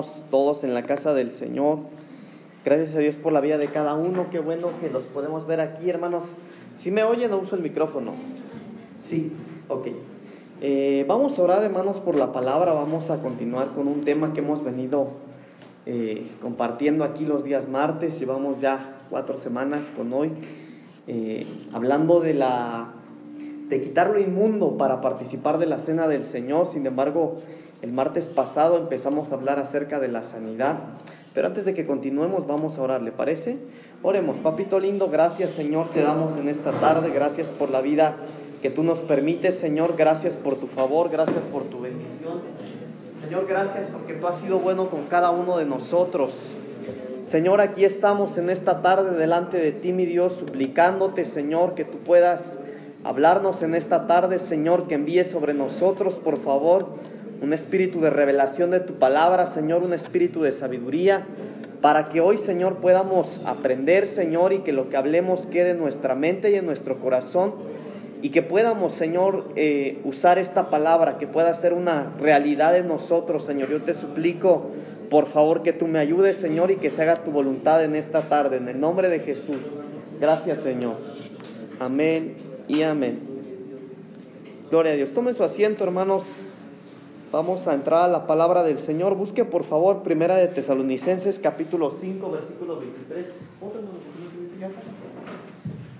estamos 0.00 0.30
todos 0.30 0.64
en 0.64 0.72
la 0.72 0.84
casa 0.84 1.12
del 1.12 1.30
Señor. 1.32 1.78
Gracias 2.64 2.94
a 2.94 2.98
Dios 3.00 3.14
por 3.14 3.30
la 3.30 3.42
vida 3.42 3.58
de 3.58 3.66
cada 3.66 3.92
uno. 3.92 4.24
Qué 4.30 4.38
bueno 4.38 4.68
que 4.80 4.88
los 4.88 5.04
podemos 5.04 5.46
ver 5.46 5.60
aquí, 5.60 5.90
hermanos. 5.90 6.36
Si 6.76 6.90
me 6.90 7.02
oyen, 7.02 7.30
no 7.30 7.36
uso 7.36 7.56
el 7.56 7.62
micrófono. 7.62 8.12
Sí, 8.98 9.32
ok. 9.68 9.88
Eh, 10.62 11.04
vamos 11.06 11.38
a 11.38 11.42
orar, 11.42 11.62
hermanos, 11.62 11.98
por 11.98 12.16
la 12.16 12.32
palabra. 12.32 12.72
Vamos 12.72 13.10
a 13.10 13.20
continuar 13.20 13.74
con 13.74 13.86
un 13.86 14.00
tema 14.00 14.32
que 14.32 14.40
hemos 14.40 14.64
venido 14.64 15.08
eh, 15.84 16.26
compartiendo 16.40 17.04
aquí 17.04 17.26
los 17.26 17.44
días 17.44 17.68
martes. 17.68 18.18
Llevamos 18.18 18.62
ya 18.62 18.96
cuatro 19.10 19.36
semanas 19.36 19.92
con 19.94 20.10
hoy, 20.14 20.32
eh, 21.06 21.46
hablando 21.74 22.20
de 22.20 22.32
la 22.32 22.94
de 23.68 23.80
quitar 23.82 24.08
lo 24.08 24.18
inmundo 24.18 24.78
para 24.78 25.02
participar 25.02 25.58
de 25.58 25.66
la 25.66 25.78
cena 25.78 26.08
del 26.08 26.24
Señor. 26.24 26.68
Sin 26.68 26.86
embargo, 26.86 27.36
el 27.82 27.92
martes 27.92 28.28
pasado 28.28 28.78
empezamos 28.78 29.32
a 29.32 29.34
hablar 29.34 29.58
acerca 29.58 29.98
de 29.98 30.08
la 30.08 30.22
sanidad. 30.22 30.78
Pero 31.34 31.48
antes 31.48 31.64
de 31.64 31.74
que 31.74 31.84
continuemos, 31.84 32.46
vamos 32.46 32.78
a 32.78 32.82
orar, 32.82 33.02
¿le 33.02 33.10
parece? 33.10 33.58
Oremos, 34.02 34.36
papito 34.38 34.78
lindo, 34.78 35.08
gracias 35.08 35.50
Señor, 35.50 35.88
te 35.88 36.02
damos 36.02 36.36
en 36.36 36.48
esta 36.48 36.70
tarde, 36.72 37.10
gracias 37.10 37.50
por 37.50 37.70
la 37.70 37.80
vida 37.80 38.16
que 38.62 38.70
tú 38.70 38.84
nos 38.84 39.00
permites, 39.00 39.58
Señor, 39.58 39.96
gracias 39.96 40.36
por 40.36 40.56
tu 40.56 40.68
favor, 40.68 41.10
gracias 41.10 41.44
por 41.46 41.64
tu 41.64 41.80
bendición. 41.80 42.40
Señor, 43.24 43.46
gracias 43.48 43.86
porque 43.92 44.14
tú 44.14 44.26
has 44.28 44.40
sido 44.40 44.60
bueno 44.60 44.88
con 44.88 45.06
cada 45.06 45.30
uno 45.30 45.56
de 45.58 45.64
nosotros. 45.64 46.34
Señor, 47.24 47.60
aquí 47.60 47.84
estamos 47.84 48.36
en 48.36 48.50
esta 48.50 48.82
tarde 48.82 49.16
delante 49.16 49.56
de 49.56 49.72
ti, 49.72 49.92
mi 49.92 50.06
Dios, 50.06 50.34
suplicándote, 50.34 51.24
Señor, 51.24 51.74
que 51.74 51.84
tú 51.84 51.98
puedas 51.98 52.58
hablarnos 53.04 53.62
en 53.62 53.74
esta 53.74 54.06
tarde, 54.06 54.38
Señor, 54.38 54.86
que 54.86 54.94
envíes 54.94 55.30
sobre 55.30 55.54
nosotros, 55.54 56.16
por 56.16 56.38
favor, 56.38 56.88
un 57.42 57.52
espíritu 57.52 58.00
de 58.00 58.08
revelación 58.08 58.70
de 58.70 58.80
tu 58.80 58.94
palabra, 58.94 59.46
Señor, 59.46 59.82
un 59.82 59.92
espíritu 59.92 60.42
de 60.42 60.52
sabiduría, 60.52 61.26
para 61.80 62.08
que 62.08 62.20
hoy, 62.20 62.38
Señor, 62.38 62.76
podamos 62.76 63.40
aprender, 63.44 64.06
Señor, 64.06 64.52
y 64.52 64.60
que 64.60 64.72
lo 64.72 64.88
que 64.88 64.96
hablemos 64.96 65.46
quede 65.46 65.70
en 65.70 65.78
nuestra 65.78 66.14
mente 66.14 66.52
y 66.52 66.54
en 66.54 66.64
nuestro 66.64 67.00
corazón, 67.00 67.54
y 68.22 68.30
que 68.30 68.42
podamos, 68.42 68.94
Señor, 68.94 69.46
eh, 69.56 70.00
usar 70.04 70.38
esta 70.38 70.70
palabra, 70.70 71.18
que 71.18 71.26
pueda 71.26 71.52
ser 71.54 71.72
una 71.72 72.12
realidad 72.20 72.76
en 72.76 72.86
nosotros, 72.86 73.44
Señor. 73.44 73.68
Yo 73.68 73.82
te 73.82 73.94
suplico, 73.94 74.70
por 75.10 75.26
favor, 75.26 75.64
que 75.64 75.72
tú 75.72 75.88
me 75.88 75.98
ayudes, 75.98 76.36
Señor, 76.36 76.70
y 76.70 76.76
que 76.76 76.90
se 76.90 77.02
haga 77.02 77.24
tu 77.24 77.32
voluntad 77.32 77.82
en 77.82 77.96
esta 77.96 78.22
tarde, 78.22 78.58
en 78.58 78.68
el 78.68 78.78
nombre 78.78 79.08
de 79.08 79.18
Jesús. 79.18 79.58
Gracias, 80.20 80.60
Señor. 80.60 80.94
Amén 81.80 82.36
y 82.68 82.82
amén. 82.82 83.18
Gloria 84.70 84.92
a 84.92 84.94
Dios. 84.94 85.10
Tome 85.10 85.34
su 85.34 85.42
asiento, 85.42 85.82
hermanos. 85.82 86.22
Vamos 87.32 87.66
a 87.66 87.72
entrar 87.72 88.02
a 88.02 88.08
la 88.08 88.26
palabra 88.26 88.62
del 88.62 88.76
Señor. 88.76 89.14
Busque 89.14 89.46
por 89.46 89.64
favor 89.64 90.02
Primera 90.02 90.36
de 90.36 90.48
Tesalonicenses 90.48 91.38
capítulo 91.38 91.90
5, 91.90 92.30
versículo 92.30 92.78
23. 92.78 93.26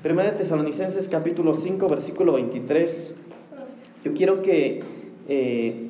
Primera 0.03 0.31
de 0.31 0.37
Tesalonicenses 0.37 1.09
capítulo 1.09 1.55
5, 1.55 1.89
versículo 1.89 2.35
23. 2.35 3.15
Yo 4.05 4.13
quiero 4.13 4.43
que 4.43 4.85
eh, 5.27 5.89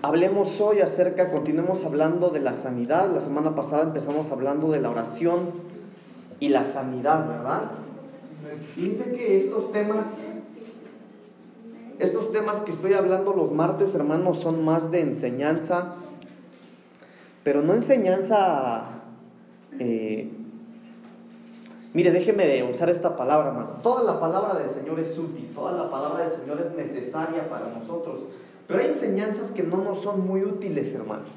hablemos 0.00 0.58
hoy 0.62 0.80
acerca, 0.80 1.30
continuemos 1.30 1.84
hablando 1.84 2.30
de 2.30 2.40
la 2.40 2.54
sanidad. 2.54 3.12
La 3.12 3.20
semana 3.20 3.54
pasada 3.54 3.82
empezamos 3.82 4.32
hablando 4.32 4.70
de 4.70 4.80
la 4.80 4.88
oración 4.88 5.50
y 6.40 6.48
la 6.48 6.64
sanidad, 6.64 7.28
¿verdad? 7.28 7.72
Dice 8.74 9.12
que 9.14 9.36
estos 9.36 9.70
temas, 9.70 10.28
estos 12.02 12.32
temas 12.32 12.62
que 12.62 12.72
estoy 12.72 12.94
hablando 12.94 13.32
los 13.32 13.52
martes, 13.52 13.94
hermanos, 13.94 14.40
son 14.40 14.64
más 14.64 14.90
de 14.90 15.00
enseñanza, 15.00 15.94
pero 17.44 17.62
no 17.62 17.74
enseñanza 17.74 19.02
eh, 19.78 20.30
Mire, 21.94 22.10
déjeme 22.10 22.62
usar 22.70 22.88
esta 22.88 23.16
palabra, 23.16 23.48
hermano. 23.48 23.68
Toda 23.82 24.02
la 24.02 24.18
palabra 24.18 24.58
del 24.58 24.70
Señor 24.70 24.98
es 24.98 25.18
útil, 25.18 25.50
toda 25.54 25.72
la 25.72 25.90
palabra 25.90 26.24
del 26.24 26.32
Señor 26.32 26.58
es 26.60 26.72
necesaria 26.74 27.50
para 27.50 27.68
nosotros. 27.68 28.20
Pero 28.66 28.80
hay 28.80 28.88
enseñanzas 28.88 29.52
que 29.52 29.62
no 29.62 29.76
nos 29.76 30.00
son 30.00 30.26
muy 30.26 30.42
útiles, 30.42 30.94
hermanos. 30.94 31.28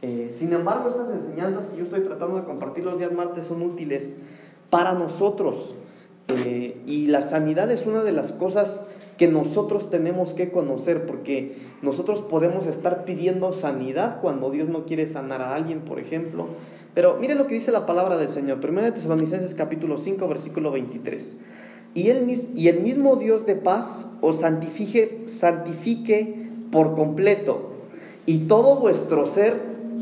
Eh, 0.00 0.30
sin 0.32 0.52
embargo, 0.52 0.88
estas 0.88 1.10
enseñanzas 1.10 1.66
que 1.66 1.78
yo 1.78 1.84
estoy 1.84 2.02
tratando 2.02 2.36
de 2.36 2.44
compartir 2.44 2.84
los 2.84 2.96
días 2.96 3.10
martes 3.10 3.46
son 3.46 3.62
útiles 3.62 4.14
para 4.70 4.92
nosotros. 4.94 5.74
Eh, 6.28 6.80
y 6.86 7.08
la 7.08 7.22
sanidad 7.22 7.68
es 7.72 7.84
una 7.84 8.04
de 8.04 8.12
las 8.12 8.32
cosas 8.32 8.86
que 9.22 9.28
nosotros 9.28 9.88
tenemos 9.88 10.34
que 10.34 10.50
conocer, 10.50 11.06
porque 11.06 11.54
nosotros 11.80 12.22
podemos 12.22 12.66
estar 12.66 13.04
pidiendo 13.04 13.52
sanidad 13.52 14.20
cuando 14.20 14.50
Dios 14.50 14.68
no 14.68 14.84
quiere 14.84 15.06
sanar 15.06 15.42
a 15.42 15.54
alguien, 15.54 15.82
por 15.82 16.00
ejemplo. 16.00 16.48
Pero 16.92 17.18
mire 17.20 17.36
lo 17.36 17.46
que 17.46 17.54
dice 17.54 17.70
la 17.70 17.86
palabra 17.86 18.16
del 18.16 18.30
Señor. 18.30 18.58
1 18.68 18.82
de 18.82 18.90
Tesalonicenses 18.90 19.54
capítulo 19.54 19.96
5, 19.96 20.26
versículo 20.26 20.72
23. 20.72 21.36
Y 21.94 22.10
y 22.56 22.66
el 22.66 22.80
mismo 22.80 23.14
Dios 23.14 23.46
de 23.46 23.54
paz 23.54 24.08
os 24.22 24.40
santifique, 24.40 25.26
santifique 25.26 26.48
por 26.72 26.96
completo, 26.96 27.74
y 28.26 28.48
todo 28.48 28.80
vuestro 28.80 29.28
ser, 29.28 29.54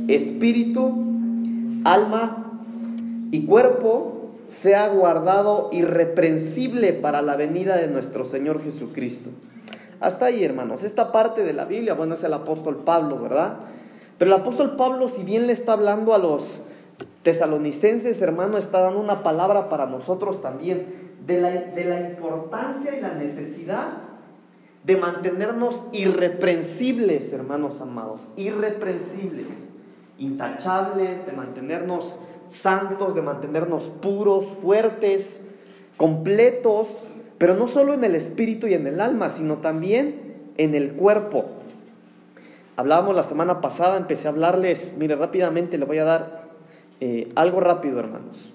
espíritu, 0.08 0.94
alma 1.84 2.62
y 3.30 3.44
cuerpo 3.44 4.19
sea 4.50 4.88
guardado 4.88 5.70
irreprensible 5.72 6.92
para 6.92 7.22
la 7.22 7.36
venida 7.36 7.76
de 7.76 7.86
nuestro 7.86 8.24
Señor 8.24 8.62
Jesucristo. 8.62 9.30
Hasta 10.00 10.26
ahí, 10.26 10.42
hermanos. 10.42 10.82
Esta 10.82 11.12
parte 11.12 11.44
de 11.44 11.52
la 11.52 11.66
Biblia, 11.66 11.94
bueno, 11.94 12.14
es 12.14 12.24
el 12.24 12.32
apóstol 12.32 12.82
Pablo, 12.84 13.20
¿verdad? 13.20 13.58
Pero 14.18 14.34
el 14.34 14.40
apóstol 14.40 14.76
Pablo, 14.76 15.08
si 15.08 15.22
bien 15.22 15.46
le 15.46 15.52
está 15.52 15.74
hablando 15.74 16.14
a 16.14 16.18
los 16.18 16.60
Tesalonicenses, 17.22 18.20
hermano, 18.20 18.58
está 18.58 18.80
dando 18.80 18.98
una 18.98 19.22
palabra 19.22 19.68
para 19.68 19.86
nosotros 19.86 20.42
también 20.42 20.84
de 21.26 21.40
la, 21.40 21.50
de 21.50 21.84
la 21.84 22.00
importancia 22.00 22.96
y 22.96 23.00
la 23.00 23.14
necesidad 23.14 23.88
de 24.84 24.96
mantenernos 24.96 25.84
irreprensibles, 25.92 27.32
hermanos 27.32 27.80
amados, 27.80 28.22
irreprensibles, 28.36 29.46
intachables, 30.18 31.26
de 31.26 31.32
mantenernos 31.32 32.18
santos, 32.50 33.14
de 33.14 33.22
mantenernos 33.22 33.84
puros, 34.02 34.44
fuertes, 34.60 35.42
completos, 35.96 36.88
pero 37.38 37.54
no 37.54 37.68
solo 37.68 37.94
en 37.94 38.04
el 38.04 38.14
espíritu 38.14 38.66
y 38.66 38.74
en 38.74 38.86
el 38.86 39.00
alma, 39.00 39.30
sino 39.30 39.56
también 39.56 40.52
en 40.58 40.74
el 40.74 40.92
cuerpo. 40.92 41.46
Hablábamos 42.76 43.16
la 43.16 43.24
semana 43.24 43.60
pasada, 43.60 43.96
empecé 43.96 44.28
a 44.28 44.30
hablarles, 44.30 44.94
mire 44.98 45.16
rápidamente 45.16 45.78
le 45.78 45.84
voy 45.84 45.98
a 45.98 46.04
dar 46.04 46.42
eh, 47.00 47.30
algo 47.34 47.60
rápido, 47.60 47.98
hermanos. 47.98 48.52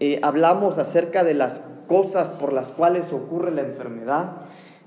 Eh, 0.00 0.18
hablamos 0.22 0.78
acerca 0.78 1.24
de 1.24 1.34
las 1.34 1.62
cosas 1.86 2.28
por 2.28 2.52
las 2.52 2.72
cuales 2.72 3.12
ocurre 3.12 3.50
la 3.50 3.62
enfermedad. 3.62 4.32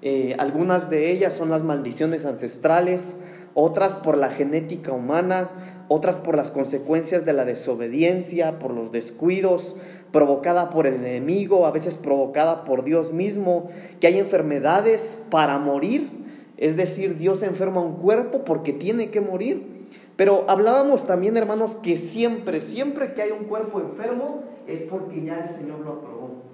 Eh, 0.01 0.35
algunas 0.39 0.89
de 0.89 1.11
ellas 1.11 1.33
son 1.33 1.49
las 1.49 1.63
maldiciones 1.63 2.25
ancestrales, 2.25 3.17
otras 3.55 3.95
por 3.95 4.17
la 4.17 4.29
genética 4.29 4.91
humana, 4.91 5.49
otras 5.87 6.17
por 6.17 6.35
las 6.35 6.51
consecuencias 6.51 7.25
de 7.25 7.33
la 7.33 7.45
desobediencia, 7.45 8.59
por 8.59 8.71
los 8.71 8.91
descuidos, 8.91 9.75
provocada 10.11 10.69
por 10.69 10.87
el 10.87 10.95
enemigo, 10.95 11.65
a 11.65 11.71
veces 11.71 11.95
provocada 11.95 12.65
por 12.65 12.83
Dios 12.83 13.13
mismo, 13.13 13.69
que 13.99 14.07
hay 14.07 14.19
enfermedades 14.19 15.23
para 15.29 15.57
morir, 15.57 16.09
es 16.57 16.77
decir, 16.77 17.17
Dios 17.17 17.43
enferma 17.43 17.81
un 17.81 17.95
cuerpo 17.95 18.43
porque 18.45 18.73
tiene 18.73 19.09
que 19.09 19.21
morir. 19.21 19.73
Pero 20.15 20.45
hablábamos 20.47 21.07
también, 21.07 21.35
hermanos, 21.37 21.75
que 21.75 21.95
siempre, 21.97 22.61
siempre 22.61 23.13
que 23.13 23.23
hay 23.23 23.31
un 23.31 23.45
cuerpo 23.45 23.79
enfermo 23.79 24.43
es 24.67 24.81
porque 24.83 25.23
ya 25.23 25.39
el 25.39 25.49
Señor 25.49 25.79
lo 25.79 25.93
aprobó. 25.93 26.52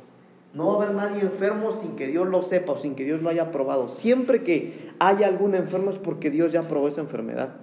No 0.53 0.67
va 0.67 0.73
a 0.73 0.75
haber 0.77 0.95
nadie 0.95 1.21
enfermo 1.21 1.71
sin 1.71 1.95
que 1.95 2.07
Dios 2.07 2.27
lo 2.27 2.41
sepa 2.41 2.73
o 2.73 2.77
sin 2.77 2.95
que 2.95 3.03
Dios 3.03 3.21
lo 3.21 3.29
haya 3.29 3.43
aprobado. 3.43 3.87
Siempre 3.87 4.43
que 4.43 4.91
haya 4.99 5.27
algún 5.27 5.53
enfermo 5.53 5.91
es 5.91 5.97
porque 5.97 6.31
Dios 6.31 6.51
ya 6.51 6.61
aprobó 6.61 6.87
esa 6.87 7.01
enfermedad. 7.01 7.55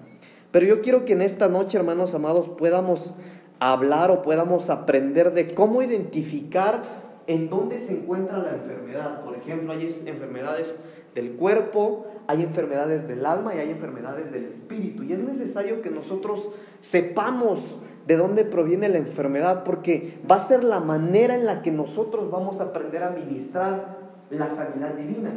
Pero 0.52 0.66
yo 0.66 0.82
quiero 0.82 1.04
que 1.04 1.14
en 1.14 1.22
esta 1.22 1.48
noche, 1.48 1.78
hermanos 1.78 2.14
amados, 2.14 2.48
podamos 2.48 3.14
hablar 3.58 4.10
o 4.10 4.22
podamos 4.22 4.70
aprender 4.70 5.32
de 5.32 5.54
cómo 5.54 5.82
identificar 5.82 6.82
en 7.26 7.50
dónde 7.50 7.78
se 7.80 7.92
encuentra 7.92 8.38
la 8.38 8.54
enfermedad. 8.54 9.24
Por 9.24 9.36
ejemplo, 9.36 9.72
hay 9.72 9.86
enfermedades 10.06 10.78
del 11.14 11.32
cuerpo, 11.32 12.06
hay 12.28 12.42
enfermedades 12.42 13.08
del 13.08 13.26
alma 13.26 13.54
y 13.54 13.58
hay 13.58 13.70
enfermedades 13.70 14.30
del 14.30 14.44
espíritu. 14.44 15.02
Y 15.02 15.12
es 15.12 15.18
necesario 15.18 15.82
que 15.82 15.90
nosotros 15.90 16.50
sepamos 16.80 17.76
de 18.06 18.16
dónde 18.16 18.44
proviene 18.44 18.88
la 18.88 18.98
enfermedad, 18.98 19.64
porque 19.64 20.18
va 20.30 20.36
a 20.36 20.46
ser 20.46 20.64
la 20.64 20.80
manera 20.80 21.34
en 21.34 21.44
la 21.44 21.62
que 21.62 21.72
nosotros 21.72 22.30
vamos 22.30 22.60
a 22.60 22.64
aprender 22.64 23.02
a 23.02 23.10
ministrar 23.10 23.96
la 24.30 24.48
sanidad 24.48 24.94
divina. 24.94 25.30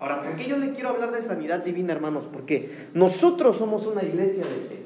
Ahora, 0.00 0.22
¿por 0.22 0.36
qué 0.36 0.48
yo 0.48 0.56
le 0.56 0.72
quiero 0.72 0.90
hablar 0.90 1.12
de 1.12 1.22
sanidad 1.22 1.64
divina, 1.64 1.92
hermanos? 1.92 2.26
Porque 2.32 2.70
nosotros 2.94 3.56
somos 3.56 3.86
una 3.86 4.02
iglesia 4.02 4.44
de 4.44 4.60
fe. 4.68 4.82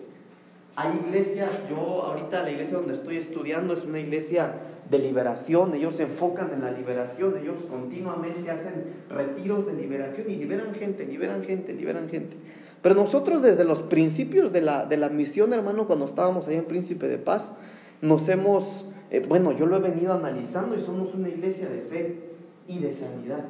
Hay 0.75 1.00
iglesias, 1.06 1.50
yo 1.69 1.76
ahorita 1.76 2.43
la 2.43 2.50
iglesia 2.50 2.79
donde 2.79 2.94
estoy 2.94 3.19
estudiando 3.19 3.75
es 3.75 3.84
una 3.84 3.99
iglesia 3.99 4.55
de 4.90 4.99
liberación, 4.99 5.75
ellos 5.75 5.96
se 5.96 6.05
enfocan 6.05 6.50
en 6.52 6.62
la 6.62 6.70
liberación, 6.70 7.34
ellos 7.40 7.56
continuamente 7.70 8.50
hacen 8.50 8.84
retiros 9.11 9.67
de 9.67 9.75
liberación 9.75 10.31
y 10.31 10.37
liberan 10.37 10.75
gente, 10.75 11.05
liberan 11.05 11.44
gente, 11.44 11.75
liberan 11.75 12.08
gente. 12.08 12.37
Pero 12.82 12.96
nosotros 12.96 13.43
desde 13.43 13.64
los 13.64 13.82
principios 13.82 14.52
de 14.52 14.61
la, 14.61 14.87
de 14.87 14.96
la 14.96 15.08
misión, 15.08 15.52
hermano, 15.52 15.87
cuando 15.87 16.05
estábamos 16.05 16.49
ahí 16.49 16.56
en 16.56 16.64
Príncipe 16.64 17.06
de 17.06 17.19
Paz, 17.19 17.55
nos 18.00 18.29
hemos, 18.29 18.84
eh, 19.11 19.25
bueno, 19.26 19.52
yo 19.52 19.67
lo 19.67 19.76
he 19.76 19.81
venido 19.81 20.12
analizando 20.12 20.76
y 20.76 20.82
somos 20.82 21.14
una 21.14 21.29
iglesia 21.29 21.69
de 21.69 21.81
fe 21.82 22.20
y 22.67 22.81
de 22.81 22.93
sanidad. 22.93 23.44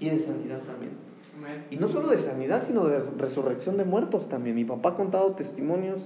Y 0.00 0.10
de 0.10 0.18
sanidad 0.18 0.58
también. 0.66 0.92
Y 1.70 1.76
no 1.76 1.88
solo 1.88 2.08
de 2.08 2.18
sanidad, 2.18 2.64
sino 2.64 2.86
de 2.86 2.98
resurrección 3.18 3.76
de 3.76 3.84
muertos 3.84 4.28
también. 4.28 4.56
Mi 4.56 4.64
papá 4.64 4.90
ha 4.90 4.94
contado 4.94 5.32
testimonios, 5.32 6.00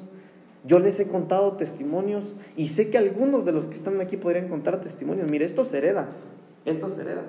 yo 0.64 0.78
les 0.78 0.98
he 1.00 1.08
contado 1.08 1.52
testimonios 1.52 2.36
y 2.56 2.66
sé 2.66 2.90
que 2.90 2.98
algunos 2.98 3.44
de 3.44 3.52
los 3.52 3.66
que 3.66 3.74
están 3.74 4.00
aquí 4.00 4.16
podrían 4.16 4.48
contar 4.48 4.80
testimonios. 4.80 5.28
Mire, 5.30 5.44
esto 5.44 5.64
se 5.64 5.78
hereda, 5.78 6.08
esto 6.64 6.90
se 6.90 7.00
hereda. 7.00 7.22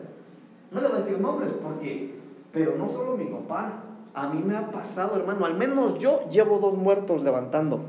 No 0.71 0.81
le 0.81 0.87
voy 0.87 0.97
a 0.97 1.01
decir 1.01 1.19
nombres 1.19 1.51
porque, 1.61 2.15
pero 2.51 2.75
no 2.77 2.89
solo 2.89 3.17
mi 3.17 3.25
papá, 3.25 3.83
a 4.13 4.29
mí 4.29 4.41
me 4.43 4.55
ha 4.55 4.71
pasado, 4.71 5.17
hermano, 5.17 5.45
al 5.45 5.55
menos 5.55 5.99
yo 5.99 6.29
llevo 6.29 6.59
dos 6.59 6.75
muertos 6.75 7.23
levantando, 7.23 7.81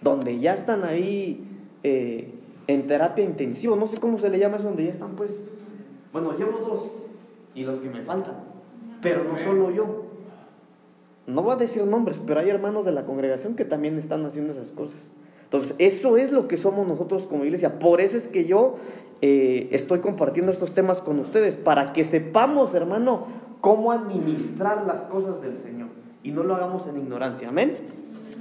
donde 0.00 0.38
ya 0.38 0.54
están 0.54 0.84
ahí 0.84 1.46
eh, 1.82 2.32
en 2.66 2.86
terapia 2.86 3.24
intensiva, 3.24 3.76
no 3.76 3.86
sé 3.86 3.98
cómo 3.98 4.18
se 4.18 4.30
le 4.30 4.38
llama 4.38 4.56
eso, 4.56 4.66
donde 4.66 4.84
ya 4.84 4.92
están 4.92 5.16
pues, 5.16 5.34
bueno, 6.12 6.36
llevo 6.36 6.58
dos 6.58 7.02
y 7.54 7.64
los 7.64 7.80
que 7.80 7.90
me 7.90 8.02
faltan, 8.02 8.34
pero 9.00 9.24
no 9.24 9.38
solo 9.38 9.70
yo. 9.70 10.06
No 11.26 11.42
voy 11.42 11.52
a 11.52 11.56
decir 11.56 11.84
nombres, 11.84 12.18
pero 12.26 12.40
hay 12.40 12.50
hermanos 12.50 12.84
de 12.84 12.92
la 12.92 13.04
congregación 13.04 13.54
que 13.54 13.64
también 13.64 13.96
están 13.96 14.24
haciendo 14.26 14.52
esas 14.52 14.72
cosas. 14.72 15.12
Entonces, 15.44 15.76
eso 15.78 16.16
es 16.16 16.32
lo 16.32 16.48
que 16.48 16.56
somos 16.56 16.86
nosotros 16.86 17.24
como 17.24 17.44
iglesia. 17.44 17.78
Por 17.78 18.00
eso 18.00 18.16
es 18.16 18.26
que 18.26 18.46
yo 18.46 18.74
eh, 19.20 19.68
estoy 19.70 20.00
compartiendo 20.00 20.50
estos 20.50 20.72
temas 20.72 21.00
con 21.00 21.18
ustedes, 21.20 21.56
para 21.56 21.92
que 21.92 22.04
sepamos, 22.04 22.74
hermano, 22.74 23.26
cómo 23.62 23.92
administrar 23.92 24.84
las 24.86 25.02
cosas 25.02 25.40
del 25.40 25.56
Señor 25.56 25.88
y 26.22 26.32
no 26.32 26.42
lo 26.42 26.56
hagamos 26.56 26.86
en 26.88 26.98
ignorancia. 26.98 27.48
Amén. 27.48 27.78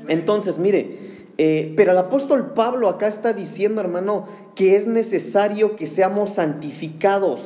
Entonces, 0.08 0.58
mire, 0.58 0.98
eh, 1.38 1.74
pero 1.78 1.92
el 1.92 1.98
apóstol 2.00 2.54
Pablo 2.54 2.90
acá 2.90 3.08
está 3.08 3.32
diciendo, 3.32 3.80
hermano, 3.82 4.26
que 4.56 4.76
es 4.76 4.88
necesario 4.88 5.76
que 5.76 5.88
seamos 5.88 6.32
santificados. 6.32 7.40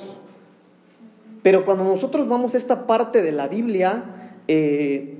Pero 1.43 1.65
cuando 1.65 1.83
nosotros 1.83 2.27
vamos 2.27 2.55
a 2.55 2.57
esta 2.57 2.87
parte 2.87 3.21
de 3.21 3.33
la 3.33 3.49
Biblia, 3.49 4.05
eh, 4.47 5.19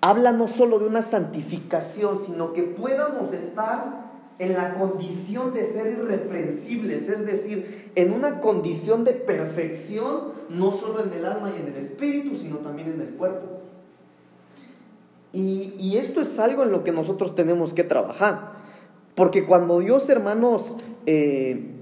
habla 0.00 0.32
no 0.32 0.48
solo 0.48 0.80
de 0.80 0.86
una 0.86 1.02
santificación, 1.02 2.18
sino 2.18 2.54
que 2.54 2.64
podamos 2.64 3.32
estar 3.32 4.07
en 4.38 4.54
la 4.54 4.74
condición 4.74 5.52
de 5.52 5.64
ser 5.64 5.98
irreprensibles, 5.98 7.08
es 7.08 7.26
decir, 7.26 7.90
en 7.96 8.12
una 8.12 8.40
condición 8.40 9.04
de 9.04 9.12
perfección, 9.12 10.32
no 10.48 10.72
solo 10.72 11.02
en 11.02 11.12
el 11.12 11.24
alma 11.24 11.52
y 11.56 11.60
en 11.60 11.68
el 11.68 11.76
espíritu, 11.76 12.36
sino 12.36 12.58
también 12.58 12.92
en 12.92 13.00
el 13.00 13.08
cuerpo. 13.14 13.58
Y, 15.32 15.96
esto 15.98 16.20
es 16.20 16.38
algo 16.38 16.62
en 16.62 16.72
lo 16.72 16.84
que 16.84 16.92
nosotros 16.92 17.34
tenemos 17.34 17.74
que 17.74 17.84
trabajar, 17.84 18.52
porque 19.14 19.44
cuando 19.44 19.80
Dios, 19.80 20.08
hermanos, 20.08 20.62
eh, 21.06 21.74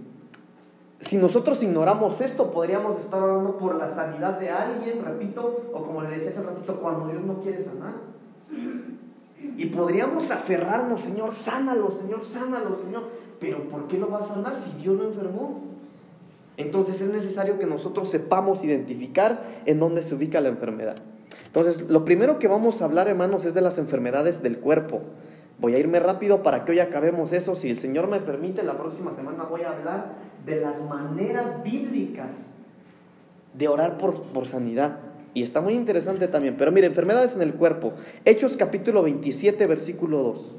si 1.01 1.17
nosotros 1.17 1.63
ignoramos 1.63 2.21
esto, 2.21 2.51
podríamos 2.51 2.99
estar 2.99 3.23
orando 3.23 3.59
por 3.59 3.77
la 3.77 3.91
sanidad 3.91 4.41
de 4.41 4.51
alguien, 4.51 5.05
repito, 5.05 5.71
o 5.73 5.83
como 5.83 6.03
le 6.03 6.11
decía 6.11 6.31
hace 6.31 6.43
ratito, 6.43 6.81
cuando 6.81 7.09
Dios 7.09 7.23
no 7.23 7.41
quiere 7.41 7.63
sanar. 7.63 7.95
Y 9.57 9.67
podríamos 9.67 10.31
aferrarnos, 10.31 11.03
Señor, 11.03 11.35
sánalo, 11.35 11.91
Señor, 11.91 12.27
sánalo, 12.27 12.77
Señor. 12.83 13.05
Pero 13.39 13.69
¿por 13.69 13.87
qué 13.87 13.99
lo 13.99 14.11
va 14.11 14.19
a 14.21 14.25
sanar 14.25 14.57
si 14.57 14.73
Dios 14.81 14.97
lo 14.97 15.05
enfermó? 15.05 15.63
Entonces 16.57 17.01
es 17.01 17.09
necesario 17.09 17.59
que 17.59 17.67
nosotros 17.67 18.11
sepamos 18.11 18.65
identificar 18.65 19.43
en 19.67 19.79
dónde 19.79 20.03
se 20.03 20.15
ubica 20.15 20.41
la 20.41 20.49
enfermedad. 20.49 20.97
Entonces, 21.47 21.89
lo 21.89 22.05
primero 22.05 22.39
que 22.39 22.49
vamos 22.49 22.81
a 22.81 22.87
hablar, 22.87 23.09
hermanos, 23.09 23.45
es 23.45 23.55
de 23.55 23.61
las 23.61 23.79
enfermedades 23.79 24.43
del 24.43 24.59
cuerpo. 24.59 25.03
Voy 25.59 25.75
a 25.75 25.79
irme 25.79 26.01
rápido 26.01 26.43
para 26.43 26.65
que 26.65 26.73
hoy 26.73 26.81
acabemos 26.81 27.33
eso. 27.33 27.57
Si 27.57 27.71
el 27.71 27.79
Señor 27.79 28.09
me 28.09 28.21
permite, 28.21 28.63
la 28.63 28.77
próxima 28.77 29.13
semana 29.13 29.45
voy 29.45 29.63
a 29.63 29.73
hablar 29.73 30.15
de 30.45 30.61
las 30.61 30.83
maneras 30.83 31.63
bíblicas 31.63 32.51
de 33.55 33.69
orar 33.69 33.97
por, 33.99 34.23
por 34.23 34.47
sanidad. 34.47 34.99
Y 35.37 35.43
está 35.43 35.61
muy 35.61 35.75
interesante 35.75 36.29
también. 36.29 36.57
Pero 36.57 36.73
mire, 36.73 36.87
enfermedades 36.87 37.35
en 37.35 37.43
el 37.43 37.53
cuerpo. 37.53 37.93
Hechos 38.25 38.57
capítulo 38.57 39.03
27, 39.03 39.67
versículo 39.67 40.23
2. 40.23 40.53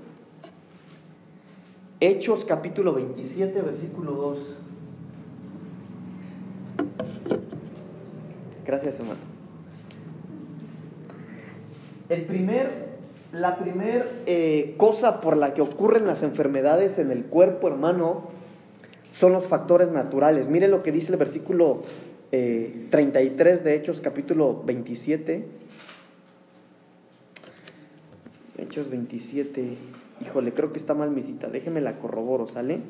Hechos 2.00 2.46
capítulo 2.46 2.94
27, 2.94 3.60
versículo 3.64 4.12
2. 4.12 4.58
Gracias, 8.68 9.00
hermano. 9.00 9.20
El 12.10 12.26
primer, 12.26 12.70
la 13.32 13.58
primera 13.58 14.06
eh, 14.28 14.76
cosa 14.78 15.22
por 15.22 15.38
la 15.38 15.56
que 15.56 15.64
ocurren 15.64 16.06
las 16.06 16.22
enfermedades 16.22 17.00
en 17.00 17.10
el 17.10 17.26
cuerpo, 17.26 17.68
hermano, 17.68 18.26
son 19.12 19.32
los 19.32 19.48
factores 19.48 19.90
naturales. 19.90 20.50
Mire 20.50 20.68
lo 20.68 20.84
que 20.84 20.92
dice 20.92 21.12
el 21.14 21.18
versículo 21.18 21.82
33 22.32 23.60
eh, 23.60 23.64
de 23.64 23.76
Hechos 23.76 24.02
capítulo 24.02 24.62
27. 24.64 25.46
Hechos 28.58 28.90
27. 28.90 29.78
Híjole, 30.22 30.54
creo 30.54 30.72
que 30.74 30.80
está 30.80 30.94
mal 30.94 31.12
mi 31.12 31.22
cita. 31.22 31.48
Déjeme 31.48 31.80
la 31.80 32.00
corroboro, 32.00 32.48
¿sale? 32.50 32.82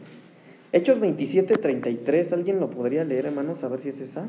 Hechos 0.72 1.00
27, 1.00 1.56
33. 1.56 2.34
¿Alguien 2.34 2.60
lo 2.60 2.70
podría 2.70 3.04
leer, 3.04 3.28
hermanos? 3.28 3.64
A 3.64 3.68
ver 3.68 3.80
si 3.80 3.90
es 3.90 4.00
esa. 4.00 4.28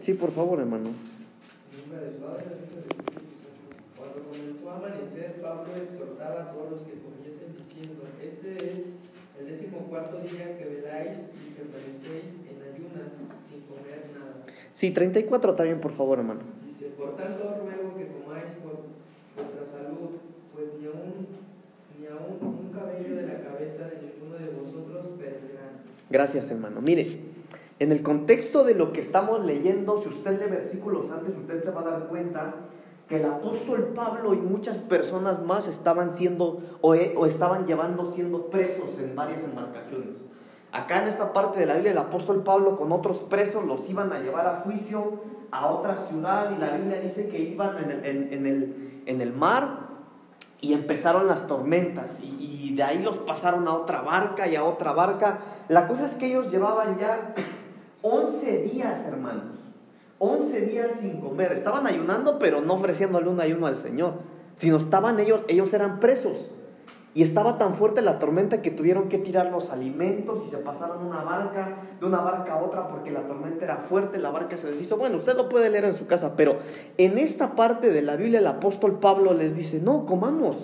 Sí, 0.00 0.14
por 0.14 0.32
favor, 0.32 0.60
hermano. 0.60 0.90
Cuando 3.96 4.22
comenzó 4.24 4.70
a 4.70 4.76
amanecer, 4.76 5.40
Pablo 5.40 5.74
exhortaba 5.76 6.42
a 6.42 6.52
todos 6.52 6.70
los 6.72 6.82
que 6.82 7.00
comiesen 7.00 7.56
diciendo, 7.56 8.04
este 8.22 8.72
es 8.72 8.78
el 9.40 9.46
décimo 9.46 9.86
cuarto 9.88 10.18
día 10.20 10.58
que 10.58 10.64
veláis 10.64 11.16
y 11.34 11.54
que 11.54 11.62
permanecéis 11.62 12.36
en 12.50 12.53
comer 13.68 14.10
nada. 14.14 14.42
Sí, 14.72 14.90
34 14.92 15.54
también, 15.54 15.80
por 15.80 15.92
favor, 15.92 16.18
hermano. 16.18 16.40
Dice, 16.66 16.86
por 16.90 17.16
tanto 17.16 17.42
ruego 17.62 17.96
que 17.96 18.08
comáis 18.08 18.50
por 18.62 18.84
vuestra 19.36 19.64
salud, 19.66 20.10
pues 20.52 20.66
ni 20.80 20.86
aún, 20.86 21.26
ni 22.00 22.06
aún 22.06 22.38
un 22.40 22.72
cabello 22.72 23.16
de 23.16 23.26
la 23.26 23.42
cabeza 23.42 23.88
de 23.88 24.00
ninguno 24.02 24.36
de 24.38 24.50
vosotros 24.50 25.12
perecerá. 25.18 25.72
Gracias, 26.10 26.50
hermano. 26.50 26.80
Mire, 26.80 27.20
en 27.78 27.92
el 27.92 28.02
contexto 28.02 28.64
de 28.64 28.74
lo 28.74 28.92
que 28.92 29.00
estamos 29.00 29.44
leyendo, 29.44 30.00
si 30.00 30.08
usted 30.08 30.38
lee 30.38 30.50
versículos 30.50 31.10
antes, 31.10 31.36
usted 31.36 31.64
se 31.64 31.70
va 31.70 31.80
a 31.80 31.90
dar 31.90 32.08
cuenta 32.08 32.54
que 33.08 33.16
el 33.16 33.24
apóstol 33.26 33.92
Pablo 33.94 34.32
y 34.32 34.38
muchas 34.38 34.78
personas 34.78 35.44
más 35.44 35.66
estaban 35.68 36.10
siendo 36.10 36.62
o, 36.80 36.94
o, 36.94 37.26
estaban 37.26 37.66
llevando 37.66 38.12
siendo 38.12 38.46
presos 38.46 38.98
en 38.98 39.14
varias 39.14 39.44
embarcaciones. 39.44 40.24
Acá 40.74 41.02
en 41.02 41.08
esta 41.08 41.32
parte 41.32 41.60
de 41.60 41.66
la 41.66 41.74
Biblia 41.74 41.92
el 41.92 41.98
apóstol 41.98 42.42
Pablo 42.42 42.76
con 42.76 42.90
otros 42.90 43.20
presos 43.20 43.64
los 43.64 43.88
iban 43.88 44.12
a 44.12 44.18
llevar 44.18 44.46
a 44.48 44.56
juicio 44.64 45.20
a 45.52 45.68
otra 45.68 45.96
ciudad 45.96 46.50
y 46.56 46.60
la 46.60 46.70
Biblia 46.70 47.00
dice 47.00 47.28
que 47.28 47.38
iban 47.38 47.78
en 47.78 47.90
el, 47.90 48.32
en, 48.32 48.46
el, 48.46 49.02
en 49.06 49.20
el 49.20 49.32
mar 49.32 49.68
y 50.60 50.72
empezaron 50.72 51.28
las 51.28 51.46
tormentas 51.46 52.20
y, 52.20 52.36
y 52.40 52.74
de 52.74 52.82
ahí 52.82 53.02
los 53.02 53.18
pasaron 53.18 53.68
a 53.68 53.74
otra 53.74 54.02
barca 54.02 54.48
y 54.48 54.56
a 54.56 54.64
otra 54.64 54.92
barca. 54.92 55.38
La 55.68 55.86
cosa 55.86 56.06
es 56.06 56.16
que 56.16 56.26
ellos 56.26 56.50
llevaban 56.50 56.98
ya 56.98 57.34
11 58.02 58.62
días, 58.64 59.06
hermanos 59.06 59.54
11 60.18 60.60
días 60.62 60.92
sin 61.00 61.20
comer. 61.20 61.52
Estaban 61.52 61.86
ayunando, 61.86 62.38
pero 62.38 62.60
no 62.60 62.74
ofreciéndole 62.74 63.28
un 63.28 63.40
ayuno 63.40 63.66
al 63.66 63.76
Señor, 63.76 64.14
sino 64.56 64.76
estaban 64.76 65.20
ellos, 65.20 65.42
ellos 65.48 65.72
eran 65.74 66.00
presos. 66.00 66.50
Y 67.14 67.22
estaba 67.22 67.58
tan 67.58 67.74
fuerte 67.74 68.02
la 68.02 68.18
tormenta 68.18 68.60
que 68.60 68.72
tuvieron 68.72 69.08
que 69.08 69.18
tirar 69.18 69.52
los 69.52 69.70
alimentos 69.70 70.42
y 70.44 70.50
se 70.50 70.58
pasaron 70.58 71.06
una 71.06 71.22
barca, 71.22 71.76
de 72.00 72.06
una 72.06 72.20
barca 72.20 72.54
a 72.54 72.62
otra 72.62 72.88
porque 72.88 73.12
la 73.12 73.20
tormenta 73.20 73.64
era 73.64 73.76
fuerte, 73.76 74.18
la 74.18 74.32
barca 74.32 74.58
se 74.58 74.72
deshizo. 74.72 74.96
Bueno, 74.96 75.18
usted 75.18 75.36
lo 75.36 75.48
puede 75.48 75.70
leer 75.70 75.84
en 75.84 75.94
su 75.94 76.08
casa, 76.08 76.34
pero 76.36 76.56
en 76.98 77.18
esta 77.18 77.54
parte 77.54 77.90
de 77.90 78.02
la 78.02 78.16
Biblia 78.16 78.40
el 78.40 78.46
apóstol 78.48 78.98
Pablo 78.98 79.32
les 79.32 79.54
dice, 79.54 79.78
no, 79.80 80.06
comamos, 80.06 80.56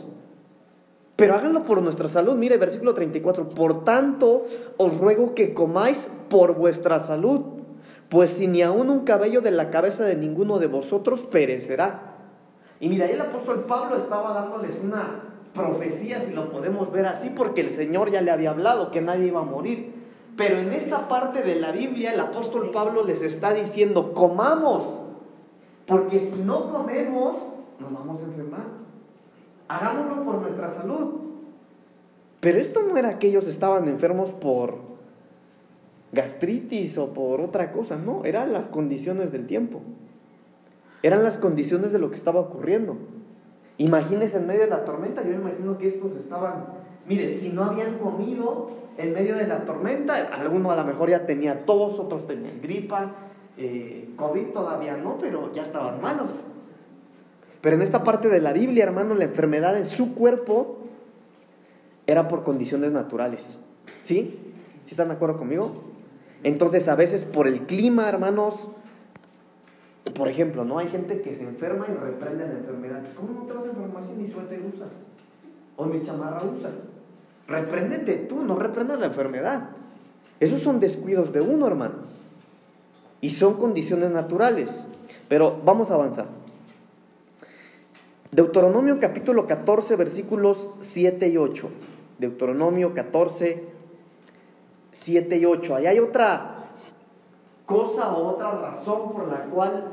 pero 1.14 1.35
háganlo 1.35 1.62
por 1.62 1.83
nuestra 1.83 2.09
salud. 2.09 2.35
Mire, 2.35 2.57
versículo 2.57 2.95
34, 2.95 3.49
por 3.50 3.85
tanto 3.85 4.42
os 4.76 4.99
ruego 4.99 5.35
que 5.35 5.54
comáis 5.54 6.11
por 6.28 6.57
vuestra 6.57 6.99
salud 6.99 7.61
pues 8.11 8.33
si 8.33 8.49
ni 8.49 8.61
aún 8.61 8.90
un 8.90 9.04
cabello 9.04 9.40
de 9.40 9.52
la 9.52 9.71
cabeza 9.71 10.04
de 10.04 10.16
ninguno 10.16 10.59
de 10.59 10.66
vosotros 10.66 11.23
perecerá. 11.23 12.16
Y 12.80 12.88
mira, 12.88 13.07
ahí 13.07 13.12
el 13.12 13.21
apóstol 13.21 13.64
Pablo 13.66 13.97
estaba 13.97 14.35
dándoles 14.35 14.75
una 14.83 15.23
profecía, 15.54 16.21
si 16.21 16.33
lo 16.33 16.50
podemos 16.50 16.92
ver 16.92 17.07
así, 17.07 17.30
porque 17.30 17.61
el 17.61 17.71
Señor 17.71 18.11
ya 18.11 18.21
le 18.21 18.30
había 18.30 18.50
hablado 18.50 18.90
que 18.90 19.00
nadie 19.00 19.26
iba 19.26 19.40
a 19.40 19.45
morir. 19.45 19.95
Pero 20.37 20.59
en 20.59 20.73
esta 20.73 21.09
parte 21.09 21.42
de 21.42 21.57
la 21.57 21.73
Biblia 21.73 22.12
el 22.12 22.21
apóstol 22.21 22.71
Pablo 22.71 23.04
les 23.04 23.23
está 23.23 23.52
diciendo, 23.52 24.14
comamos, 24.14 24.85
porque 25.87 26.21
si 26.21 26.40
no 26.42 26.71
comemos, 26.73 27.37
nos 27.78 27.92
vamos 27.92 28.21
a 28.21 28.25
enfermar. 28.25 28.66
Hagámoslo 29.69 30.25
por 30.25 30.37
nuestra 30.37 30.71
salud. 30.71 31.21
Pero 32.40 32.59
esto 32.59 32.83
no 32.83 32.97
era 32.97 33.19
que 33.19 33.28
ellos 33.28 33.47
estaban 33.47 33.88
enfermos 33.88 34.30
por 34.30 34.78
gastritis 36.12 36.97
o 36.99 37.12
por 37.12 37.40
otra 37.40 37.73
cosa, 37.73 37.97
no, 37.97 38.25
eran 38.25 38.52
las 38.52 38.69
condiciones 38.69 39.30
del 39.33 39.47
tiempo. 39.47 39.83
Eran 41.02 41.23
las 41.23 41.38
condiciones 41.38 41.92
de 41.92 41.99
lo 41.99 42.11
que 42.11 42.16
estaba 42.16 42.40
ocurriendo. 42.40 42.97
Imagínense 43.80 44.37
en 44.37 44.46
medio 44.46 44.60
de 44.60 44.66
la 44.66 44.84
tormenta, 44.84 45.25
yo 45.25 45.32
imagino 45.32 45.78
que 45.78 45.88
estos 45.88 46.14
estaban, 46.14 46.66
mire, 47.06 47.32
si 47.32 47.49
no 47.49 47.64
habían 47.64 47.96
comido 47.96 48.68
en 48.99 49.14
medio 49.14 49.34
de 49.37 49.46
la 49.46 49.64
tormenta, 49.64 50.16
alguno 50.34 50.70
a 50.70 50.76
lo 50.76 50.84
mejor 50.84 51.08
ya 51.08 51.25
tenía 51.25 51.64
tos, 51.64 51.99
otros 51.99 52.26
tenían 52.26 52.60
gripa, 52.60 53.12
eh, 53.56 54.10
COVID 54.16 54.49
todavía 54.49 54.99
no, 54.99 55.16
pero 55.18 55.50
ya 55.54 55.62
estaban 55.62 55.99
malos. 56.02 56.46
Pero 57.62 57.76
en 57.76 57.80
esta 57.80 58.04
parte 58.04 58.28
de 58.28 58.42
la 58.42 58.52
Biblia, 58.52 58.84
hermano, 58.84 59.14
la 59.14 59.25
enfermedad 59.25 59.75
en 59.78 59.87
su 59.87 60.14
cuerpo 60.14 60.80
era 62.06 62.28
por 62.28 62.44
condiciones 62.44 62.92
naturales. 62.92 63.62
¿Sí? 64.02 64.38
¿Sí 64.84 64.90
están 64.90 65.08
de 65.08 65.14
acuerdo 65.14 65.38
conmigo? 65.38 65.72
Entonces, 66.42 66.87
a 66.87 66.96
veces 66.96 67.25
por 67.25 67.49
el 67.49 67.62
clima, 67.62 68.10
hermanos, 68.10 68.68
por 70.14 70.28
ejemplo, 70.28 70.64
¿no? 70.64 70.78
Hay 70.78 70.88
gente 70.88 71.20
que 71.20 71.37
se 71.37 71.44
enferma 71.44 71.87
y 71.88 71.94
reprende 71.94 72.46
la 72.46 72.52
enfermedad. 72.52 73.02
¿Cómo 73.16 73.40
no 73.40 73.42
te 73.46 73.54
suéter 74.30 74.60
usas? 74.62 74.92
O 75.76 75.87
ni 75.87 76.02
chamarra 76.02 76.42
usas. 76.44 76.84
Repréndete 77.49 78.14
tú, 78.28 78.42
no 78.42 78.56
reprendas 78.56 79.00
la 79.00 79.06
enfermedad. 79.06 79.70
Esos 80.38 80.62
son 80.62 80.80
descuidos 80.80 81.32
de 81.32 81.40
uno, 81.40 81.66
hermano. 81.66 81.94
Y 83.20 83.30
son 83.30 83.54
condiciones 83.54 84.10
naturales. 84.10 84.87
Pero 85.28 85.60
vamos 85.64 85.90
a 85.90 85.94
avanzar. 85.94 86.26
Deuteronomio 88.32 89.00
capítulo 89.00 89.46
14, 89.46 89.96
versículos 89.96 90.70
7 90.80 91.28
y 91.28 91.37
8. 91.37 91.68
Deuteronomio 92.18 92.94
14, 92.94 93.64
7 94.92 95.37
y 95.37 95.44
8. 95.44 95.76
Ahí 95.76 95.87
hay 95.87 95.99
otra 95.99 96.56
cosa 97.66 98.12
o 98.16 98.28
otra 98.28 98.52
razón 98.52 99.12
por 99.12 99.28
la 99.28 99.44
cual 99.44 99.84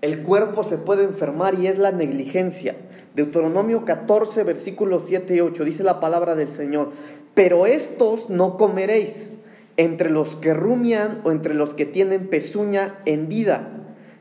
el 0.00 0.22
cuerpo 0.22 0.64
se 0.64 0.78
puede 0.78 1.04
enfermar 1.04 1.58
y 1.58 1.66
es 1.66 1.78
la 1.78 1.92
negligencia. 1.92 2.76
Deuteronomio 3.18 3.84
14, 3.84 4.44
versículos 4.44 5.06
7 5.06 5.34
y 5.34 5.40
8 5.40 5.64
dice 5.64 5.82
la 5.82 5.98
palabra 5.98 6.36
del 6.36 6.46
Señor, 6.46 6.92
pero 7.34 7.66
estos 7.66 8.30
no 8.30 8.56
comeréis 8.56 9.36
entre 9.76 10.08
los 10.08 10.36
que 10.36 10.54
rumian 10.54 11.20
o 11.24 11.32
entre 11.32 11.54
los 11.54 11.74
que 11.74 11.84
tienen 11.84 12.28
pezuña 12.28 13.00
hendida, 13.06 13.70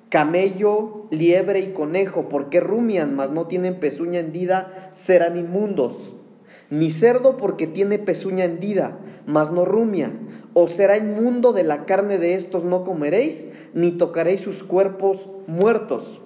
camello, 0.10 1.06
liebre 1.12 1.60
y 1.60 1.74
conejo, 1.74 2.28
porque 2.28 2.60
rumian, 2.60 3.16
mas 3.16 3.30
no 3.30 3.46
tienen 3.46 3.76
pezuña 3.76 4.20
hendida, 4.20 4.90
serán 4.96 5.38
inmundos. 5.38 5.94
Ni 6.72 6.90
cerdo 6.90 7.38
porque 7.38 7.68
tiene 7.68 8.00
pezuña 8.00 8.46
hendida, 8.46 8.98
mas 9.28 9.52
no 9.52 9.64
rumia, 9.64 10.12
o 10.56 10.68
será 10.68 10.98
inmundo 10.98 11.54
de 11.54 11.64
la 11.64 11.86
carne 11.86 12.18
de 12.18 12.34
estos 12.34 12.64
no 12.64 12.84
comeréis, 12.84 13.48
ni 13.76 13.92
tocaréis 13.92 14.42
sus 14.42 14.64
cuerpos 14.64 15.30
muertos. 15.46 16.24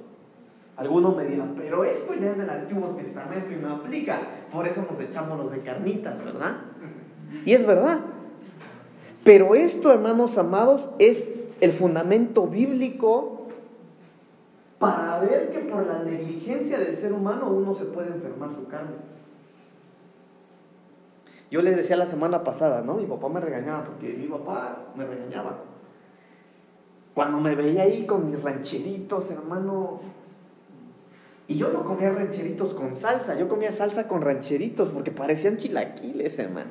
Algunos 0.82 1.16
me 1.16 1.26
dirán, 1.26 1.54
pero 1.56 1.86
esto 1.86 2.16
ya 2.16 2.32
es 2.32 2.38
del 2.40 2.50
Antiguo 2.50 2.88
Testamento 2.96 3.52
y 3.52 3.58
no 3.58 3.76
aplica, 3.76 4.20
por 4.52 4.68
eso 4.68 4.84
nos 4.90 5.00
echamos 5.00 5.38
los 5.38 5.52
de 5.52 5.62
carnitas, 5.62 6.26
¿verdad? 6.26 6.58
Y 7.46 7.54
es 7.54 7.68
verdad. 7.68 8.00
Pero 9.24 9.54
esto, 9.54 9.92
hermanos 9.92 10.40
amados, 10.40 10.90
es 10.98 11.32
el 11.60 11.74
fundamento 11.74 12.48
bíblico 12.48 13.46
para 14.80 15.20
ver 15.20 15.52
que 15.52 15.60
por 15.60 15.86
la 15.86 16.00
negligencia 16.02 16.80
del 16.80 16.96
ser 16.96 17.14
humano 17.14 17.52
uno 17.52 17.76
se 17.76 17.86
puede 17.86 18.08
enfermar 18.08 18.50
su 18.50 18.68
carne. 18.68 18.96
Yo 21.52 21.62
les 21.62 21.76
decía 21.76 21.96
la 21.96 22.08
semana 22.08 22.44
pasada, 22.44 22.82
¿no? 22.82 22.96
Mi 22.96 23.06
papá 23.06 23.30
me 23.30 23.40
regañaba, 23.40 23.86
porque 23.86 24.16
mi 24.18 24.26
papá 24.26 24.80
me 24.96 25.06
regañaba. 25.06 25.58
Cuando 27.14 27.40
me 27.40 27.54
veía 27.54 27.84
ahí 27.84 28.08
con 28.08 28.32
mis 28.32 28.42
rancheritos, 28.42 29.30
hermano. 29.30 30.21
Y 31.52 31.58
yo 31.58 31.68
no 31.68 31.84
comía 31.84 32.10
rancheritos 32.12 32.74
con 32.74 32.96
salsa, 32.96 33.38
yo 33.38 33.50
comía 33.50 33.74
salsa 33.74 34.08
con 34.08 34.22
rancheritos, 34.22 34.88
porque 34.88 35.12
parecían 35.12 35.58
chilaquiles, 35.58 36.40
hermano. 36.40 36.70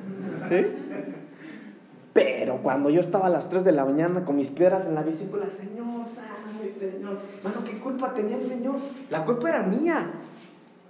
Pero 2.13 2.63
cuando 2.63 2.89
yo 2.89 2.99
estaba 2.99 3.27
a 3.27 3.29
las 3.29 3.47
3 3.47 3.63
de 3.63 3.73
la 3.73 3.85
mañana 3.85 4.25
con 4.25 4.37
mis 4.37 4.47
piedras 4.47 4.87
en 4.87 4.95
la 4.95 5.03
bicicleta, 5.03 5.51
Señor, 5.51 5.85
Señor. 6.07 7.19
Mano, 7.43 7.63
¿qué 7.63 7.77
culpa 7.77 8.15
tenía 8.15 8.37
el 8.37 8.43
Señor? 8.43 8.77
La 9.11 9.23
culpa 9.23 9.49
era 9.49 9.61
mía, 9.61 10.13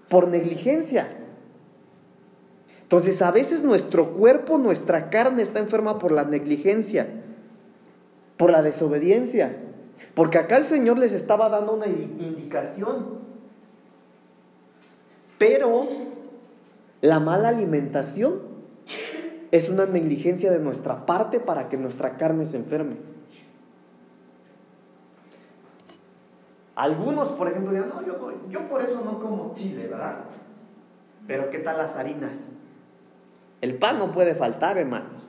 por 0.07 0.29
negligencia. 0.29 1.09
Entonces 2.83 3.21
a 3.21 3.31
veces 3.31 3.61
nuestro 3.61 4.13
cuerpo, 4.13 4.57
nuestra 4.57 5.09
carne 5.09 5.43
está 5.43 5.59
enferma 5.59 5.99
por 5.99 6.13
la 6.13 6.23
negligencia, 6.23 7.07
por 8.37 8.51
la 8.51 8.61
desobediencia. 8.61 9.57
Porque 10.15 10.37
acá 10.37 10.55
el 10.55 10.65
Señor 10.65 10.97
les 10.97 11.11
estaba 11.11 11.49
dando 11.49 11.73
una 11.73 11.87
indicación. 11.87 13.30
Pero 15.41 15.87
la 17.01 17.19
mala 17.19 17.49
alimentación 17.49 18.41
es 19.49 19.69
una 19.69 19.87
negligencia 19.87 20.51
de 20.51 20.59
nuestra 20.59 21.07
parte 21.07 21.39
para 21.39 21.67
que 21.67 21.77
nuestra 21.77 22.15
carne 22.15 22.45
se 22.45 22.57
enferme. 22.57 22.97
Algunos, 26.75 27.29
por 27.29 27.47
ejemplo, 27.47 27.71
dirán, 27.71 27.89
no, 27.89 28.05
yo, 28.05 28.33
yo 28.51 28.69
por 28.69 28.83
eso 28.83 29.01
no 29.03 29.19
como 29.19 29.51
chile, 29.55 29.87
¿verdad? 29.87 30.19
Pero 31.25 31.49
¿qué 31.49 31.57
tal 31.57 31.79
las 31.79 31.95
harinas? 31.95 32.51
El 33.61 33.79
pan 33.79 33.97
no 33.97 34.11
puede 34.11 34.35
faltar, 34.35 34.77
hermanos. 34.77 35.23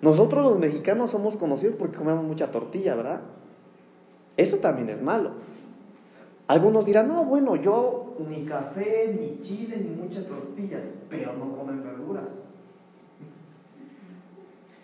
Nosotros 0.00 0.44
los 0.48 0.60
mexicanos 0.60 1.10
somos 1.10 1.36
conocidos 1.36 1.74
porque 1.76 1.98
comemos 1.98 2.24
mucha 2.24 2.52
tortilla, 2.52 2.94
¿verdad? 2.94 3.22
Eso 4.36 4.58
también 4.58 4.90
es 4.90 5.02
malo. 5.02 5.32
Algunos 6.50 6.84
dirán, 6.84 7.06
no, 7.06 7.24
bueno, 7.26 7.54
yo 7.54 8.16
ni 8.28 8.42
café, 8.44 9.16
ni 9.16 9.40
chile, 9.40 9.76
ni 9.80 9.90
muchas 9.90 10.24
tortillas, 10.26 10.82
pero 11.08 11.32
no 11.34 11.56
comen 11.56 11.84
verduras. 11.84 12.24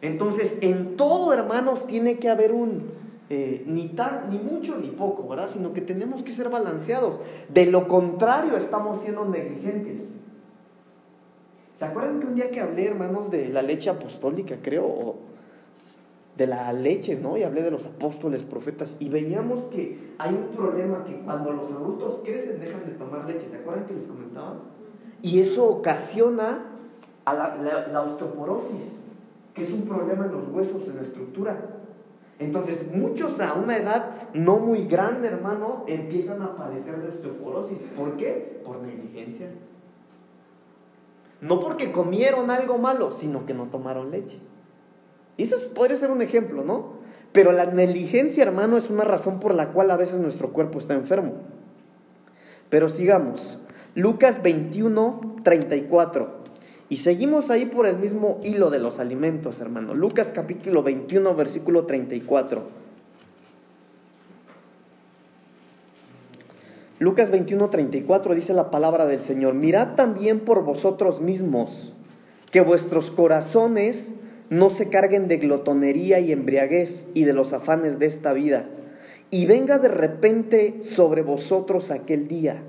Entonces, 0.01 0.59
en 0.61 0.97
todo, 0.97 1.33
hermanos, 1.33 1.89
tiene 1.89 2.21
que 2.21 2.29
haber 2.29 2.53
un, 2.53 2.85
eh, 3.31 3.65
ni, 3.67 3.89
tan, 3.89 4.31
ni 4.31 4.39
mucho 4.39 4.77
ni 4.77 4.91
poco, 4.91 5.27
¿verdad? 5.27 5.49
Sino 5.53 5.73
que 5.73 5.81
tenemos 5.81 6.23
que 6.23 6.31
ser 6.31 6.51
balanceados. 6.51 7.19
De 7.49 7.67
lo 7.67 7.89
contrario, 7.89 8.57
estamos 8.57 9.03
siendo 9.03 9.25
negligentes. 9.25 10.15
¿Se 11.75 11.85
acuerdan 11.85 12.21
que 12.21 12.27
un 12.29 12.37
día 12.37 12.53
que 12.53 12.61
hablé, 12.61 12.87
hermanos, 12.87 13.29
de 13.33 13.49
la 13.49 13.63
leche 13.63 13.91
apostólica, 13.91 14.59
creo, 14.63 14.85
o 14.85 15.17
de 16.37 16.47
la 16.47 16.73
leche, 16.73 17.17
¿no? 17.17 17.37
Y 17.37 17.43
hablé 17.43 17.63
de 17.63 17.71
los 17.71 17.87
apóstoles, 17.87 18.43
profetas, 18.43 18.97
y 19.01 19.09
veíamos 19.09 19.65
que 19.65 19.99
hay 20.19 20.35
un 20.35 20.55
problema 20.57 21.05
que 21.05 21.17
cuando 21.21 21.53
los 21.53 21.73
adultos 21.73 22.21
crecen 22.25 22.61
dejan 22.61 22.85
de 22.87 22.93
tomar 22.93 23.27
leche, 23.27 23.49
¿se 23.49 23.57
acuerdan 23.57 23.87
que 23.87 23.95
les 23.95 24.07
comentaba? 24.07 24.57
Y 25.23 25.41
eso 25.41 25.65
ocasiona 25.67 26.63
a 27.25 27.35
la, 27.35 27.89
la 27.91 28.03
osteoporosis, 28.03 28.97
que 29.55 29.63
es 29.63 29.71
un 29.71 29.83
problema 29.83 30.27
en 30.27 30.33
los 30.33 30.49
huesos, 30.49 30.87
en 30.89 30.97
la 30.97 31.03
estructura. 31.03 31.59
Entonces, 32.39 32.95
muchos 32.95 33.41
a 33.41 33.55
una 33.55 33.79
edad 33.79 34.11
no 34.35 34.59
muy 34.59 34.87
grande, 34.87 35.29
hermano, 35.29 35.85
empiezan 35.87 36.43
a 36.43 36.55
padecer 36.55 37.01
de 37.01 37.09
osteoporosis. 37.09 37.79
¿Por 37.97 38.19
qué? 38.19 38.61
Por 38.63 38.83
negligencia. 38.83 39.49
No 41.41 41.61
porque 41.61 41.93
comieron 41.93 42.51
algo 42.51 42.77
malo, 42.77 43.11
sino 43.13 43.47
que 43.47 43.55
no 43.55 43.67
tomaron 43.67 44.11
leche. 44.11 44.39
Y 45.37 45.43
eso 45.43 45.57
podría 45.75 45.97
ser 45.97 46.11
un 46.11 46.23
ejemplo, 46.23 46.65
¿no? 46.65 46.97
Pero 47.33 47.53
la 47.53 47.67
negligencia, 47.67 48.43
hermano, 48.43 48.79
es 48.79 48.89
una 48.89 49.05
razón 49.05 49.41
por 49.41 49.55
la 49.55 49.69
cual 49.69 49.91
a 49.91 49.97
veces 49.97 50.19
nuestro 50.21 50.53
cuerpo 50.53 50.79
está 50.79 50.95
enfermo. 50.95 51.35
Pero 52.71 52.89
sigamos. 52.89 53.59
Lucas 53.95 54.43
21, 54.43 55.37
34. 55.43 56.29
Y 56.89 56.99
seguimos 56.99 57.51
ahí 57.51 57.67
por 57.67 57.87
el 57.87 57.97
mismo 57.97 58.41
hilo 58.45 58.71
de 58.71 58.79
los 58.79 58.99
alimentos, 58.99 59.61
hermano. 59.61 59.95
Lucas 59.95 60.33
capítulo 60.35 60.83
21, 60.83 61.35
versículo 61.35 61.85
34. 61.85 62.87
Lucas 66.99 67.31
21:34 67.31 68.35
dice 68.35 68.55
la 68.55 68.71
palabra 68.71 69.05
del 69.07 69.21
Señor, 69.21 69.53
mirad 69.53 69.97
también 69.97 70.41
por 70.41 70.65
vosotros 70.65 71.21
mismos, 71.21 71.93
que 72.51 72.63
vuestros 72.63 73.11
corazones 73.11 74.09
no 74.51 74.71
se 74.71 74.89
carguen 74.89 75.29
de 75.29 75.39
glotonería 75.39 76.21
y 76.21 76.33
embriaguez 76.33 77.07
y 77.15 77.25
de 77.25 77.33
los 77.33 77.53
afanes 77.53 77.99
de 77.99 78.07
esta 78.07 78.33
vida, 78.33 78.67
y 79.31 79.47
venga 79.47 79.79
de 79.79 79.89
repente 79.89 80.83
sobre 80.83 81.23
vosotros 81.23 81.91
aquel 81.91 82.29
día. 82.29 82.63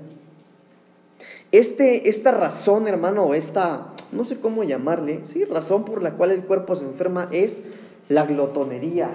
Este, 1.52 2.08
esta 2.08 2.32
razón, 2.32 2.88
hermano, 2.88 3.32
esta, 3.32 3.94
no 4.12 4.24
sé 4.24 4.38
cómo 4.38 4.64
llamarle, 4.64 5.20
sí, 5.24 5.44
razón 5.44 5.84
por 5.84 6.02
la 6.02 6.12
cual 6.12 6.32
el 6.32 6.42
cuerpo 6.42 6.76
se 6.76 6.84
enferma 6.84 7.28
es 7.32 7.62
la 8.08 8.26
glotonería. 8.26 9.10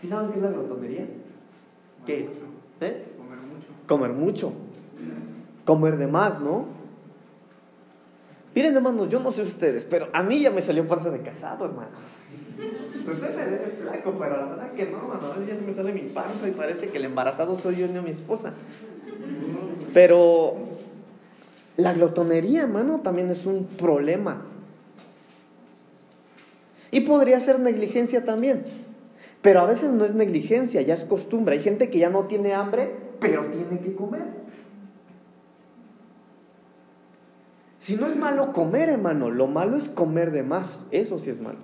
¿Sí 0.00 0.08
saben 0.08 0.30
qué 0.30 0.38
es 0.38 0.42
la 0.42 0.50
glotonería? 0.50 1.06
¿Qué 2.06 2.22
es? 2.22 2.40
¿Eh? 2.80 3.04
Comer 3.86 4.12
mucho. 4.12 4.52
Comer 5.64 5.96
de 5.96 6.06
más, 6.06 6.40
¿no? 6.40 6.81
Miren, 8.54 8.76
hermanos, 8.76 9.08
yo 9.08 9.18
no 9.20 9.32
sé 9.32 9.42
ustedes, 9.42 9.84
pero 9.84 10.08
a 10.12 10.22
mí 10.22 10.40
ya 10.40 10.50
me 10.50 10.60
salió 10.60 10.86
panza 10.86 11.10
de 11.10 11.20
casado, 11.20 11.64
hermanos. 11.64 11.98
Usted 13.08 13.36
me 13.36 13.44
ve 13.46 13.58
flaco, 13.80 14.14
pero 14.18 14.36
la 14.36 14.46
verdad 14.46 14.72
que 14.72 14.86
no, 14.86 14.98
mano. 14.98 15.32
A 15.32 15.38
veces 15.38 15.54
ya 15.54 15.56
se 15.56 15.62
me 15.62 15.72
sale 15.72 15.92
mi 15.92 16.02
panza 16.02 16.48
y 16.48 16.52
parece 16.52 16.88
que 16.88 16.98
el 16.98 17.06
embarazado 17.06 17.58
soy 17.58 17.76
yo 17.76 17.86
y 17.86 17.88
no 17.88 18.02
mi 18.02 18.10
esposa. 18.10 18.52
Pero 19.94 20.56
la 21.76 21.94
glotonería, 21.94 22.62
hermano, 22.62 23.00
también 23.00 23.30
es 23.30 23.46
un 23.46 23.66
problema. 23.66 24.42
Y 26.90 27.00
podría 27.00 27.40
ser 27.40 27.58
negligencia 27.58 28.24
también. 28.24 28.64
Pero 29.40 29.60
a 29.60 29.66
veces 29.66 29.90
no 29.90 30.04
es 30.04 30.14
negligencia, 30.14 30.82
ya 30.82 30.94
es 30.94 31.04
costumbre. 31.04 31.56
Hay 31.56 31.62
gente 31.62 31.90
que 31.90 31.98
ya 31.98 32.10
no 32.10 32.24
tiene 32.24 32.52
hambre, 32.52 32.94
pero 33.18 33.46
tiene 33.46 33.80
que 33.80 33.94
comer. 33.94 34.41
Si 37.82 37.96
no 37.96 38.06
es 38.06 38.14
malo 38.14 38.52
comer, 38.52 38.90
hermano, 38.90 39.28
lo 39.28 39.48
malo 39.48 39.76
es 39.76 39.88
comer 39.88 40.30
de 40.30 40.44
más. 40.44 40.86
Eso 40.92 41.18
sí 41.18 41.30
es 41.30 41.40
malo. 41.40 41.58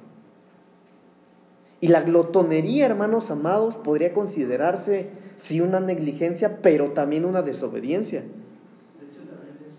Y 1.81 1.87
la 1.87 2.03
glotonería, 2.03 2.87
hermanos 2.87 3.31
amados, 3.31 3.77
podría 3.77 4.13
considerarse 4.13 5.11
sí 5.37 5.61
una 5.61 5.79
negligencia, 5.79 6.61
pero 6.61 6.91
también 6.91 7.25
una 7.25 7.43
desobediencia. 7.43 8.23
De 8.23 8.27
hecho, 8.27 9.21
también 9.31 9.59
es 9.65 9.75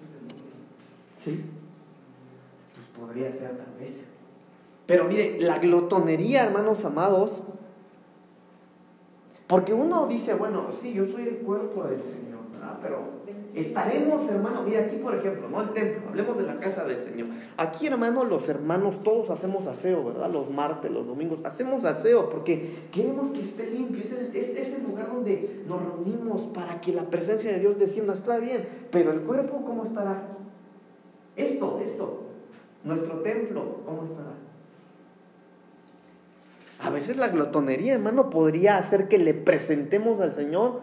un 1.26 1.32
Sí. 1.34 1.44
Pues 2.74 3.06
podría 3.06 3.34
ser 3.34 3.58
tal 3.58 3.78
vez. 3.78 4.06
Pero 4.86 5.10
mire, 5.10 5.42
la 5.42 5.60
glotonería, 5.60 6.46
hermanos 6.46 6.86
amados, 6.86 7.44
porque 9.46 9.74
uno 9.74 10.08
dice, 10.08 10.36
bueno, 10.36 10.68
sí, 10.72 10.94
yo 10.94 11.06
soy 11.06 11.24
el 11.24 11.38
cuerpo 11.40 11.84
del 11.84 12.02
Señor, 12.02 12.39
Pero 12.82 13.00
estaremos, 13.56 14.28
hermano, 14.30 14.64
mira 14.64 14.82
aquí 14.82 14.98
por 14.98 15.16
ejemplo, 15.16 15.50
¿no? 15.50 15.62
El 15.62 15.70
templo, 15.72 16.10
hablemos 16.10 16.38
de 16.38 16.44
la 16.44 16.60
casa 16.60 16.86
del 16.86 17.00
Señor. 17.00 17.28
Aquí, 17.58 17.88
hermano, 17.88 18.24
los 18.24 18.48
hermanos 18.50 19.04
todos 19.04 19.30
hacemos 19.30 19.68
aseo, 19.68 20.04
¿verdad? 20.04 20.30
Los 20.32 20.50
martes, 20.50 20.92
los 20.92 21.08
domingos, 21.08 21.40
hacemos 21.44 21.84
aseo 21.86 22.30
porque 22.30 22.88
queremos 22.92 23.32
que 23.32 23.42
esté 23.42 23.70
limpio. 23.70 24.04
Es 24.04 24.12
el, 24.12 24.36
es, 24.36 24.74
el 24.74 24.84
lugar 24.84 25.08
donde 25.08 25.64
nos 25.68 25.82
reunimos 25.82 26.42
para 26.54 26.80
que 26.82 26.94
la 26.94 27.04
presencia 27.04 27.52
de 27.52 27.60
Dios 27.60 27.80
descienda. 27.80 28.14
Está 28.14 28.38
bien, 28.38 28.68
pero 28.92 29.12
el 29.12 29.22
cuerpo, 29.22 29.64
¿cómo 29.66 29.84
estará? 29.84 30.24
Esto, 31.36 31.80
esto, 31.84 32.24
nuestro 32.84 33.20
templo, 33.20 33.78
¿cómo 33.86 34.04
estará? 34.04 34.32
A 36.82 36.90
veces 36.90 37.18
la 37.18 37.28
glotonería, 37.28 37.94
hermano, 37.94 38.30
podría 38.30 38.78
hacer 38.78 39.10
que 39.10 39.18
le 39.18 39.34
presentemos 39.34 40.22
al 40.22 40.32
Señor 40.32 40.82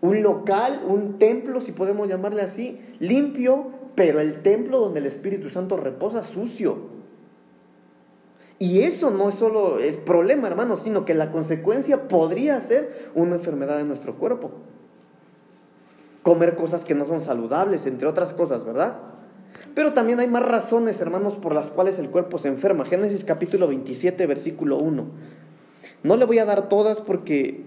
un 0.00 0.22
local, 0.22 0.82
un 0.86 1.18
templo, 1.18 1.60
si 1.60 1.72
podemos 1.72 2.08
llamarle 2.08 2.42
así, 2.42 2.78
limpio, 3.00 3.66
pero 3.94 4.20
el 4.20 4.42
templo 4.42 4.78
donde 4.78 5.00
el 5.00 5.06
Espíritu 5.06 5.50
Santo 5.50 5.76
reposa 5.76 6.22
sucio. 6.22 6.98
Y 8.60 8.80
eso 8.80 9.10
no 9.10 9.28
es 9.28 9.36
solo 9.36 9.78
el 9.78 9.94
problema, 9.94 10.48
hermano, 10.48 10.76
sino 10.76 11.04
que 11.04 11.14
la 11.14 11.30
consecuencia 11.30 12.08
podría 12.08 12.60
ser 12.60 13.10
una 13.14 13.36
enfermedad 13.36 13.80
en 13.80 13.88
nuestro 13.88 14.14
cuerpo. 14.14 14.50
Comer 16.22 16.56
cosas 16.56 16.84
que 16.84 16.94
no 16.94 17.06
son 17.06 17.20
saludables, 17.20 17.86
entre 17.86 18.08
otras 18.08 18.32
cosas, 18.32 18.64
¿verdad? 18.64 18.98
Pero 19.74 19.94
también 19.94 20.18
hay 20.18 20.26
más 20.26 20.44
razones, 20.44 21.00
hermanos, 21.00 21.34
por 21.34 21.54
las 21.54 21.70
cuales 21.70 22.00
el 22.00 22.10
cuerpo 22.10 22.38
se 22.38 22.48
enferma. 22.48 22.84
Génesis 22.84 23.22
capítulo 23.22 23.68
27, 23.68 24.26
versículo 24.26 24.76
1. 24.78 25.06
No 26.02 26.16
le 26.16 26.24
voy 26.24 26.40
a 26.40 26.44
dar 26.44 26.68
todas 26.68 27.00
porque 27.00 27.64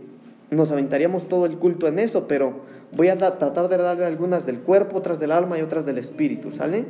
nos 0.52 0.70
aventaríamos 0.70 1.30
todo 1.30 1.46
el 1.46 1.58
culto 1.58 1.88
en 1.88 1.98
eso, 1.98 2.28
pero 2.28 2.60
voy 2.92 3.08
a 3.08 3.18
tratar 3.18 3.70
de 3.70 3.78
darle 3.78 4.06
algunas 4.06 4.46
del 4.46 4.60
cuerpo, 4.60 4.98
otras 4.98 5.20
del 5.20 5.32
alma 5.32 5.58
y 5.58 5.62
otras 5.62 5.86
del 5.86 5.98
espíritu, 5.98 6.52
¿sale? 6.52 6.86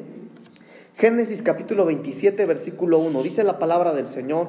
Génesis 0.97 1.43
capítulo 1.43 1.85
27, 1.85 2.43
versículo 2.47 2.97
1. 2.97 3.21
Dice 3.21 3.43
la 3.43 3.59
palabra 3.59 3.93
del 3.93 4.07
Señor. 4.07 4.47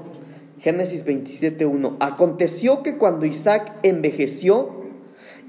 Génesis 0.60 1.04
27, 1.04 1.66
1. 1.66 1.96
Aconteció 2.00 2.82
que 2.82 2.96
cuando 2.96 3.26
Isaac 3.26 3.72
envejeció 3.82 4.82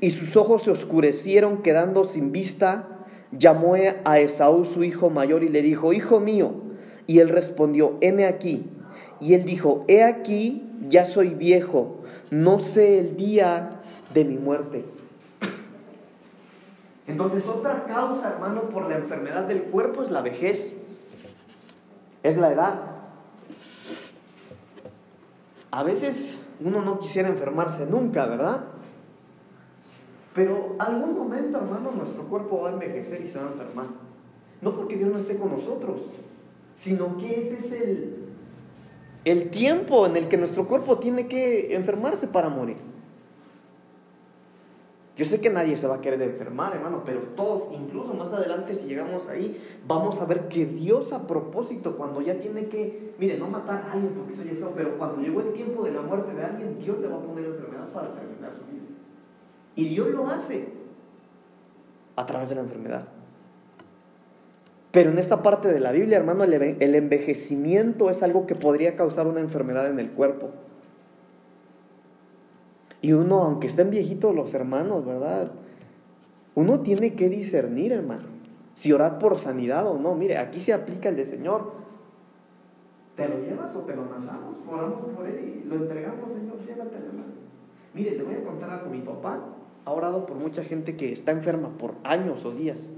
y 0.02 0.10
sus 0.10 0.36
ojos 0.36 0.64
se 0.64 0.72
oscurecieron 0.72 1.62
quedando 1.62 2.04
sin 2.04 2.34
vista, 2.34 2.88
llamó 3.32 3.76
a 4.04 4.20
Esaú 4.20 4.66
su 4.66 4.84
hijo 4.84 5.10
mayor 5.10 5.44
y 5.44 5.50
le 5.50 5.62
dijo, 5.62 5.94
Hijo 5.94 6.20
mío. 6.20 6.52
Y 7.08 7.20
él 7.20 7.30
respondió, 7.30 7.98
heme 8.02 8.26
aquí. 8.26 8.66
Y 9.22 9.36
él 9.36 9.46
dijo, 9.46 9.86
He 9.88 10.04
aquí, 10.04 10.64
ya 10.88 11.06
soy 11.06 11.30
viejo, 11.30 12.03
no 12.34 12.60
sé 12.60 13.00
el 13.00 13.16
día 13.16 13.82
de 14.14 14.26
mi 14.26 14.38
muerte. 14.38 14.84
Entonces 17.06 17.46
otra 17.48 17.84
causa, 17.86 18.32
hermano, 18.32 18.64
por 18.70 18.90
la 18.90 18.98
enfermedad 18.98 19.44
del 19.44 19.64
cuerpo 19.64 20.02
es 20.02 20.10
la 20.10 20.22
vejez, 20.22 20.76
es 22.24 22.38
la 22.38 22.52
edad. 22.52 22.80
A 25.70 25.84
veces 25.84 26.38
uno 26.60 26.84
no 26.84 27.00
quisiera 27.00 27.30
enfermarse 27.30 27.86
nunca, 27.86 28.26
¿verdad? 28.26 28.64
Pero 30.34 30.76
algún 30.80 31.16
momento, 31.16 31.58
hermano, 31.58 31.92
nuestro 31.92 32.24
cuerpo 32.24 32.62
va 32.62 32.70
a 32.70 32.74
envejecer 32.74 33.22
y 33.22 33.28
se 33.28 33.38
va 33.38 33.46
a 33.46 33.52
enfermar. 33.52 33.86
No 34.62 34.76
porque 34.76 34.96
Dios 34.96 35.12
no 35.12 35.20
esté 35.20 35.38
con 35.38 35.52
nosotros, 35.52 36.02
sino 36.76 37.18
que 37.18 37.40
ese 37.40 37.58
es 37.58 37.72
el, 37.74 38.23
el 39.26 39.50
tiempo 39.52 40.06
en 40.06 40.18
el 40.18 40.28
que 40.28 40.38
nuestro 40.38 40.68
cuerpo 40.68 41.00
tiene 41.00 41.28
que 41.28 41.76
enfermarse 41.76 42.28
para 42.28 42.50
morir. 42.50 42.78
Yo 45.16 45.26
sé 45.26 45.40
que 45.40 45.52
nadie 45.52 45.78
se 45.78 45.86
va 45.86 45.96
a 45.96 46.02
querer 46.02 46.22
enfermar, 46.24 46.76
hermano, 46.76 47.04
pero 47.06 47.20
todos, 47.36 47.72
incluso 47.72 48.16
más 48.16 48.34
adelante, 48.34 48.76
si 48.76 48.88
llegamos 48.88 49.28
ahí, 49.28 49.62
vamos 49.88 50.20
a 50.20 50.26
ver 50.26 50.48
que 50.48 50.66
Dios 50.66 51.14
a 51.14 51.28
propósito, 51.28 51.98
cuando 51.98 52.20
ya 52.22 52.40
tiene 52.40 52.68
que, 52.68 53.14
mire, 53.20 53.38
no 53.38 53.48
matar 53.48 53.86
a 53.88 53.92
alguien 53.92 54.14
porque 54.14 54.34
se 54.34 54.44
feo, 54.44 54.72
pero 54.76 54.98
cuando 54.98 55.22
llegó 55.22 55.42
el 55.42 55.54
tiempo 55.54 55.84
de 55.84 55.92
la 55.92 56.02
muerte 56.02 56.34
de 56.34 56.44
alguien, 56.44 56.80
Dios 56.80 57.00
le 57.00 57.08
va 57.08 57.18
a 57.18 57.22
poner 57.22 57.46
enfermedad 57.46 57.88
para 57.94 58.12
terminar 58.16 58.54
su 58.58 58.74
vida. 58.74 58.86
Y 59.76 59.90
Dios 59.90 60.08
lo 60.10 60.28
hace 60.28 60.68
a 62.16 62.26
través 62.26 62.50
de 62.50 62.56
la 62.56 62.62
enfermedad. 62.62 63.08
Pero 64.94 65.10
en 65.10 65.18
esta 65.18 65.42
parte 65.42 65.74
de 65.74 65.80
la 65.80 65.92
Biblia, 65.92 66.18
hermano, 66.18 66.44
el 66.44 66.94
envejecimiento 66.94 68.12
es 68.12 68.22
algo 68.22 68.46
que 68.46 68.54
podría 68.54 68.96
causar 68.96 69.26
una 69.26 69.40
enfermedad 69.40 69.90
en 69.90 69.98
el 69.98 70.12
cuerpo. 70.12 70.52
Y 73.02 73.14
uno, 73.14 73.42
aunque 73.42 73.66
estén 73.66 73.90
viejitos 73.90 74.36
los 74.36 74.54
hermanos, 74.54 75.04
¿verdad? 75.04 75.52
Uno 76.54 76.82
tiene 76.82 77.16
que 77.16 77.28
discernir, 77.28 77.92
hermano, 77.92 78.28
si 78.76 78.94
orar 78.94 79.18
por 79.18 79.40
sanidad 79.40 79.88
o 79.88 79.98
no. 79.98 80.14
Mire, 80.14 80.38
aquí 80.38 80.60
se 80.60 80.74
aplica 80.74 81.10
el 81.10 81.16
de 81.16 81.26
Señor. 81.26 81.72
¿Te 83.16 83.28
lo 83.28 83.40
llevas 83.40 83.76
o 83.76 83.80
te 83.80 83.96
lo 83.96 84.04
mandamos? 84.04 84.58
Oramos 84.72 85.10
por 85.16 85.26
él 85.26 85.64
y 85.66 85.68
lo 85.68 85.76
entregamos, 85.76 86.32
Señor, 86.32 86.60
llévatelo, 86.68 87.08
hermano. 87.08 87.34
Mire, 87.96 88.12
le 88.12 88.22
voy 88.22 88.36
a 88.36 88.44
contar 88.44 88.70
algo. 88.70 88.92
Mi 88.92 89.02
papá 89.02 89.40
ha 89.86 89.92
orado 89.92 90.28
por 90.28 90.38
mucha 90.38 90.64
gente 90.64 90.96
que 90.96 91.12
está 91.12 91.32
enferma 91.32 91.70
por 91.80 91.96
años 92.04 92.46
o 92.46 92.52
días. 92.52 92.92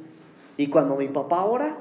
Y 0.58 0.68
cuando 0.68 0.96
mi 0.96 1.08
papá 1.08 1.46
ora, 1.46 1.78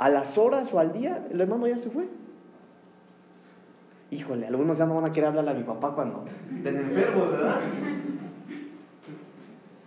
a 0.00 0.08
las 0.08 0.38
horas 0.38 0.72
o 0.72 0.78
al 0.78 0.94
día, 0.94 1.26
el 1.30 1.38
hermano 1.42 1.68
ya 1.68 1.76
se 1.76 1.90
fue. 1.90 2.08
Híjole, 4.10 4.46
algunos 4.46 4.78
ya 4.78 4.86
no 4.86 4.94
van 4.94 5.04
a 5.04 5.12
querer 5.12 5.28
hablarle 5.28 5.50
a 5.50 5.54
mi 5.54 5.62
papá 5.62 5.94
cuando 5.94 6.24
estén 6.56 6.78
enfermos, 6.78 7.30
¿verdad? 7.30 7.60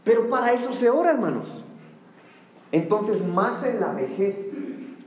Pero 0.04 0.30
para 0.30 0.54
eso 0.54 0.72
se 0.74 0.88
ora, 0.92 1.10
hermanos. 1.10 1.64
Entonces, 2.72 3.26
más 3.26 3.66
en 3.66 3.80
la 3.80 3.94
vejez, 3.94 4.52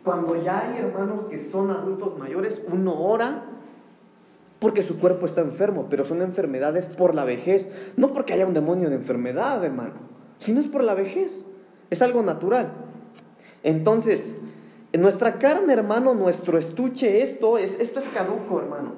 cuando 0.02 0.42
ya 0.42 0.58
hay 0.58 0.78
hermanos 0.80 1.26
que 1.26 1.38
son 1.38 1.70
adultos 1.70 2.18
mayores, 2.18 2.60
uno 2.68 3.00
ora 3.00 3.44
porque 4.58 4.82
su 4.82 4.98
cuerpo 4.98 5.26
está 5.26 5.40
enfermo, 5.40 5.86
pero 5.88 6.04
son 6.04 6.20
enfermedades 6.20 6.86
por 6.86 7.14
la 7.14 7.24
vejez, 7.24 7.70
no 7.96 8.12
porque 8.12 8.32
haya 8.32 8.46
un 8.46 8.54
demonio 8.54 8.90
de 8.90 8.96
enfermedad, 8.96 9.64
hermano, 9.64 9.94
sino 10.40 10.58
es 10.58 10.66
por 10.66 10.82
la 10.82 10.94
vejez, 10.94 11.46
es 11.90 12.02
algo 12.02 12.24
natural. 12.24 12.72
Entonces, 13.62 14.36
en 14.96 15.02
nuestra 15.02 15.38
carne, 15.38 15.74
hermano, 15.74 16.14
nuestro 16.14 16.56
estuche, 16.56 17.22
esto 17.22 17.58
es, 17.58 17.78
esto 17.78 18.00
es 18.00 18.08
caduco, 18.08 18.58
hermano. 18.58 18.92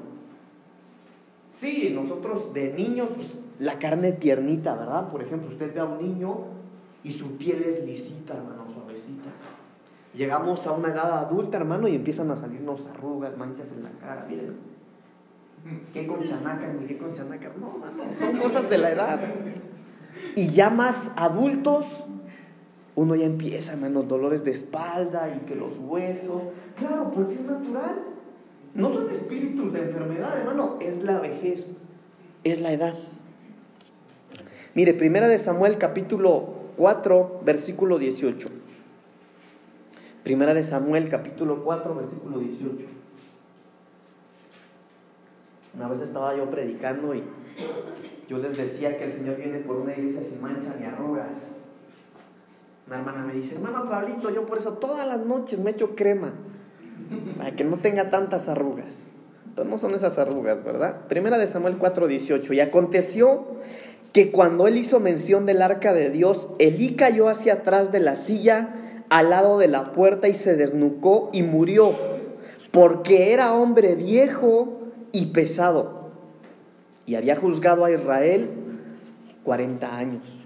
Sí, 1.50 1.90
nosotros 1.92 2.54
de 2.54 2.72
niños, 2.72 3.08
pues, 3.16 3.34
la 3.58 3.80
carne 3.80 4.12
tiernita, 4.12 4.76
¿verdad? 4.76 5.08
Por 5.08 5.22
ejemplo, 5.22 5.48
usted 5.48 5.74
ve 5.74 5.80
a 5.80 5.86
un 5.86 5.98
niño 6.00 6.36
y 7.02 7.10
su 7.10 7.36
piel 7.36 7.64
es 7.64 7.84
lisita, 7.84 8.34
hermano, 8.34 8.66
suavecita. 8.72 9.30
Llegamos 10.14 10.68
a 10.68 10.72
una 10.72 10.88
edad 10.88 11.18
adulta, 11.18 11.56
hermano, 11.56 11.88
y 11.88 11.96
empiezan 11.96 12.30
a 12.30 12.36
salirnos 12.36 12.86
arrugas, 12.86 13.36
manchas 13.36 13.72
en 13.72 13.82
la 13.82 13.90
cara, 14.00 14.24
miren 14.28 14.54
¿Qué 15.92 16.06
con 16.06 16.22
chanaca? 16.22 16.72
¿Qué 16.86 16.96
con 16.96 17.12
chanaca? 17.12 17.50
No, 17.58 17.78
no, 17.78 18.18
son 18.18 18.38
cosas 18.38 18.70
de 18.70 18.78
la 18.78 18.92
edad. 18.92 19.18
Y 20.36 20.50
ya 20.50 20.70
más 20.70 21.10
adultos, 21.16 21.86
uno 22.98 23.14
ya 23.14 23.26
empieza, 23.26 23.76
menos 23.76 24.08
dolores 24.08 24.42
de 24.42 24.50
espalda 24.50 25.32
y 25.32 25.46
que 25.46 25.54
los 25.54 25.74
huesos. 25.78 26.42
Claro, 26.76 27.12
porque 27.14 27.34
es 27.34 27.42
natural. 27.42 27.94
No 28.74 28.92
son 28.92 29.08
espíritus 29.08 29.72
de 29.72 29.82
enfermedad, 29.82 30.40
hermano, 30.40 30.78
es 30.80 31.04
la 31.04 31.20
vejez, 31.20 31.74
es 32.42 32.60
la 32.60 32.72
edad. 32.72 32.94
Mire, 34.74 34.94
primera 34.94 35.28
de 35.28 35.38
Samuel 35.38 35.78
capítulo 35.78 36.54
4, 36.76 37.42
versículo 37.44 37.98
18. 37.98 38.48
Primera 40.24 40.52
de 40.52 40.64
Samuel 40.64 41.08
capítulo 41.08 41.62
4, 41.62 41.94
versículo 41.94 42.40
18. 42.40 42.84
Una 45.76 45.86
vez 45.86 46.00
estaba 46.00 46.36
yo 46.36 46.50
predicando 46.50 47.14
y 47.14 47.22
yo 48.28 48.38
les 48.38 48.56
decía 48.56 48.98
que 48.98 49.04
el 49.04 49.12
Señor 49.12 49.36
viene 49.36 49.60
por 49.60 49.76
una 49.76 49.92
iglesia 49.92 50.20
sin 50.20 50.42
mancha 50.42 50.74
ni 50.80 50.86
arrugas. 50.86 51.57
Una 52.88 52.96
hermana 53.00 53.22
me 53.22 53.34
dice, 53.34 53.56
hermano 53.56 53.86
Pablito, 53.86 54.30
yo 54.30 54.46
por 54.46 54.56
eso 54.56 54.72
todas 54.74 55.06
las 55.06 55.20
noches 55.20 55.60
me 55.60 55.72
echo 55.72 55.94
crema, 55.94 56.32
para 57.36 57.54
que 57.54 57.62
no 57.62 57.76
tenga 57.76 58.08
tantas 58.08 58.48
arrugas. 58.48 59.08
Pero 59.54 59.68
no 59.68 59.78
son 59.78 59.94
esas 59.94 60.18
arrugas, 60.18 60.64
¿verdad? 60.64 61.06
Primera 61.06 61.36
de 61.36 61.46
Samuel 61.46 61.78
4:18. 61.78 62.54
Y 62.54 62.60
aconteció 62.60 63.44
que 64.14 64.32
cuando 64.32 64.66
él 64.66 64.78
hizo 64.78 65.00
mención 65.00 65.44
del 65.44 65.60
arca 65.60 65.92
de 65.92 66.08
Dios, 66.08 66.48
Elí 66.58 66.96
cayó 66.96 67.28
hacia 67.28 67.54
atrás 67.54 67.92
de 67.92 68.00
la 68.00 68.16
silla 68.16 68.74
al 69.10 69.30
lado 69.30 69.58
de 69.58 69.68
la 69.68 69.92
puerta 69.92 70.28
y 70.28 70.34
se 70.34 70.56
desnucó 70.56 71.28
y 71.34 71.42
murió, 71.42 71.92
porque 72.70 73.34
era 73.34 73.52
hombre 73.52 73.96
viejo 73.96 74.80
y 75.12 75.26
pesado, 75.26 76.10
y 77.04 77.16
había 77.16 77.36
juzgado 77.36 77.84
a 77.84 77.90
Israel 77.90 78.48
40 79.44 79.96
años. 79.96 80.37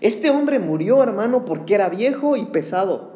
Este 0.00 0.30
hombre 0.30 0.58
murió, 0.58 1.02
hermano, 1.02 1.44
porque 1.44 1.74
era 1.74 1.88
viejo 1.88 2.36
y 2.36 2.46
pesado. 2.46 3.10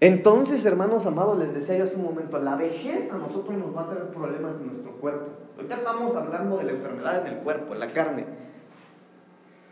Entonces, 0.00 0.64
hermanos 0.64 1.04
amados, 1.04 1.38
les 1.38 1.52
decía 1.52 1.76
yo 1.76 1.84
hace 1.84 1.96
un 1.96 2.04
momento, 2.04 2.38
la 2.38 2.56
vejez 2.56 3.12
a 3.12 3.18
nosotros 3.18 3.58
nos 3.58 3.76
va 3.76 3.82
a 3.82 3.90
traer 3.90 4.08
problemas 4.08 4.56
en 4.56 4.68
nuestro 4.68 4.92
cuerpo. 4.92 5.26
Ahorita 5.56 5.74
estamos 5.74 6.16
hablando 6.16 6.56
de 6.56 6.64
la 6.64 6.70
enfermedad 6.72 7.26
en 7.26 7.34
el 7.34 7.38
cuerpo, 7.40 7.74
en 7.74 7.80
la 7.80 7.92
carne. 7.92 8.24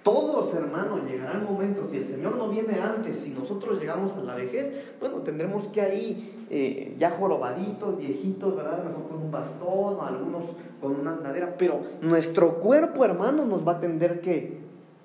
Todos, 0.03 0.55
hermanos, 0.55 1.01
llegarán 1.09 1.45
momentos, 1.45 1.91
si 1.91 1.99
el 1.99 2.07
Señor 2.07 2.37
no 2.37 2.49
viene 2.49 2.79
antes, 2.79 3.19
si 3.19 3.31
nosotros 3.31 3.81
llegamos 3.81 4.17
a 4.17 4.23
la 4.23 4.35
vejez, 4.35 4.97
bueno, 5.01 5.17
tendremos 5.19 5.69
que 5.69 5.81
ahí 5.81 6.47
eh, 6.51 6.95
ya 6.99 7.11
jorobaditos, 7.11 7.97
viejitos, 7.97 8.55
¿verdad? 8.55 8.85
Mejor 8.85 9.09
con 9.09 9.23
un 9.23 9.31
bastón, 9.31 9.97
o 9.97 10.03
algunos 10.03 10.43
con 10.81 10.99
una 10.99 11.13
andadera, 11.13 11.57
pero 11.59 11.83
nuestro 12.01 12.61
cuerpo, 12.61 13.05
hermano, 13.05 13.45
nos 13.45 13.67
va 13.67 13.73
a 13.73 13.81
tener 13.81 14.21
que, 14.21 14.59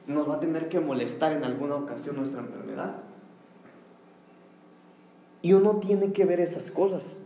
nos 0.08 0.30
va 0.30 0.36
a 0.36 0.40
tener 0.40 0.70
que 0.70 0.80
molestar 0.80 1.32
en 1.32 1.44
alguna 1.44 1.76
ocasión 1.76 2.16
nuestra 2.18 2.42
enfermedad. 2.42 2.96
Y 5.42 5.54
uno 5.54 5.78
tiene 5.78 6.14
que 6.14 6.26
ver 6.26 6.40
esas 6.40 6.72
cosas. 6.72 7.20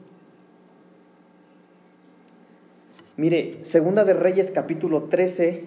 Mire, 3.16 3.64
Segunda 3.64 4.06
de 4.06 4.14
Reyes 4.14 4.52
capítulo 4.52 5.04
13, 5.04 5.66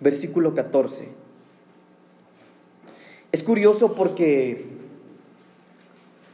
versículo 0.00 0.54
14. 0.54 1.08
Es 3.32 3.42
curioso 3.42 3.94
porque 3.94 4.79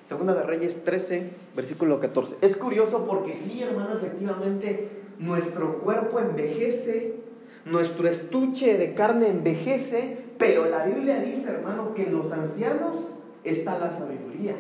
Segunda 0.07 0.35
de 0.35 0.45
Reyes 0.45 0.85
13, 0.85 1.31
versículo 1.57 1.99
14. 1.99 2.37
Es 2.41 2.57
curioso 2.57 3.05
porque 3.07 3.35
sí, 3.35 3.61
hermano, 3.61 3.97
efectivamente 3.97 4.89
nuestro 5.19 5.81
cuerpo 5.81 6.21
envejece, 6.21 7.17
nuestro 7.65 8.09
estuche 8.09 8.79
de 8.79 8.95
carne 8.95 9.29
envejece, 9.29 10.17
pero 10.39 10.67
la 10.67 10.85
Biblia 10.87 11.21
dice, 11.21 11.51
hermano, 11.51 11.93
que 11.95 12.07
los 12.07 12.31
ancianos 12.31 12.95
está 13.43 13.81
la 13.81 13.93
sabiduría. 13.93 14.55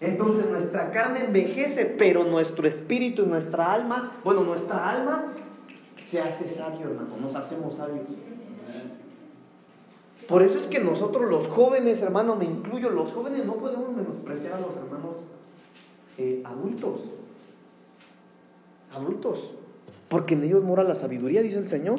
Entonces 0.00 0.46
nuestra 0.48 0.92
carne 0.92 1.24
envejece, 1.24 1.84
pero 1.86 2.22
nuestro 2.22 2.68
espíritu 2.68 3.22
y 3.22 3.26
nuestra 3.26 3.72
alma, 3.72 4.12
bueno, 4.22 4.42
nuestra 4.44 4.88
alma 4.88 5.32
se 5.96 6.20
hace 6.20 6.46
sabio, 6.46 6.90
hermano, 6.90 7.16
nos 7.20 7.34
hacemos 7.34 7.74
sabios. 7.74 8.06
Por 10.30 10.44
eso 10.44 10.58
es 10.58 10.68
que 10.68 10.78
nosotros 10.78 11.28
los 11.28 11.48
jóvenes, 11.48 12.00
hermano, 12.02 12.36
me 12.36 12.44
incluyo, 12.44 12.88
los 12.90 13.10
jóvenes 13.12 13.44
no 13.44 13.54
podemos 13.54 13.90
menospreciar 13.90 14.54
a 14.54 14.60
los 14.60 14.76
hermanos 14.76 15.16
eh, 16.18 16.40
adultos. 16.44 17.00
Adultos. 18.92 19.50
Porque 20.08 20.34
en 20.34 20.44
ellos 20.44 20.62
mora 20.62 20.84
la 20.84 20.94
sabiduría, 20.94 21.42
dice 21.42 21.58
el 21.58 21.66
Señor. 21.66 21.98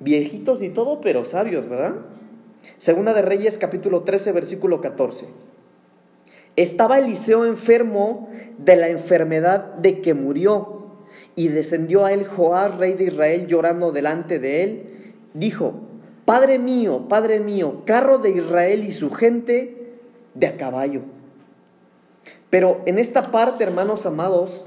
Viejitos 0.00 0.60
y 0.60 0.70
todo, 0.70 1.00
pero 1.00 1.24
sabios, 1.24 1.68
¿verdad? 1.68 1.94
Segunda 2.78 3.14
de 3.14 3.22
Reyes 3.22 3.58
capítulo 3.58 4.02
13 4.02 4.32
versículo 4.32 4.80
14. 4.80 5.26
Estaba 6.56 6.98
Eliseo 6.98 7.44
enfermo 7.44 8.28
de 8.58 8.74
la 8.74 8.88
enfermedad 8.88 9.74
de 9.74 10.00
que 10.02 10.14
murió 10.14 10.86
y 11.36 11.46
descendió 11.46 12.06
a 12.06 12.12
él 12.12 12.26
Joás, 12.26 12.76
rey 12.78 12.94
de 12.94 13.04
Israel, 13.04 13.46
llorando 13.46 13.92
delante 13.92 14.40
de 14.40 14.64
él. 14.64 15.14
Dijo, 15.32 15.74
Padre 16.24 16.58
mío, 16.58 17.06
Padre 17.08 17.40
mío, 17.40 17.82
carro 17.84 18.18
de 18.18 18.30
Israel 18.30 18.84
y 18.84 18.92
su 18.92 19.10
gente 19.10 19.98
de 20.34 20.46
a 20.46 20.56
caballo. 20.56 21.02
Pero 22.50 22.82
en 22.86 22.98
esta 22.98 23.30
parte, 23.30 23.64
hermanos 23.64 24.06
amados, 24.06 24.64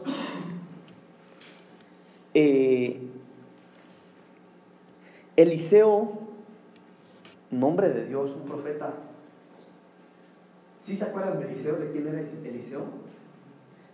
eh, 2.34 3.00
Eliseo 5.36 6.28
nombre 7.52 7.90
de 7.90 8.06
Dios, 8.06 8.32
un 8.32 8.48
profeta. 8.48 8.94
¿Sí 10.84 10.96
se 10.96 11.04
acuerdan 11.04 11.40
de 11.40 11.46
Eliseo? 11.46 11.76
¿De 11.78 11.90
quién 11.92 12.08
era 12.08 12.20
Eliseo? 12.20 12.82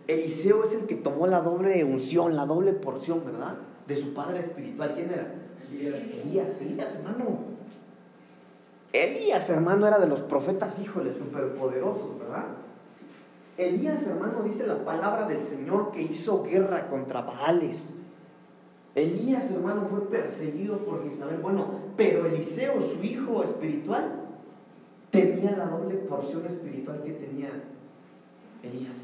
Eliseo 0.06 0.64
es 0.64 0.74
el 0.74 0.86
que 0.86 0.96
tomó 0.96 1.26
la 1.26 1.40
doble 1.40 1.82
unción, 1.84 2.36
la 2.36 2.46
doble 2.46 2.72
porción, 2.72 3.24
¿verdad? 3.24 3.56
De 3.88 3.96
su 3.96 4.12
padre 4.14 4.40
espiritual. 4.40 4.92
¿Quién 4.94 5.10
era? 5.10 5.34
Elías. 5.70 6.02
Elías, 6.24 6.60
Elías, 6.60 6.94
hermano. 6.96 7.53
Elías, 8.94 9.50
hermano, 9.50 9.86
era 9.86 9.98
de 9.98 10.06
los 10.06 10.20
profetas, 10.20 10.78
híjole, 10.78 11.12
superpoderosos, 11.12 12.18
¿verdad? 12.18 12.46
Elías, 13.58 14.06
hermano, 14.06 14.42
dice 14.42 14.66
la 14.66 14.84
palabra 14.84 15.28
del 15.28 15.40
Señor 15.40 15.92
que 15.92 16.02
hizo 16.02 16.42
guerra 16.42 16.88
contra 16.88 17.22
Baales 17.22 17.94
Elías, 18.94 19.50
hermano, 19.50 19.86
fue 19.90 20.08
perseguido 20.08 20.78
por 20.78 21.04
Isabel. 21.12 21.38
Bueno, 21.38 21.66
pero 21.96 22.26
Eliseo, 22.26 22.80
su 22.80 23.02
hijo 23.02 23.42
espiritual, 23.42 24.20
tenía 25.10 25.56
la 25.56 25.66
doble 25.66 25.96
porción 25.96 26.46
espiritual 26.46 27.02
que 27.02 27.12
tenía 27.12 27.50
Elías. 28.62 28.94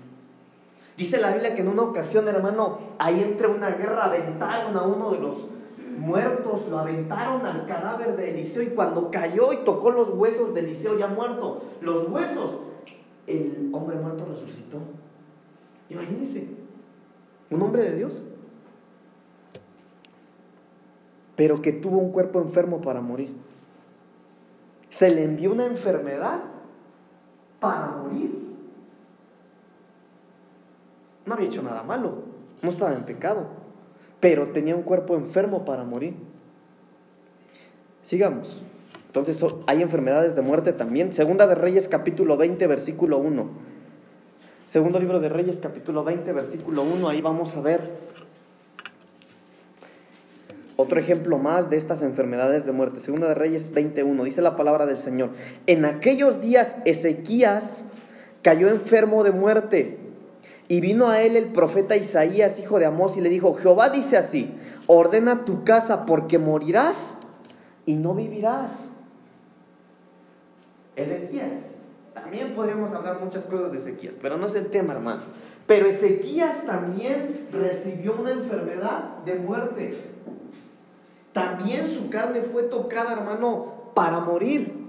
Dice 0.96 1.20
la 1.20 1.32
Biblia 1.32 1.54
que 1.54 1.62
en 1.62 1.68
una 1.68 1.82
ocasión, 1.82 2.28
hermano, 2.28 2.78
ahí 2.98 3.20
entre 3.20 3.48
una 3.48 3.70
guerra 3.70 4.04
aventaron 4.04 4.76
a 4.76 4.82
uno 4.82 5.10
de 5.10 5.18
los 5.18 5.34
muertos, 6.00 6.66
lo 6.68 6.78
aventaron 6.78 7.46
al 7.46 7.66
cadáver 7.66 8.16
de 8.16 8.30
Eliseo 8.30 8.62
y 8.62 8.70
cuando 8.70 9.10
cayó 9.10 9.52
y 9.52 9.58
tocó 9.58 9.90
los 9.90 10.08
huesos 10.10 10.54
de 10.54 10.60
Eliseo 10.60 10.98
ya 10.98 11.06
muerto, 11.06 11.62
los 11.80 12.08
huesos, 12.08 12.58
el 13.26 13.70
hombre 13.72 13.96
muerto 13.96 14.26
resucitó. 14.26 14.78
Imagínense, 15.88 16.46
un 17.50 17.62
hombre 17.62 17.84
de 17.84 17.96
Dios 17.96 18.28
pero 21.40 21.62
que 21.62 21.72
tuvo 21.72 21.96
un 21.96 22.12
cuerpo 22.12 22.38
enfermo 22.42 22.82
para 22.82 23.00
morir. 23.00 23.34
Se 24.90 25.08
le 25.08 25.24
envió 25.24 25.52
una 25.52 25.64
enfermedad 25.64 26.42
para 27.58 27.86
morir. 27.92 28.58
No 31.24 31.32
había 31.32 31.46
hecho 31.46 31.62
nada 31.62 31.82
malo, 31.82 32.24
no 32.60 32.68
estaba 32.68 32.92
en 32.92 33.04
pecado, 33.04 33.46
pero 34.20 34.48
tenía 34.48 34.76
un 34.76 34.82
cuerpo 34.82 35.16
enfermo 35.16 35.64
para 35.64 35.84
morir. 35.84 36.14
Sigamos. 38.02 38.62
Entonces 39.06 39.44
hay 39.66 39.82
enfermedades 39.82 40.36
de 40.36 40.42
muerte 40.42 40.72
también. 40.72 41.12
Segunda 41.12 41.46
de 41.46 41.54
Reyes 41.54 41.88
capítulo 41.88 42.36
20 42.36 42.66
versículo 42.66 43.18
1. 43.18 43.48
Segundo 44.66 45.00
libro 45.00 45.18
de 45.20 45.28
Reyes 45.28 45.58
capítulo 45.60 46.04
20 46.04 46.32
versículo 46.32 46.82
1. 46.82 47.08
Ahí 47.08 47.20
vamos 47.20 47.56
a 47.56 47.60
ver 47.60 47.80
otro 50.76 50.98
ejemplo 50.98 51.38
más 51.38 51.70
de 51.70 51.76
estas 51.76 52.02
enfermedades 52.02 52.64
de 52.66 52.72
muerte. 52.72 53.00
Segunda 53.00 53.28
de 53.28 53.34
Reyes 53.34 53.72
21. 53.72 54.24
Dice 54.24 54.42
la 54.42 54.56
palabra 54.56 54.86
del 54.86 54.98
Señor. 54.98 55.30
En 55.66 55.84
aquellos 55.84 56.40
días 56.40 56.76
Ezequías 56.84 57.84
cayó 58.42 58.68
enfermo 58.68 59.24
de 59.24 59.30
muerte. 59.30 59.98
Y 60.70 60.80
vino 60.80 61.08
a 61.08 61.20
él 61.20 61.34
el 61.34 61.46
profeta 61.46 61.96
Isaías, 61.96 62.60
hijo 62.60 62.78
de 62.78 62.86
Amós, 62.86 63.16
y 63.16 63.20
le 63.20 63.28
dijo, 63.28 63.54
Jehová 63.54 63.88
dice 63.88 64.16
así, 64.16 64.54
ordena 64.86 65.44
tu 65.44 65.64
casa 65.64 66.06
porque 66.06 66.38
morirás 66.38 67.16
y 67.86 67.96
no 67.96 68.14
vivirás. 68.14 68.88
Ezequías. 70.94 71.80
También 72.14 72.54
podríamos 72.54 72.92
hablar 72.92 73.18
muchas 73.20 73.46
cosas 73.46 73.72
de 73.72 73.78
Ezequías, 73.78 74.16
pero 74.22 74.38
no 74.38 74.46
es 74.46 74.54
el 74.54 74.68
tema, 74.68 74.92
hermano. 74.92 75.22
Pero 75.66 75.88
Ezequías 75.88 76.64
también 76.64 77.48
recibió 77.50 78.14
una 78.20 78.30
enfermedad 78.30 79.24
de 79.24 79.34
muerte. 79.40 79.96
También 81.32 81.84
su 81.84 82.10
carne 82.10 82.42
fue 82.42 82.62
tocada, 82.62 83.14
hermano, 83.14 83.90
para 83.92 84.20
morir. 84.20 84.79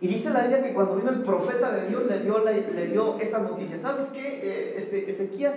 Y 0.00 0.06
dice 0.08 0.30
la 0.30 0.42
Biblia 0.42 0.62
que 0.62 0.74
cuando 0.74 0.96
vino 0.96 1.10
el 1.10 1.22
profeta 1.22 1.72
de 1.72 1.88
Dios 1.88 2.06
le 2.06 2.20
dio, 2.20 2.44
le, 2.44 2.86
dio 2.86 3.18
esta 3.18 3.38
noticia. 3.40 3.78
¿Sabes 3.78 4.06
qué, 4.12 4.40
eh, 4.42 4.74
este, 4.76 5.10
Ezequías? 5.10 5.56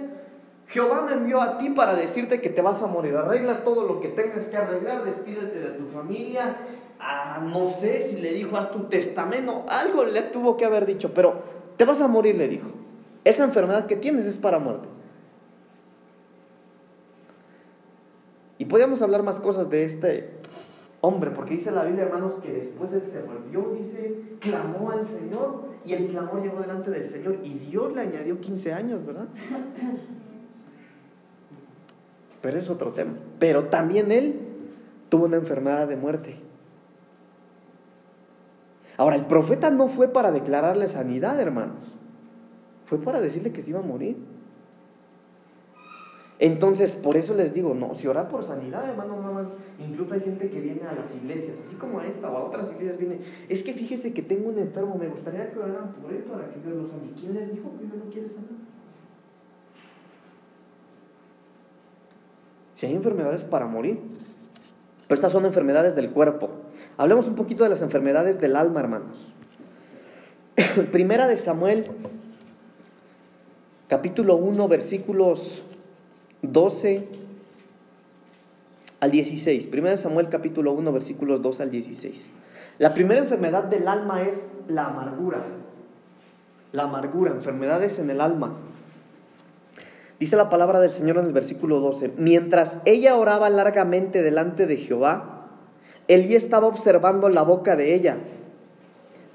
Jehová 0.67 1.01
me 1.01 1.13
envió 1.13 1.41
a 1.41 1.57
ti 1.57 1.69
para 1.69 1.93
decirte 1.95 2.41
que 2.41 2.49
te 2.49 2.61
vas 2.61 2.81
a 2.81 2.87
morir. 2.87 3.15
Arregla 3.15 3.63
todo 3.63 3.85
lo 3.85 3.99
que 3.99 4.07
tengas 4.07 4.45
que 4.45 4.57
arreglar, 4.57 5.03
despídete 5.03 5.59
de 5.59 5.69
tu 5.71 5.87
familia. 5.87 6.55
Ah, 6.99 7.41
no 7.43 7.69
sé 7.69 8.01
si 8.01 8.21
le 8.21 8.31
dijo, 8.33 8.57
haz 8.57 8.71
tu 8.71 8.83
testamento. 8.85 9.65
Algo 9.67 10.05
le 10.05 10.21
tuvo 10.21 10.57
que 10.57 10.65
haber 10.65 10.85
dicho, 10.85 11.13
pero 11.13 11.35
te 11.77 11.85
vas 11.85 12.01
a 12.01 12.07
morir, 12.07 12.35
le 12.35 12.47
dijo. 12.47 12.69
Esa 13.23 13.43
enfermedad 13.43 13.85
que 13.85 13.95
tienes 13.95 14.25
es 14.25 14.37
para 14.37 14.59
muerte. 14.59 14.87
Y 18.57 18.65
podríamos 18.65 19.01
hablar 19.01 19.23
más 19.23 19.39
cosas 19.39 19.69
de 19.69 19.85
este 19.85 20.40
hombre, 21.01 21.31
porque 21.31 21.55
dice 21.55 21.71
la 21.71 21.83
Biblia, 21.83 22.05
hermanos, 22.05 22.35
que 22.41 22.51
después 22.51 22.93
él 22.93 23.03
se 23.05 23.23
volvió, 23.23 23.75
dice, 23.77 24.37
clamó 24.39 24.91
al 24.91 25.05
Señor, 25.05 25.71
y 25.83 25.93
el 25.93 26.07
clamor 26.09 26.41
llegó 26.43 26.61
delante 26.61 26.91
del 26.91 27.09
Señor, 27.09 27.37
y 27.43 27.53
Dios 27.55 27.93
le 27.93 28.01
añadió 28.01 28.39
15 28.39 28.73
años, 28.73 29.05
¿verdad? 29.05 29.27
Pero 32.41 32.57
es 32.57 32.69
otro 32.69 32.91
tema. 32.91 33.13
Pero 33.39 33.65
también 33.65 34.11
él 34.11 34.39
tuvo 35.09 35.25
una 35.25 35.37
enfermedad 35.37 35.87
de 35.87 35.95
muerte. 35.95 36.35
Ahora, 38.97 39.15
el 39.15 39.25
profeta 39.25 39.69
no 39.69 39.87
fue 39.87 40.09
para 40.09 40.31
declararle 40.31 40.87
sanidad, 40.87 41.39
hermanos. 41.39 41.93
Fue 42.85 42.99
para 42.99 43.21
decirle 43.21 43.51
que 43.51 43.61
se 43.61 43.71
iba 43.71 43.79
a 43.79 43.83
morir. 43.83 44.17
Entonces, 46.41 46.95
por 46.95 47.17
eso 47.17 47.35
les 47.35 47.53
digo, 47.53 47.75
no, 47.75 47.93
si 47.93 48.07
orar 48.07 48.27
por 48.27 48.43
sanidad, 48.43 48.89
hermano, 48.89 49.21
nada 49.21 49.31
más, 49.31 49.47
incluso 49.79 50.15
hay 50.15 50.21
gente 50.21 50.49
que 50.49 50.59
viene 50.59 50.81
a 50.81 50.95
las 50.95 51.15
iglesias, 51.15 51.55
así 51.63 51.75
como 51.75 51.99
a 51.99 52.07
esta 52.07 52.31
o 52.31 52.35
a 52.35 52.43
otras 52.45 52.71
iglesias, 52.71 52.97
viene, 52.97 53.19
es 53.47 53.61
que 53.61 53.75
fíjese 53.75 54.11
que 54.11 54.23
tengo 54.23 54.49
un 54.49 54.57
enfermo, 54.57 54.95
me 54.97 55.07
gustaría 55.07 55.51
que 55.51 55.59
oraran 55.59 55.93
por 55.93 56.11
él 56.11 56.23
para 56.23 56.49
que 56.49 56.59
Dios 56.59 56.75
lo 56.75 56.87
sane. 56.87 57.11
¿Quién 57.15 57.35
les 57.35 57.51
dijo 57.51 57.69
que 57.77 57.85
Dios 57.85 57.95
lo 58.03 58.11
quiere 58.11 58.27
sanar? 58.27 58.49
Si 62.73 62.87
hay 62.87 62.95
enfermedades 62.95 63.43
para 63.43 63.67
morir, 63.67 63.99
pero 65.07 65.13
estas 65.13 65.31
son 65.31 65.45
enfermedades 65.45 65.95
del 65.95 66.09
cuerpo. 66.09 66.49
Hablemos 66.97 67.27
un 67.27 67.35
poquito 67.35 67.63
de 67.63 67.69
las 67.69 67.83
enfermedades 67.83 68.41
del 68.41 68.55
alma, 68.55 68.79
hermanos. 68.79 69.31
Primera 70.91 71.27
de 71.27 71.37
Samuel, 71.37 71.83
capítulo 73.87 74.37
1, 74.37 74.67
versículos 74.67 75.61
12 76.41 77.07
al 78.99 79.11
16. 79.11 79.67
Primera 79.67 79.91
de 79.91 80.01
Samuel, 80.01 80.29
capítulo 80.29 80.73
1, 80.73 80.91
versículos 80.91 81.41
12 81.41 81.63
al 81.63 81.71
16. 81.71 82.31
La 82.79 82.93
primera 82.93 83.21
enfermedad 83.21 83.63
del 83.65 83.87
alma 83.87 84.21
es 84.21 84.47
la 84.67 84.87
amargura. 84.87 85.39
La 86.71 86.83
amargura, 86.83 87.31
enfermedades 87.31 87.99
en 87.99 88.09
el 88.09 88.21
alma. 88.21 88.55
Dice 90.19 90.35
la 90.35 90.49
palabra 90.49 90.79
del 90.79 90.91
Señor 90.91 91.17
en 91.17 91.25
el 91.25 91.33
versículo 91.33 91.79
12, 91.79 92.13
mientras 92.17 92.77
ella 92.85 93.17
oraba 93.17 93.49
largamente 93.49 94.21
delante 94.21 94.67
de 94.67 94.77
Jehová, 94.77 95.47
Elí 96.07 96.35
estaba 96.35 96.67
observando 96.67 97.29
la 97.29 97.41
boca 97.41 97.75
de 97.75 97.95
ella, 97.95 98.17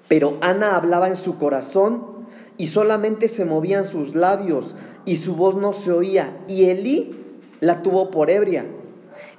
pero 0.08 0.36
Ana 0.40 0.76
hablaba 0.76 1.08
en 1.08 1.16
su 1.16 1.38
corazón 1.38 2.04
y 2.56 2.68
solamente 2.68 3.28
se 3.28 3.44
movían 3.44 3.84
sus 3.84 4.14
labios 4.14 4.74
y 5.06 5.16
su 5.16 5.34
voz 5.34 5.56
no 5.56 5.72
se 5.72 5.90
oía, 5.90 6.36
y 6.46 6.64
Elí 6.64 7.16
la 7.60 7.80
tuvo 7.80 8.10
por 8.10 8.28
ebria. 8.28 8.66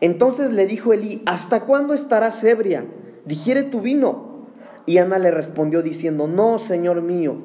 Entonces 0.01 0.49
le 0.49 0.65
dijo 0.65 0.93
Elí, 0.93 1.21
¿hasta 1.27 1.65
cuándo 1.65 1.93
estarás 1.93 2.43
ebria? 2.43 2.86
Digiere 3.25 3.63
tu 3.63 3.82
vino. 3.82 4.47
Y 4.88 4.99
Ana 4.99 5.19
le 5.19 5.32
respondió 5.32 5.84
diciendo, 5.84 6.27
no, 6.27 6.60
Señor 6.60 7.01
mío, 7.01 7.36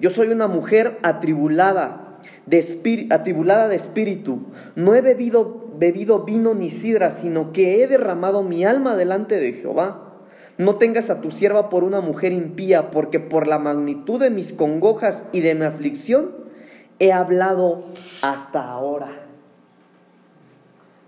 yo 0.00 0.08
soy 0.08 0.28
una 0.28 0.48
mujer 0.48 0.98
atribulada 1.02 2.18
de 2.46 3.08
atribulada 3.10 3.68
de 3.68 3.76
espíritu, 3.76 4.38
no 4.76 4.94
he 4.94 5.00
bebido, 5.00 5.72
bebido 5.78 6.24
vino 6.24 6.54
ni 6.54 6.70
sidra, 6.70 7.10
sino 7.10 7.52
que 7.52 7.82
he 7.82 7.86
derramado 7.86 8.42
mi 8.42 8.64
alma 8.64 8.96
delante 8.96 9.38
de 9.38 9.52
Jehová. 9.52 10.02
No 10.56 10.76
tengas 10.76 11.10
a 11.10 11.20
tu 11.20 11.30
sierva 11.30 11.68
por 11.68 11.84
una 11.84 12.00
mujer 12.00 12.32
impía, 12.32 12.90
porque 12.90 13.20
por 13.20 13.46
la 13.46 13.58
magnitud 13.58 14.18
de 14.18 14.30
mis 14.30 14.54
congojas 14.54 15.24
y 15.32 15.40
de 15.40 15.54
mi 15.54 15.66
aflicción 15.66 16.45
he 16.98 17.12
hablado 17.12 17.84
hasta 18.22 18.70
ahora. 18.70 19.26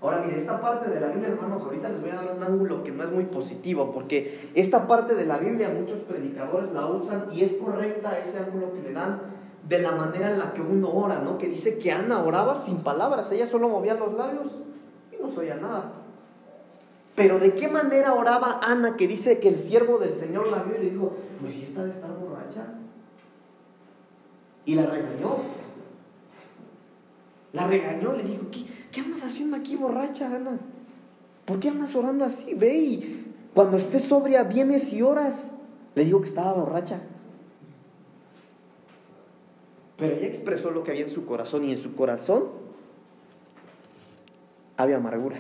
Ahora, 0.01 0.23
mire, 0.25 0.39
esta 0.39 0.61
parte 0.61 0.91
de 0.91 1.01
la 1.01 1.09
Biblia, 1.09 1.31
hermanos, 1.31 1.63
ahorita 1.63 1.89
les 1.89 2.01
voy 2.01 2.11
a 2.11 2.17
dar 2.17 2.37
un 2.37 2.43
ángulo 2.43 2.85
que 2.85 2.93
no 2.93 3.03
es 3.03 3.11
muy 3.11 3.25
positivo, 3.25 3.91
porque 3.93 4.51
esta 4.55 4.87
parte 4.87 5.15
de 5.15 5.27
la 5.27 5.39
Biblia 5.39 5.71
muchos 5.71 5.99
predicadores 6.01 6.73
la 6.73 6.87
usan 6.87 7.27
y 7.33 7.43
es 7.43 7.55
correcta 7.55 8.19
ese 8.19 8.39
ángulo 8.39 8.73
que 8.75 8.83
le 8.83 8.93
dan 8.93 9.21
de 9.69 9.81
la 9.81 9.93
manera 9.93 10.31
en 10.31 10.39
la 10.39 10.53
que 10.53 10.61
uno 10.61 10.89
ora, 10.91 11.19
¿no? 11.19 11.37
Que 11.37 11.49
dice 11.49 11.79
que 11.79 11.91
Ana 11.91 12.23
oraba 12.23 12.57
sin 12.57 12.79
palabras, 12.79 13.31
ella 13.33 13.49
solo 13.49 13.69
movía 13.69 13.95
los 13.95 14.15
labios 14.15 14.47
y 15.13 15.21
no 15.21 15.31
se 15.33 15.41
oía 15.41 15.57
nada. 15.57 15.93
Pero 17.17 17.41
¿de 17.41 17.55
qué 17.55 17.67
manera 17.67 18.15
oraba 18.15 18.61
Ana 18.63 18.97
que 18.97 19.09
dice 19.09 19.41
que 19.41 19.49
el 19.49 19.59
siervo 19.59 19.99
del 19.99 20.15
Señor 20.15 20.47
la 20.47 20.63
vio 20.63 20.77
y 20.77 20.85
le 20.85 20.91
dijo, 20.91 21.13
pues 21.41 21.55
si 21.55 21.65
está 21.65 21.85
de 21.85 21.91
estar 21.91 22.11
borracha? 22.13 22.75
Y 24.65 24.77
la 24.77 24.87
regañó. 24.87 25.39
La 27.59 27.67
regañó, 27.67 28.13
le 28.13 28.23
dijo, 28.23 28.47
¿qué, 28.53 28.61
qué 28.93 29.01
andas 29.01 29.25
haciendo 29.25 29.57
aquí 29.57 29.75
borracha, 29.75 30.33
Ana? 30.33 30.61
¿Por 31.45 31.59
qué 31.59 31.71
andas 31.71 31.93
orando 31.97 32.25
así? 32.25 32.55
Ve 32.55 32.77
y 32.77 33.35
cuando 33.53 33.77
estés 33.79 34.03
sobria 34.03 34.45
vienes 34.45 34.93
y 34.93 35.03
oras. 35.03 35.55
Le 35.97 36.05
dijo 36.05 36.21
que 36.21 36.29
estaba 36.29 36.53
borracha. 36.53 37.01
Pero 39.97 40.15
ella 40.15 40.29
expresó 40.29 40.71
lo 40.71 40.85
que 40.85 40.93
había 40.93 41.03
en 41.03 41.11
su 41.11 41.27
corazón 41.27 41.65
y 41.65 41.73
en 41.73 41.79
su 41.79 41.97
corazón 41.97 42.45
había 44.77 44.99
amargura. 44.99 45.39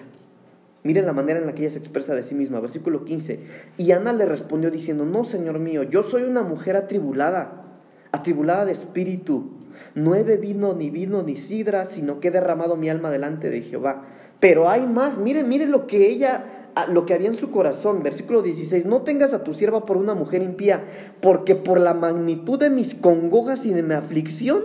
Miren 0.82 1.06
la 1.06 1.12
manera 1.12 1.38
en 1.38 1.46
la 1.46 1.54
que 1.54 1.62
ella 1.62 1.70
se 1.70 1.78
expresa 1.78 2.16
de 2.16 2.24
sí 2.24 2.34
misma. 2.34 2.58
Versículo 2.58 3.04
15. 3.04 3.38
Y 3.76 3.92
Ana 3.92 4.12
le 4.12 4.24
respondió 4.26 4.72
diciendo, 4.72 5.04
no, 5.04 5.22
Señor 5.22 5.60
mío, 5.60 5.84
yo 5.84 6.02
soy 6.02 6.24
una 6.24 6.42
mujer 6.42 6.74
atribulada, 6.74 7.62
atribulada 8.10 8.64
de 8.64 8.72
espíritu. 8.72 9.57
No 9.94 10.14
he 10.14 10.22
bebido 10.22 10.74
ni 10.74 10.90
vino 10.90 11.22
ni 11.22 11.36
sidra, 11.36 11.84
sino 11.84 12.20
que 12.20 12.28
he 12.28 12.30
derramado 12.30 12.76
mi 12.76 12.88
alma 12.88 13.10
delante 13.10 13.50
de 13.50 13.62
Jehová. 13.62 14.04
Pero 14.40 14.68
hay 14.68 14.86
más, 14.86 15.18
miren, 15.18 15.48
miren 15.48 15.70
lo 15.70 15.86
que 15.86 16.08
ella 16.08 16.58
lo 16.86 17.06
que 17.06 17.14
había 17.14 17.28
en 17.28 17.34
su 17.34 17.50
corazón. 17.50 18.02
Versículo 18.02 18.42
16, 18.42 18.86
no 18.86 19.02
tengas 19.02 19.34
a 19.34 19.42
tu 19.42 19.54
sierva 19.54 19.84
por 19.84 19.96
una 19.96 20.14
mujer 20.14 20.42
impía, 20.42 20.84
porque 21.20 21.56
por 21.56 21.80
la 21.80 21.94
magnitud 21.94 22.58
de 22.58 22.70
mis 22.70 22.94
congojas 22.94 23.66
y 23.66 23.72
de 23.72 23.82
mi 23.82 23.94
aflicción 23.94 24.62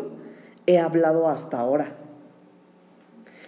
he 0.68 0.80
hablado 0.80 1.28
hasta 1.28 1.60
ahora. 1.60 1.96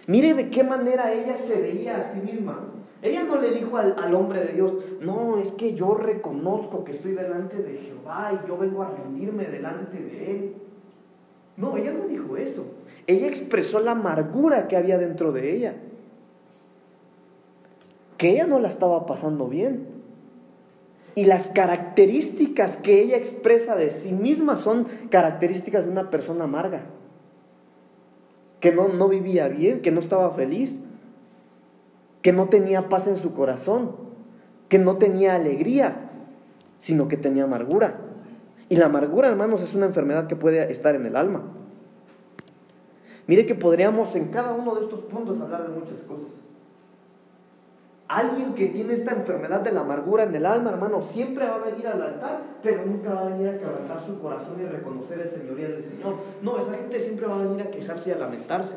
Mire 0.06 0.34
de 0.34 0.50
qué 0.50 0.62
manera 0.62 1.12
ella 1.12 1.36
se 1.36 1.60
veía 1.60 1.98
a 1.98 2.04
sí 2.04 2.20
misma. 2.20 2.72
Ella 3.02 3.24
no 3.24 3.40
le 3.40 3.50
dijo 3.50 3.76
al, 3.76 3.94
al, 3.98 4.14
hombre 4.14 4.40
de 4.40 4.54
Dios, 4.54 4.72
no, 5.00 5.38
es 5.38 5.52
que 5.52 5.74
yo 5.74 5.94
reconozco 5.94 6.82
que 6.84 6.92
estoy 6.92 7.12
delante 7.12 7.56
de 7.56 7.76
Jehová 7.76 8.32
y 8.32 8.48
yo 8.48 8.56
vengo 8.56 8.82
a 8.82 8.90
rendirme 8.90 9.44
delante 9.44 9.98
de 9.98 10.30
Él. 10.30 10.54
No, 11.56 11.76
ella 11.76 11.92
no 11.92 12.06
dijo 12.06 12.36
eso. 12.36 12.64
Ella 13.06 13.28
expresó 13.28 13.80
la 13.80 13.92
amargura 13.92 14.68
que 14.68 14.76
había 14.76 14.98
dentro 14.98 15.32
de 15.32 15.54
ella 15.54 15.74
que 18.16 18.30
ella 18.30 18.46
no 18.46 18.58
la 18.58 18.68
estaba 18.68 19.06
pasando 19.06 19.48
bien. 19.48 19.86
Y 21.14 21.24
las 21.24 21.48
características 21.48 22.76
que 22.76 23.00
ella 23.00 23.16
expresa 23.16 23.74
de 23.74 23.90
sí 23.90 24.12
misma 24.12 24.56
son 24.56 24.86
características 25.10 25.86
de 25.86 25.90
una 25.90 26.10
persona 26.10 26.44
amarga, 26.44 26.82
que 28.60 28.72
no, 28.72 28.88
no 28.88 29.08
vivía 29.08 29.48
bien, 29.48 29.80
que 29.80 29.92
no 29.92 30.00
estaba 30.00 30.30
feliz, 30.32 30.80
que 32.20 32.32
no 32.32 32.48
tenía 32.48 32.88
paz 32.88 33.06
en 33.06 33.16
su 33.16 33.32
corazón, 33.32 33.96
que 34.68 34.78
no 34.78 34.96
tenía 34.96 35.34
alegría, 35.34 36.10
sino 36.78 37.08
que 37.08 37.16
tenía 37.16 37.44
amargura. 37.44 37.98
Y 38.68 38.76
la 38.76 38.86
amargura, 38.86 39.28
hermanos, 39.28 39.62
es 39.62 39.74
una 39.74 39.86
enfermedad 39.86 40.26
que 40.26 40.36
puede 40.36 40.70
estar 40.72 40.94
en 40.94 41.06
el 41.06 41.16
alma. 41.16 41.42
Mire 43.26 43.46
que 43.46 43.54
podríamos 43.54 44.14
en 44.16 44.28
cada 44.28 44.54
uno 44.54 44.74
de 44.74 44.82
estos 44.82 45.00
puntos 45.00 45.40
hablar 45.40 45.68
de 45.68 45.78
muchas 45.78 46.00
cosas. 46.00 46.46
Alguien 48.08 48.54
que 48.54 48.68
tiene 48.68 48.94
esta 48.94 49.12
enfermedad 49.12 49.62
de 49.62 49.72
la 49.72 49.80
amargura 49.80 50.22
en 50.22 50.34
el 50.34 50.46
alma, 50.46 50.70
hermano, 50.70 51.02
siempre 51.02 51.44
va 51.44 51.56
a 51.56 51.58
venir 51.58 51.88
al 51.88 52.00
altar, 52.00 52.40
pero 52.62 52.86
nunca 52.86 53.14
va 53.14 53.22
a 53.22 53.30
venir 53.30 53.48
a 53.48 53.58
quebrantar 53.58 54.00
su 54.06 54.20
corazón 54.20 54.60
y 54.60 54.66
reconocer 54.66 55.20
el 55.20 55.28
señoría 55.28 55.68
del 55.68 55.82
Señor. 55.82 56.14
No, 56.40 56.56
esa 56.58 56.74
gente 56.74 57.00
siempre 57.00 57.26
va 57.26 57.34
a 57.34 57.42
venir 57.42 57.62
a 57.62 57.70
quejarse 57.72 58.10
y 58.10 58.12
a 58.12 58.18
lamentarse. 58.18 58.76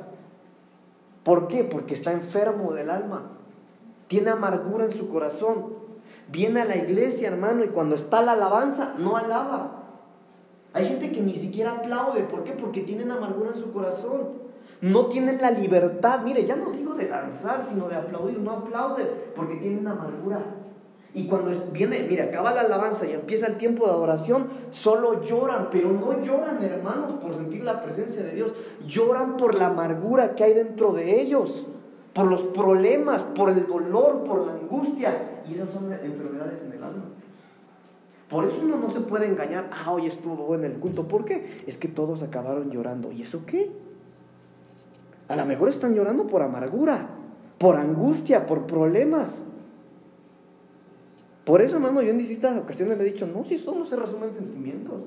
¿Por 1.23 1.47
qué? 1.47 1.63
Porque 1.63 1.93
está 1.93 2.11
enfermo 2.11 2.73
del 2.73 2.89
alma. 2.89 3.33
Tiene 4.07 4.31
amargura 4.31 4.85
en 4.85 4.93
su 4.93 5.09
corazón. 5.09 5.75
Viene 6.29 6.61
a 6.61 6.65
la 6.65 6.77
iglesia, 6.77 7.27
hermano, 7.27 7.63
y 7.63 7.67
cuando 7.67 7.95
está 7.95 8.23
la 8.23 8.31
alabanza, 8.31 8.95
no 8.97 9.15
alaba. 9.15 9.78
Hay 10.73 10.85
gente 10.87 11.11
que 11.11 11.21
ni 11.21 11.35
siquiera 11.35 11.71
aplaude. 11.71 12.21
¿Por 12.23 12.43
qué? 12.43 12.51
Porque 12.51 12.81
tienen 12.81 13.11
amargura 13.11 13.51
en 13.53 13.61
su 13.61 13.71
corazón 13.71 14.49
no 14.81 15.07
tienen 15.07 15.41
la 15.41 15.51
libertad, 15.51 16.21
mire, 16.23 16.45
ya 16.45 16.55
no 16.55 16.71
digo 16.71 16.93
de 16.93 17.07
danzar, 17.07 17.65
sino 17.67 17.89
de 17.89 17.95
aplaudir, 17.95 18.39
no 18.39 18.51
aplauden 18.51 19.07
porque 19.35 19.55
tienen 19.57 19.85
amargura. 19.85 20.41
Y 21.13 21.27
cuando 21.27 21.51
viene, 21.73 22.05
mire, 22.07 22.21
acaba 22.21 22.53
la 22.53 22.61
alabanza 22.61 23.05
y 23.05 23.11
empieza 23.13 23.47
el 23.47 23.57
tiempo 23.57 23.85
de 23.85 23.91
adoración, 23.91 24.47
solo 24.71 25.23
lloran, 25.23 25.67
pero 25.71 25.89
no 25.89 26.23
lloran, 26.23 26.63
hermanos, 26.63 27.13
por 27.21 27.35
sentir 27.35 27.63
la 27.63 27.81
presencia 27.81 28.23
de 28.23 28.35
Dios, 28.35 28.53
lloran 28.87 29.35
por 29.35 29.55
la 29.55 29.67
amargura 29.67 30.35
que 30.35 30.43
hay 30.45 30.53
dentro 30.53 30.93
de 30.93 31.19
ellos, 31.19 31.65
por 32.13 32.27
los 32.27 32.41
problemas, 32.41 33.23
por 33.23 33.49
el 33.49 33.67
dolor, 33.67 34.23
por 34.23 34.45
la 34.45 34.53
angustia, 34.53 35.41
y 35.49 35.55
esas 35.55 35.71
son 35.71 35.91
enfermedades 35.91 36.61
en 36.61 36.73
el 36.73 36.83
alma. 36.83 37.03
Por 38.29 38.45
eso 38.45 38.59
uno 38.61 38.77
no 38.77 38.91
se 38.91 39.01
puede 39.01 39.27
engañar, 39.27 39.69
ah, 39.71 39.91
hoy 39.91 40.05
estuvo 40.05 40.53
en 40.53 40.63
el 40.63 40.73
culto. 40.73 41.07
¿Por 41.07 41.25
qué? 41.25 41.63
Es 41.65 41.77
que 41.77 41.87
todos 41.87 42.21
acabaron 42.21 42.69
llorando. 42.69 43.11
¿Y 43.11 43.23
eso 43.23 43.43
qué? 43.45 43.71
A 45.27 45.35
lo 45.35 45.45
mejor 45.45 45.69
están 45.69 45.95
llorando 45.95 46.27
por 46.27 46.43
amargura, 46.43 47.09
por 47.57 47.75
angustia, 47.75 48.45
por 48.45 48.67
problemas. 48.67 49.41
Por 51.43 51.61
eso, 51.61 51.77
hermano, 51.77 52.03
yo 52.03 52.11
en 52.11 52.19
distintas 52.19 52.57
ocasiones 52.57 52.99
le 52.99 53.03
he 53.07 53.11
dicho, 53.11 53.25
no, 53.25 53.43
si 53.43 53.55
eso 53.55 53.73
no 53.73 53.85
se 53.85 53.95
resume 53.95 54.27
en 54.27 54.33
sentimientos. 54.33 55.01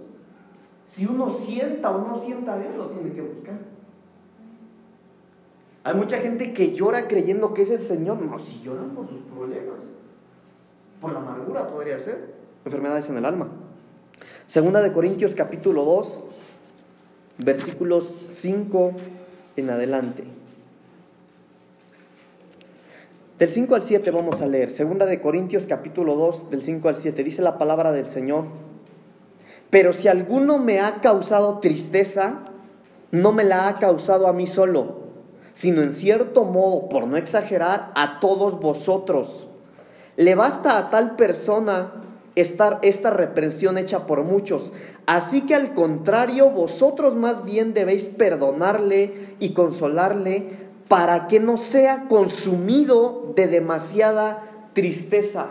Si 0.89 1.07
uno 1.07 1.31
sienta 1.31 1.91
o 1.91 2.07
no 2.07 2.19
sienta, 2.19 2.59
Dios 2.59 2.75
lo 2.77 2.87
tiene 2.87 3.15
que 3.15 3.23
buscar. 3.23 3.59
Hay 5.85 5.95
mucha 5.95 6.19
gente 6.19 6.53
que 6.53 6.75
llora 6.75 7.07
creyendo 7.07 7.55
que 7.55 7.63
es 7.63 7.71
el 7.71 7.83
Señor. 7.83 8.21
No, 8.21 8.39
si 8.41 8.61
lloran 8.61 8.91
por 8.91 9.09
sus 9.09 9.21
problemas. 9.23 9.79
Por 11.01 11.13
la 11.13 11.21
amargura 11.21 11.69
podría 11.69 11.99
ser. 12.01 12.32
Enfermedades 12.65 13.09
en 13.09 13.17
el 13.17 13.25
alma. 13.25 13.49
Segunda 14.47 14.83
de 14.83 14.93
Corintios 14.93 15.35
capítulo 15.35 15.85
2, 15.85 16.21
versículos 17.39 18.15
5 18.29 18.93
en 19.57 19.71
adelante. 19.71 20.25
Del 23.39 23.51
5 23.51 23.75
al 23.75 23.83
7 23.83 24.11
vamos 24.13 24.43
a 24.43 24.47
leer. 24.47 24.71
Segunda 24.71 25.07
de 25.07 25.21
Corintios 25.21 25.67
capítulo 25.67 26.15
2, 26.15 26.51
del 26.51 26.63
5 26.63 26.89
al 26.89 26.97
7. 26.97 27.25
Dice 27.25 27.43
la 27.43 27.59
palabra 27.59 27.91
del 27.91 28.07
Señor. 28.07 28.45
Pero 29.71 29.93
si 29.93 30.07
alguno 30.07 30.59
me 30.59 30.79
ha 30.79 31.01
causado 31.01 31.59
tristeza, 31.59 32.45
no 33.11 33.33
me 33.33 33.43
la 33.43 33.67
ha 33.67 33.79
causado 33.81 34.29
a 34.29 34.33
mí 34.33 34.47
solo, 34.47 34.99
sino 35.53 35.83
en 35.83 35.93
cierto 35.93 36.45
modo, 36.45 36.89
por 36.89 37.09
no 37.09 37.17
exagerar, 37.17 37.91
a 37.97 38.21
todos 38.21 38.61
vosotros. 38.61 39.49
Le 40.17 40.37
basta 40.37 40.79
a 40.79 40.91
tal 40.91 41.17
persona 41.17 42.03
estar 42.35 42.79
esta 42.83 43.11
reprensión 43.11 43.79
hecha 43.79 44.07
por 44.07 44.23
muchos. 44.23 44.73
Así 45.07 45.43
que 45.43 45.55
al 45.55 45.75
contrario, 45.75 46.51
vosotros 46.51 47.15
más 47.15 47.45
bien 47.45 47.75
debéis 47.75 48.05
perdonarle 48.05 49.35
y 49.39 49.53
consolarle 49.53 50.63
para 50.89 51.27
que 51.27 51.41
no 51.41 51.57
sea 51.57 52.07
consumido 52.09 53.33
de 53.35 53.47
demasiada 53.47 54.43
tristeza. 54.73 55.49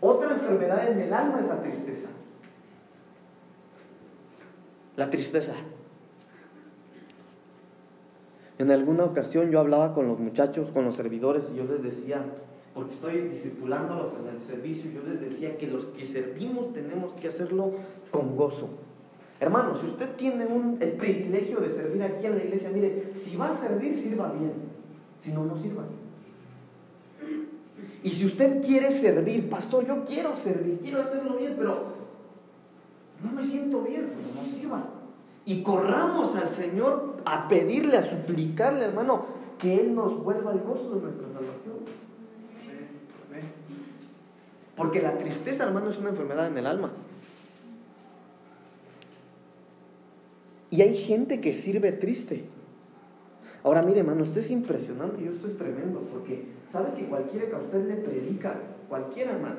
Otra 0.00 0.32
enfermedad 0.32 0.90
en 0.90 1.00
el 1.00 1.12
alma 1.12 1.40
es 1.40 1.46
la 1.46 1.62
tristeza. 1.62 2.08
La 4.96 5.10
tristeza. 5.10 5.52
En 8.58 8.72
alguna 8.72 9.04
ocasión 9.04 9.50
yo 9.50 9.60
hablaba 9.60 9.94
con 9.94 10.08
los 10.08 10.18
muchachos, 10.18 10.70
con 10.70 10.84
los 10.84 10.96
servidores, 10.96 11.44
y 11.52 11.56
yo 11.56 11.64
les 11.64 11.82
decía, 11.82 12.24
porque 12.78 12.94
estoy 12.94 13.22
discipulándolos 13.22 14.12
en 14.22 14.36
el 14.36 14.40
servicio, 14.40 14.88
yo 14.92 15.02
les 15.02 15.20
decía 15.20 15.58
que 15.58 15.66
los 15.66 15.86
que 15.86 16.06
servimos 16.06 16.72
tenemos 16.72 17.12
que 17.14 17.26
hacerlo 17.26 17.72
con 18.12 18.36
gozo. 18.36 18.68
Hermano, 19.40 19.76
si 19.80 19.86
usted 19.88 20.14
tiene 20.14 20.46
el 20.78 20.92
privilegio 20.92 21.58
de 21.58 21.70
servir 21.70 22.04
aquí 22.04 22.26
en 22.26 22.38
la 22.38 22.44
iglesia, 22.44 22.70
mire, 22.72 23.10
si 23.16 23.36
va 23.36 23.50
a 23.50 23.56
servir, 23.56 23.98
sirva 23.98 24.30
bien. 24.30 24.52
Si 25.20 25.32
no, 25.32 25.44
no 25.44 25.58
sirva. 25.58 25.86
Y 28.04 28.10
si 28.10 28.26
usted 28.26 28.64
quiere 28.64 28.92
servir, 28.92 29.50
pastor, 29.50 29.84
yo 29.84 30.04
quiero 30.04 30.36
servir, 30.36 30.78
quiero 30.80 31.00
hacerlo 31.00 31.36
bien, 31.36 31.56
pero 31.58 31.82
no 33.24 33.32
me 33.32 33.42
siento 33.42 33.82
bien, 33.82 34.08
pues 34.22 34.36
no 34.36 34.56
sirva. 34.56 34.84
Y 35.44 35.64
corramos 35.64 36.36
al 36.36 36.48
Señor 36.48 37.16
a 37.24 37.48
pedirle, 37.48 37.96
a 37.96 38.02
suplicarle, 38.04 38.84
hermano, 38.84 39.26
que 39.58 39.80
Él 39.80 39.96
nos 39.96 40.22
vuelva 40.22 40.52
el 40.52 40.60
gozo 40.60 40.94
de 40.94 41.00
nuestra 41.00 41.26
salvación. 41.26 41.97
Porque 44.78 45.02
la 45.02 45.18
tristeza, 45.18 45.64
hermano, 45.64 45.90
es 45.90 45.98
una 45.98 46.10
enfermedad 46.10 46.46
en 46.46 46.56
el 46.56 46.66
alma. 46.66 46.92
Y 50.70 50.82
hay 50.82 50.94
gente 50.94 51.40
que 51.40 51.52
sirve 51.52 51.92
triste. 51.92 52.44
Ahora 53.64 53.82
mire, 53.82 54.00
hermano, 54.00 54.22
esto 54.22 54.38
es 54.38 54.50
impresionante 54.50 55.22
y 55.22 55.26
esto 55.26 55.48
es 55.48 55.58
tremendo, 55.58 56.00
porque 56.12 56.44
sabe 56.68 56.96
que 56.96 57.06
cualquiera 57.06 57.46
que 57.46 57.56
a 57.56 57.58
usted 57.58 57.88
le 57.88 57.96
predica, 57.96 58.54
cualquiera, 58.88 59.32
hermano, 59.32 59.56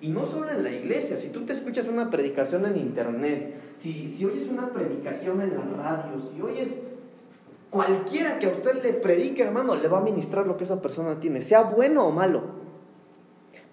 y 0.00 0.08
no 0.08 0.26
solo 0.26 0.50
en 0.50 0.64
la 0.64 0.70
iglesia, 0.70 1.18
si 1.18 1.28
tú 1.28 1.44
te 1.44 1.52
escuchas 1.52 1.86
una 1.86 2.10
predicación 2.10 2.64
en 2.64 2.78
internet, 2.78 3.54
si, 3.80 4.10
si 4.10 4.24
oyes 4.24 4.48
una 4.48 4.70
predicación 4.70 5.42
en 5.42 5.54
la 5.54 5.64
radio, 5.64 6.20
si 6.20 6.40
oyes 6.40 6.78
cualquiera 7.70 8.38
que 8.38 8.46
a 8.46 8.50
usted 8.50 8.82
le 8.82 8.94
predique, 8.94 9.42
hermano, 9.42 9.76
le 9.76 9.88
va 9.88 9.98
a 9.98 10.02
ministrar 10.02 10.46
lo 10.46 10.56
que 10.56 10.64
esa 10.64 10.80
persona 10.80 11.20
tiene, 11.20 11.42
sea 11.42 11.62
bueno 11.62 12.06
o 12.06 12.12
malo. 12.12 12.61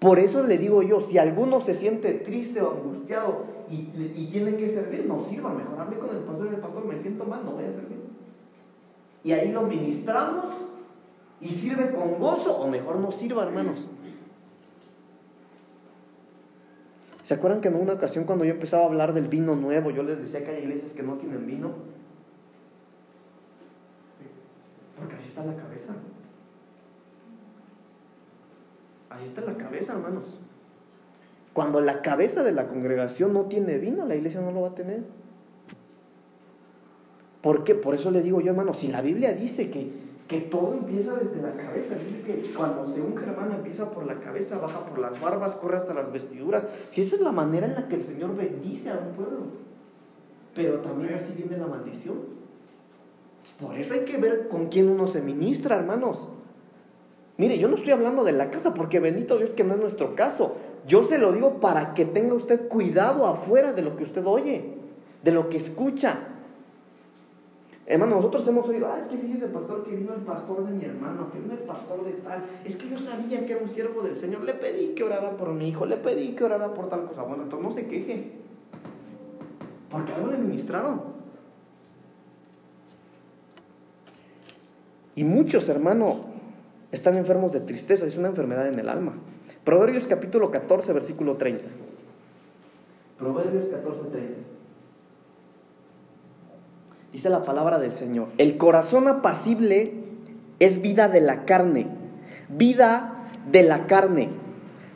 Por 0.00 0.18
eso 0.18 0.42
le 0.42 0.56
digo 0.56 0.82
yo, 0.82 1.00
si 1.00 1.18
alguno 1.18 1.60
se 1.60 1.74
siente 1.74 2.14
triste 2.14 2.62
o 2.62 2.72
angustiado 2.72 3.44
y, 3.70 3.84
tiene 4.32 4.56
que 4.56 4.68
servir, 4.68 5.04
no 5.06 5.24
sirva, 5.26 5.52
mejor 5.52 5.78
hable 5.78 5.98
con 5.98 6.08
el 6.08 6.22
pastor 6.22 6.46
y 6.46 6.54
el 6.54 6.60
pastor, 6.60 6.86
me 6.86 6.98
siento 6.98 7.26
mal, 7.26 7.44
no 7.44 7.52
voy 7.52 7.64
a 7.64 7.72
servir. 7.72 7.98
Y 9.22 9.32
ahí 9.32 9.52
lo 9.52 9.62
ministramos 9.62 10.46
y 11.40 11.50
sirve 11.50 11.94
con 11.94 12.18
gozo, 12.18 12.56
o 12.56 12.66
mejor 12.68 12.96
no 12.96 13.12
sirva, 13.12 13.42
hermanos. 13.42 13.86
¿Se 17.22 17.34
acuerdan 17.34 17.60
que 17.60 17.68
en 17.68 17.76
una 17.76 17.92
ocasión 17.92 18.24
cuando 18.24 18.46
yo 18.46 18.52
empezaba 18.52 18.84
a 18.84 18.86
hablar 18.86 19.12
del 19.12 19.28
vino 19.28 19.54
nuevo, 19.54 19.90
yo 19.90 20.02
les 20.02 20.18
decía 20.18 20.44
que 20.44 20.52
hay 20.52 20.62
iglesias 20.62 20.94
que 20.94 21.02
no 21.02 21.14
tienen 21.14 21.46
vino? 21.46 21.72
Porque 24.98 25.16
así 25.16 25.28
está 25.28 25.44
la 25.44 25.54
cabeza. 25.54 25.94
Así 29.10 29.24
está 29.24 29.42
la 29.42 29.54
cabeza, 29.54 29.92
hermanos. 29.92 30.24
Cuando 31.52 31.80
la 31.80 32.00
cabeza 32.00 32.44
de 32.44 32.52
la 32.52 32.68
congregación 32.68 33.32
no 33.32 33.46
tiene 33.46 33.78
vino, 33.78 34.06
la 34.06 34.14
iglesia 34.14 34.40
no 34.40 34.52
lo 34.52 34.62
va 34.62 34.68
a 34.68 34.74
tener. 34.74 35.02
¿Por 37.42 37.64
qué? 37.64 37.74
Por 37.74 37.94
eso 37.94 38.10
le 38.10 38.22
digo 38.22 38.40
yo, 38.40 38.52
hermano, 38.52 38.72
si 38.72 38.88
la 38.88 39.00
Biblia 39.00 39.32
dice 39.32 39.70
que, 39.70 39.90
que 40.28 40.42
todo 40.42 40.74
empieza 40.74 41.16
desde 41.16 41.42
la 41.42 41.52
cabeza, 41.52 41.96
dice 41.96 42.22
que 42.22 42.52
cuando 42.54 42.86
se 42.86 43.00
unge, 43.00 43.24
hermano, 43.24 43.56
empieza 43.56 43.90
por 43.90 44.06
la 44.06 44.20
cabeza, 44.20 44.58
baja 44.58 44.86
por 44.86 45.00
las 45.00 45.20
barbas, 45.20 45.54
corre 45.54 45.78
hasta 45.78 45.92
las 45.92 46.12
vestiduras. 46.12 46.66
Si 46.92 47.00
esa 47.00 47.16
es 47.16 47.20
la 47.20 47.32
manera 47.32 47.66
en 47.66 47.74
la 47.74 47.88
que 47.88 47.96
el 47.96 48.04
Señor 48.04 48.36
bendice 48.36 48.90
a 48.90 48.98
un 48.98 49.14
pueblo. 49.14 49.40
Pero 50.54 50.80
también 50.80 51.14
así 51.14 51.32
viene 51.36 51.56
la 51.56 51.66
maldición. 51.66 52.16
Por 53.60 53.76
eso 53.76 53.94
hay 53.94 54.04
que 54.04 54.18
ver 54.18 54.48
con 54.48 54.68
quién 54.68 54.88
uno 54.88 55.08
se 55.08 55.20
ministra, 55.20 55.76
hermanos. 55.76 56.28
Mire, 57.40 57.56
yo 57.56 57.68
no 57.68 57.76
estoy 57.76 57.92
hablando 57.92 58.22
de 58.22 58.32
la 58.32 58.50
casa, 58.50 58.74
porque 58.74 59.00
bendito 59.00 59.38
Dios 59.38 59.54
que 59.54 59.64
no 59.64 59.72
es 59.72 59.80
nuestro 59.80 60.14
caso. 60.14 60.56
Yo 60.86 61.02
se 61.02 61.16
lo 61.16 61.32
digo 61.32 61.58
para 61.58 61.94
que 61.94 62.04
tenga 62.04 62.34
usted 62.34 62.68
cuidado 62.68 63.24
afuera 63.24 63.72
de 63.72 63.80
lo 63.80 63.96
que 63.96 64.02
usted 64.02 64.26
oye, 64.26 64.74
de 65.24 65.32
lo 65.32 65.48
que 65.48 65.56
escucha. 65.56 66.18
Hermano, 67.86 68.16
nosotros 68.16 68.46
hemos 68.46 68.68
oído, 68.68 68.88
ah, 68.92 68.98
es 69.00 69.08
que 69.08 69.16
fíjese, 69.16 69.46
pastor, 69.46 69.84
que 69.84 69.96
vino 69.96 70.12
el 70.12 70.20
pastor 70.20 70.66
de 70.66 70.72
mi 70.72 70.84
hermano, 70.84 71.32
que 71.32 71.38
vino 71.38 71.54
el 71.54 71.60
pastor 71.60 72.04
de 72.04 72.12
tal. 72.12 72.44
Es 72.62 72.76
que 72.76 72.90
yo 72.90 72.98
sabía 72.98 73.46
que 73.46 73.54
era 73.54 73.62
un 73.62 73.70
siervo 73.70 74.02
del 74.02 74.16
Señor. 74.16 74.44
Le 74.44 74.52
pedí 74.52 74.88
que 74.88 75.02
orara 75.02 75.38
por 75.38 75.54
mi 75.54 75.70
hijo, 75.70 75.86
le 75.86 75.96
pedí 75.96 76.34
que 76.34 76.44
orara 76.44 76.74
por 76.74 76.90
tal 76.90 77.06
cosa. 77.06 77.22
Bueno, 77.22 77.44
entonces 77.44 77.66
no 77.66 77.74
se 77.74 77.86
queje. 77.86 78.32
Porque 79.90 80.12
algo 80.12 80.30
le 80.30 80.36
ministraron. 80.36 81.00
Y 85.14 85.24
muchos, 85.24 85.70
hermano, 85.70 86.29
están 86.92 87.16
enfermos 87.16 87.52
de 87.52 87.60
tristeza, 87.60 88.06
es 88.06 88.16
una 88.16 88.28
enfermedad 88.28 88.66
en 88.66 88.78
el 88.78 88.88
alma. 88.88 89.14
Proverbios 89.64 90.06
capítulo 90.06 90.50
14, 90.50 90.92
versículo 90.92 91.36
30. 91.36 91.68
Proverbios 93.18 93.66
14, 93.66 94.08
30. 94.10 94.34
Dice 97.12 97.28
la 97.28 97.44
palabra 97.44 97.78
del 97.78 97.92
Señor, 97.92 98.28
el 98.38 98.56
corazón 98.56 99.08
apacible 99.08 99.94
es 100.60 100.80
vida 100.80 101.08
de 101.08 101.20
la 101.20 101.44
carne, 101.44 101.88
vida 102.48 103.26
de 103.50 103.62
la 103.62 103.86
carne, 103.86 104.28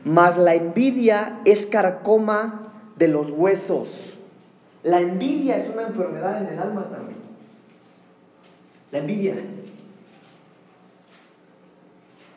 mas 0.04 0.38
la 0.38 0.54
envidia 0.54 1.40
es 1.44 1.66
carcoma 1.66 2.72
de 2.96 3.08
los 3.08 3.30
huesos. 3.30 3.88
La 4.84 5.00
envidia 5.00 5.56
es 5.56 5.68
una 5.68 5.82
enfermedad 5.82 6.42
en 6.42 6.52
el 6.52 6.58
alma 6.58 6.88
también. 6.90 7.18
La 8.92 8.98
envidia. 8.98 9.34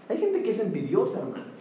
Hay 0.09 0.17
gente 0.17 0.41
que 0.41 0.51
es 0.51 0.59
envidiosa, 0.59 1.19
hermano. 1.19 1.57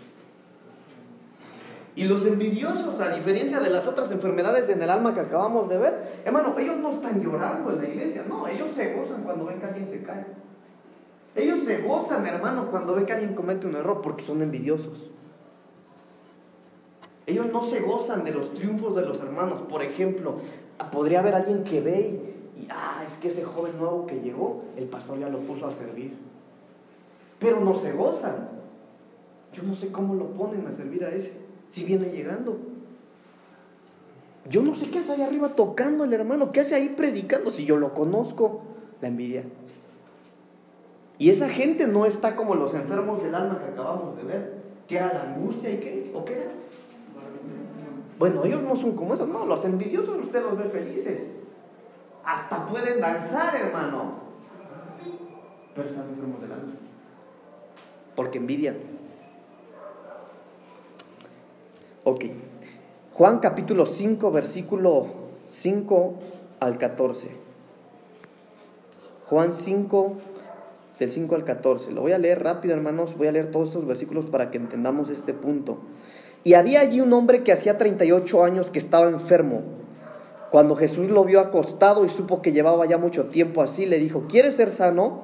Y 1.97 2.05
los 2.05 2.26
envidiosos, 2.26 3.01
a 3.01 3.14
diferencia 3.14 3.59
de 3.59 3.70
las 3.70 3.88
otras 3.88 4.11
enfermedades 4.11 4.68
en 4.68 4.82
el 4.82 4.90
alma 4.90 5.14
que 5.14 5.20
acabamos 5.20 5.68
de 5.68 5.78
ver, 5.78 6.20
hermano, 6.26 6.55
ellos 6.59 6.76
no 6.76 6.90
están 6.90 7.22
llorando 7.22 7.72
en 7.72 7.78
la 7.78 7.88
iglesia, 7.88 8.22
no, 8.28 8.47
ellos 8.47 8.70
se 8.72 8.92
gozan 8.92 9.22
cuando 9.22 9.47
ven 9.47 9.59
que 9.59 9.66
alguien 9.66 9.86
se 9.86 10.03
cae. 10.03 10.26
Ellos 11.34 11.64
se 11.64 11.78
gozan, 11.78 12.26
hermano, 12.26 12.70
cuando 12.70 12.94
ven 12.94 13.07
que 13.07 13.14
alguien 13.14 13.34
comete 13.34 13.66
un 13.66 13.76
error 13.76 14.03
porque 14.03 14.22
son 14.22 14.42
envidiosos. 14.42 15.11
Ellos 17.24 17.47
no 17.51 17.64
se 17.64 17.80
gozan 17.80 18.24
de 18.24 18.30
los 18.30 18.53
triunfos 18.53 18.94
de 18.94 19.03
los 19.03 19.18
hermanos. 19.18 19.62
Por 19.62 19.82
ejemplo, 19.82 20.36
podría 20.92 21.20
haber 21.20 21.34
alguien 21.34 21.64
que 21.64 21.80
ve 21.80 22.20
y, 22.57 22.61
y 22.61 22.68
ah, 22.70 23.03
es 23.07 23.16
que 23.16 23.28
ese 23.28 23.42
joven 23.42 23.78
nuevo 23.78 24.07
que 24.07 24.20
llegó, 24.20 24.64
el 24.76 24.84
pastor 24.84 25.18
ya 25.18 25.30
lo 25.30 25.40
puso 25.40 25.66
a 25.66 25.72
servir 25.72 26.14
pero 27.39 27.61
no 27.61 27.74
se 27.74 27.93
gozan. 27.93 28.49
Yo 29.53 29.62
no 29.62 29.74
sé 29.74 29.91
cómo 29.91 30.14
lo 30.14 30.26
ponen 30.32 30.66
a 30.66 30.72
servir 30.72 31.05
a 31.05 31.11
ese, 31.11 31.32
si 31.70 31.84
viene 31.84 32.11
llegando. 32.11 32.59
Yo 34.49 34.62
no 34.62 34.74
sé 34.74 34.91
qué 34.91 35.01
hace 35.01 35.12
ahí 35.12 35.22
arriba 35.22 35.55
tocando 35.57 36.05
el 36.05 36.12
hermano, 36.12 36.53
qué 36.53 36.61
hace 36.61 36.74
ahí 36.74 36.91
predicando, 36.91 37.51
si 37.51 37.64
yo 37.64 37.76
lo 37.76 37.95
conozco, 37.95 38.62
la 39.01 39.09
envidia. 39.09 39.45
Y 41.18 41.30
esa 41.30 41.49
gente 41.49 41.87
no 41.87 42.07
está 42.07 42.37
como 42.37 42.55
los 42.55 42.74
enfermos 42.74 43.22
del 43.22 43.34
alma 43.34 43.59
que 43.59 43.72
acabamos 43.72 44.16
de 44.16 44.22
ver, 44.24 44.55
que 44.87 44.97
era 44.97 45.12
la 45.12 45.22
angustia 45.34 45.70
y 45.70 45.78
qué, 45.78 46.12
o 46.14 46.24
qué 46.24 46.34
era. 46.34 46.53
Bueno, 48.18 48.45
ellos 48.45 48.62
no 48.62 48.76
son 48.76 48.93
como 48.93 49.14
esos, 49.14 49.28
no, 49.28 49.45
los 49.45 49.64
envidiosos 49.64 50.22
usted 50.22 50.43
los 50.43 50.57
ve 50.57 50.64
felices. 50.64 51.32
Hasta 52.24 52.66
pueden 52.66 53.01
danzar, 53.01 53.55
hermano. 53.57 54.26
Pero 55.74 55.89
están 55.89 56.09
enfermos 56.09 56.41
del 56.41 56.53
alma. 56.53 56.72
Porque 58.17 58.39
envidian. 58.39 58.77
Ok. 62.05 62.25
Juan 63.12 63.39
capítulo 63.39 63.87
5, 63.87 64.31
versículo 64.33 65.07
5 65.51 66.14
al 66.61 66.79
14. 66.79 67.29
Juan 69.27 69.55
5, 69.55 70.12
del 70.99 71.12
5 71.12 71.35
al 71.35 71.45
14. 71.45 71.93
Lo 71.93 72.01
voy 72.01 72.12
a 72.12 72.19
leer 72.19 72.43
rápido, 72.43 72.75
hermanos. 72.75 73.17
Voy 73.17 73.29
a 73.29 73.33
leer 73.33 73.51
todos 73.51 73.69
estos 73.69 73.87
versículos 73.87 74.27
para 74.27 74.51
que 74.51 74.59
entendamos 74.59 75.11
este 75.11 75.35
punto. 75.35 75.79
Y 76.45 76.55
había 76.55 76.81
allí 76.81 77.01
un 77.01 77.12
hombre 77.12 77.43
que 77.43 77.53
hacía 77.53 77.77
38 77.77 78.45
años 78.45 78.71
que 78.71 78.79
estaba 78.79 79.09
enfermo. 79.09 79.62
Cuando 80.51 80.77
Jesús 80.77 81.09
lo 81.09 81.25
vio 81.25 81.41
acostado 81.41 82.05
y 82.05 82.09
supo 82.09 82.41
que 82.41 82.53
llevaba 82.53 82.87
ya 82.87 82.99
mucho 82.99 83.27
tiempo 83.27 83.62
así, 83.62 83.85
le 83.85 83.99
dijo, 83.99 84.25
¿quieres 84.29 84.55
ser 84.55 84.71
sano? 84.71 85.23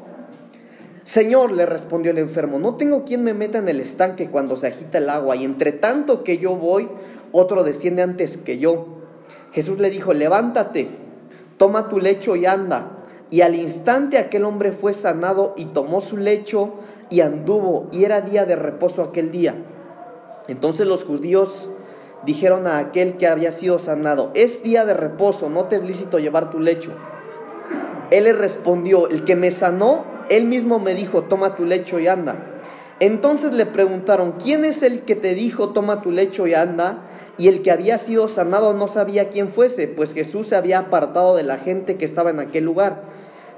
Señor, 1.05 1.51
le 1.51 1.67
respondió 1.67 2.13
el 2.13 2.19
enfermo, 2.19 2.59
no 2.59 2.77
tengo 2.77 3.05
quien 3.05 3.25
me 3.25 3.35
meta 3.35 3.59
en 3.59 3.69
el 3.69 3.81
estanque 3.81 4.29
cuando 4.29 4.57
se 4.57 4.69
agita 4.69 4.99
el 4.99 5.11
agua, 5.11 5.35
y 5.35 5.45
entre 5.45 5.73
tanto 5.73 6.23
que 6.23 6.39
yo 6.39 6.55
voy, 6.55 6.89
otro 7.33 7.65
desciende 7.65 8.03
antes 8.03 8.37
que 8.37 8.59
yo. 8.59 8.87
Jesús 9.53 9.81
le 9.81 9.91
dijo, 9.91 10.13
levántate, 10.13 10.89
toma 11.59 11.89
tu 11.89 11.99
lecho 11.99 12.37
y 12.37 12.47
anda. 12.47 12.99
Y 13.31 13.41
al 13.41 13.55
instante 13.55 14.19
aquel 14.19 14.45
hombre 14.45 14.73
fue 14.73 14.93
sanado 14.93 15.55
y 15.57 15.65
tomó 15.67 16.01
su 16.01 16.19
lecho 16.19 16.75
y 17.11 17.21
anduvo, 17.21 17.89
y 17.91 18.05
era 18.05 18.21
día 18.21 18.45
de 18.45 18.57
reposo 18.57 19.03
aquel 19.03 19.33
día. 19.33 19.57
Entonces 20.49 20.87
los 20.87 21.05
judíos 21.05 21.69
dijeron 22.25 22.67
a 22.67 22.79
aquel 22.79 23.17
que 23.17 23.27
había 23.27 23.51
sido 23.51 23.79
sanado, 23.79 24.31
es 24.35 24.63
día 24.63 24.85
de 24.85 24.95
reposo, 24.95 25.51
no 25.51 25.65
te 25.65 25.77
es 25.77 25.85
lícito 25.85 26.19
llevar 26.19 26.51
tu 26.51 26.61
lecho. 26.61 26.93
Él 28.11 28.25
le 28.25 28.35
respondió, 28.35 29.09
el 29.09 29.25
que 29.25 29.35
me 29.35 29.51
sanó, 29.51 30.12
él 30.29 30.45
mismo 30.45 30.79
me 30.79 30.95
dijo, 30.95 31.23
toma 31.23 31.55
tu 31.57 31.65
lecho 31.65 31.99
y 31.99 32.09
anda. 32.09 32.37
Entonces 33.01 33.53
le 33.53 33.67
preguntaron, 33.67 34.35
¿quién 34.43 34.65
es 34.65 34.83
el 34.83 35.01
que 35.03 35.17
te 35.17 35.35
dijo, 35.35 35.71
toma 35.71 36.03
tu 36.03 36.11
lecho 36.11 36.47
y 36.47 36.55
anda? 36.55 36.99
Y 37.39 37.49
el 37.49 37.63
que 37.63 37.71
había 37.71 37.99
sido 37.99 38.29
sanado 38.29 38.75
no 38.75 38.89
sabía 38.89 39.29
quién 39.31 39.49
fuese, 39.49 39.89
pues 39.89 40.15
Jesús 40.15 40.49
se 40.49 40.57
había 40.57 40.79
apartado 40.79 41.35
de 41.35 41.43
la 41.43 41.59
gente 41.59 41.97
que 41.97 42.05
estaba 42.05 42.31
en 42.31 42.41
aquel 42.41 42.65
lugar. 42.65 43.03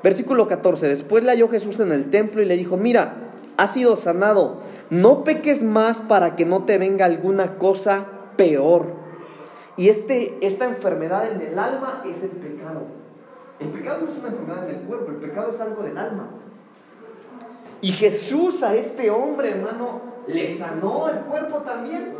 Versículo 0.02 0.48
14, 0.48 0.88
después 0.88 1.24
le 1.24 1.30
halló 1.30 1.48
Jesús 1.48 1.80
en 1.80 1.92
el 1.92 2.10
templo 2.10 2.40
y 2.40 2.44
le 2.44 2.56
dijo, 2.56 2.76
mira, 2.76 3.14
has 3.56 3.72
sido 3.72 3.96
sanado 3.96 4.60
no 4.90 5.24
peques 5.24 5.62
más 5.62 5.98
para 5.98 6.36
que 6.36 6.44
no 6.44 6.64
te 6.64 6.78
venga 6.78 7.04
alguna 7.04 7.56
cosa 7.58 8.06
peor. 8.36 8.86
Y 9.76 9.88
este, 9.88 10.38
esta 10.40 10.66
enfermedad 10.66 11.32
en 11.32 11.40
el 11.40 11.58
alma 11.58 12.02
es 12.08 12.22
el 12.22 12.30
pecado. 12.30 12.82
El 13.58 13.68
pecado 13.68 14.02
no 14.02 14.10
es 14.10 14.18
una 14.18 14.28
enfermedad 14.28 14.68
en 14.68 14.76
el 14.76 14.82
cuerpo, 14.82 15.10
el 15.10 15.16
pecado 15.16 15.50
es 15.52 15.60
algo 15.60 15.82
del 15.82 15.96
alma. 15.96 16.28
Y 17.84 17.92
Jesús 17.92 18.62
a 18.62 18.74
este 18.74 19.10
hombre, 19.10 19.50
hermano, 19.50 20.00
le 20.26 20.48
sanó 20.48 21.06
el 21.10 21.18
cuerpo 21.18 21.58
también, 21.58 22.14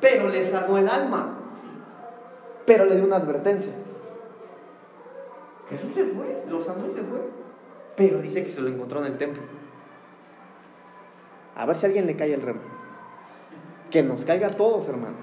pero 0.00 0.28
le 0.28 0.44
sanó 0.44 0.78
el 0.78 0.88
alma. 0.88 1.38
Pero 2.66 2.86
le 2.86 2.96
dio 2.96 3.04
una 3.04 3.18
advertencia. 3.18 3.70
Jesús 5.68 5.92
se 5.94 6.06
fue, 6.06 6.42
lo 6.48 6.64
sanó 6.64 6.88
y 6.88 6.94
se 6.94 7.02
fue. 7.02 7.20
Pero 7.96 8.20
dice 8.20 8.42
que 8.42 8.50
se 8.50 8.60
lo 8.60 8.66
encontró 8.66 8.98
en 8.98 9.12
el 9.12 9.16
templo. 9.16 9.44
A 11.54 11.66
ver 11.66 11.76
si 11.76 11.86
alguien 11.86 12.08
le 12.08 12.16
cae 12.16 12.34
el 12.34 12.42
remo. 12.42 12.62
Que 13.92 14.02
nos 14.02 14.24
caiga 14.24 14.48
a 14.48 14.56
todos, 14.56 14.88
hermanos. 14.88 15.20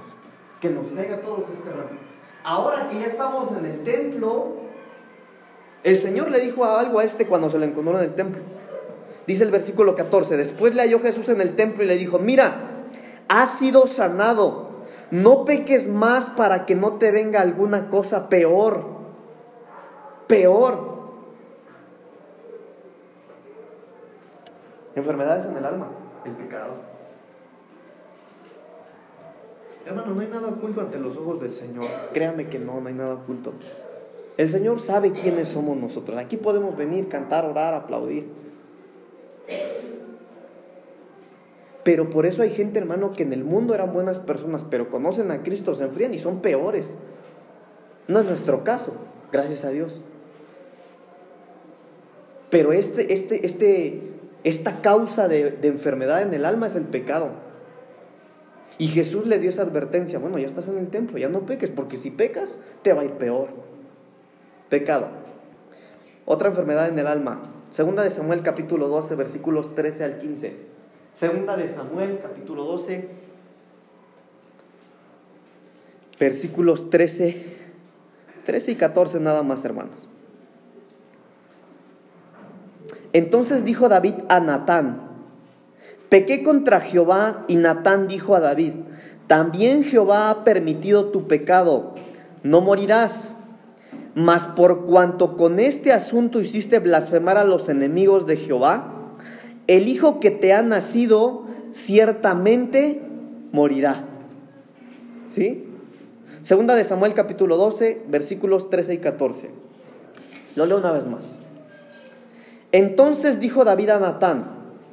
Que 0.61 0.69
nos 0.69 0.93
caiga 0.93 1.17
a 1.17 1.19
todos 1.19 1.43
este 1.49 1.69
remo. 1.69 1.99
Ahora 2.45 2.87
que 2.87 3.01
ya 3.01 3.07
estamos 3.07 3.51
en 3.51 3.65
el 3.65 3.83
templo, 3.83 4.61
el 5.83 5.97
Señor 5.97 6.31
le 6.31 6.39
dijo 6.39 6.63
algo 6.63 6.99
a 6.99 7.03
este 7.03 7.27
cuando 7.27 7.49
se 7.49 7.59
lo 7.59 7.65
encontró 7.65 7.99
en 7.99 8.05
el 8.05 8.15
templo. 8.15 8.41
Dice 9.27 9.43
el 9.43 9.51
versículo 9.51 9.93
14, 9.93 10.37
después 10.37 10.73
le 10.73 10.81
halló 10.81 11.01
Jesús 11.01 11.27
en 11.27 11.41
el 11.41 11.55
templo 11.57 11.83
y 11.83 11.87
le 11.87 11.97
dijo, 11.97 12.17
mira, 12.17 12.85
has 13.27 13.59
sido 13.59 13.85
sanado, 13.85 14.85
no 15.11 15.43
peques 15.43 15.89
más 15.89 16.25
para 16.31 16.65
que 16.65 16.75
no 16.75 16.93
te 16.93 17.11
venga 17.11 17.41
alguna 17.41 17.89
cosa 17.89 18.29
peor, 18.29 18.85
peor. 20.27 20.97
Enfermedades 24.95 25.45
en 25.45 25.57
el 25.57 25.65
alma 25.65 25.87
el 26.25 26.31
pecado. 26.31 26.73
Hermano, 29.85 30.15
no 30.15 30.21
hay 30.21 30.27
nada 30.27 30.49
oculto 30.49 30.81
ante 30.81 30.99
los 30.99 31.15
ojos 31.17 31.39
del 31.39 31.53
Señor. 31.53 31.85
Créame 32.13 32.47
que 32.47 32.59
no, 32.59 32.81
no 32.81 32.87
hay 32.87 32.93
nada 32.93 33.15
oculto. 33.15 33.53
El 34.37 34.49
Señor 34.49 34.79
sabe 34.79 35.11
quiénes 35.11 35.49
somos 35.49 35.77
nosotros. 35.77 36.17
Aquí 36.17 36.37
podemos 36.37 36.75
venir, 36.75 37.07
cantar, 37.07 37.45
orar, 37.45 37.73
aplaudir. 37.73 38.46
Pero 41.87 42.09
por 42.09 42.25
eso 42.25 42.41
hay 42.41 42.49
gente, 42.49 42.79
hermano, 42.79 43.13
que 43.13 43.23
en 43.23 43.31
el 43.31 43.45
mundo 43.45 43.73
eran 43.73 43.93
buenas 43.93 44.19
personas, 44.19 44.65
pero 44.69 44.89
conocen 44.89 45.31
a 45.31 45.41
Cristo, 45.43 45.73
se 45.73 45.85
enfrían 45.85 46.13
y 46.13 46.19
son 46.19 46.41
peores. 46.41 46.97
No 48.09 48.19
es 48.19 48.25
nuestro 48.25 48.65
caso, 48.65 48.91
gracias 49.31 49.63
a 49.63 49.69
Dios. 49.69 50.01
Pero 52.49 52.73
este, 52.73 53.13
este, 53.13 53.45
este, 53.45 54.01
esta 54.43 54.81
causa 54.81 55.27
de, 55.27 55.59
enfermedad 55.63 56.21
en 56.21 56.33
el 56.33 56.45
alma 56.45 56.67
es 56.67 56.75
el 56.75 56.83
pecado. 56.83 57.31
Y 58.77 58.87
Jesús 58.87 59.25
le 59.25 59.39
dio 59.39 59.49
esa 59.49 59.63
advertencia, 59.63 60.19
bueno, 60.19 60.37
ya 60.37 60.45
estás 60.45 60.67
en 60.67 60.77
el 60.77 60.89
templo, 60.89 61.17
ya 61.17 61.29
no 61.29 61.45
peques, 61.45 61.69
porque 61.69 61.97
si 61.97 62.11
pecas, 62.11 62.57
te 62.81 62.93
va 62.93 63.01
a 63.01 63.05
ir 63.05 63.11
peor. 63.11 63.47
Pecado. 64.69 65.07
Otra 66.25 66.49
enfermedad 66.49 66.89
en 66.89 66.99
el 66.99 67.07
alma. 67.07 67.56
Segunda 67.69 68.03
de 68.03 68.09
Samuel 68.09 68.41
capítulo 68.41 68.87
12, 68.87 69.15
versículos 69.15 69.75
13 69.75 70.03
al 70.03 70.19
15. 70.19 70.55
Segunda 71.13 71.57
de 71.57 71.67
Samuel 71.69 72.19
capítulo 72.21 72.63
12, 72.63 73.09
versículos 76.19 76.89
13, 76.89 77.45
13 78.45 78.71
y 78.71 78.75
14 78.75 79.19
nada 79.19 79.43
más, 79.43 79.65
hermanos. 79.65 80.07
Entonces 83.13 83.65
dijo 83.65 83.89
David 83.89 84.15
a 84.29 84.39
Natán, 84.39 85.09
pequé 86.09 86.43
contra 86.43 86.81
Jehová 86.81 87.45
y 87.47 87.55
Natán 87.55 88.07
dijo 88.07 88.35
a 88.35 88.39
David, 88.39 88.73
también 89.27 89.83
Jehová 89.83 90.29
ha 90.29 90.43
permitido 90.43 91.05
tu 91.05 91.27
pecado, 91.27 91.95
no 92.43 92.61
morirás. 92.61 93.36
Mas 94.17 94.47
por 94.47 94.87
cuanto 94.87 95.37
con 95.37 95.59
este 95.59 95.93
asunto 95.93 96.41
hiciste 96.41 96.79
blasfemar 96.79 97.37
a 97.37 97.43
los 97.43 97.69
enemigos 97.69 98.25
de 98.25 98.37
Jehová, 98.37 99.13
el 99.67 99.87
hijo 99.87 100.19
que 100.19 100.31
te 100.31 100.53
ha 100.53 100.63
nacido 100.63 101.43
ciertamente 101.71 102.99
morirá. 103.51 104.05
¿Sí? 105.29 105.67
Segunda 106.41 106.73
de 106.73 106.83
Samuel 106.83 107.13
capítulo 107.13 107.57
12, 107.57 108.05
versículos 108.07 108.71
13 108.71 108.95
y 108.95 108.97
14. 108.97 109.51
Lo 110.55 110.65
leo 110.65 110.79
una 110.79 110.93
vez 110.93 111.05
más. 111.05 111.37
Entonces 112.71 113.39
dijo 113.39 113.65
David 113.65 113.89
a 113.89 113.99
Natán, 113.99 114.45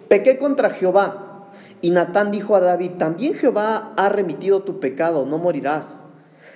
pequé 0.08 0.36
contra 0.36 0.68
Jehová. 0.68 1.48
Y 1.80 1.92
Natán 1.92 2.30
dijo 2.30 2.56
a 2.56 2.60
David, 2.60 2.90
también 2.98 3.32
Jehová 3.32 3.94
ha 3.96 4.10
remitido 4.10 4.64
tu 4.64 4.80
pecado, 4.80 5.24
no 5.24 5.38
morirás. 5.38 6.03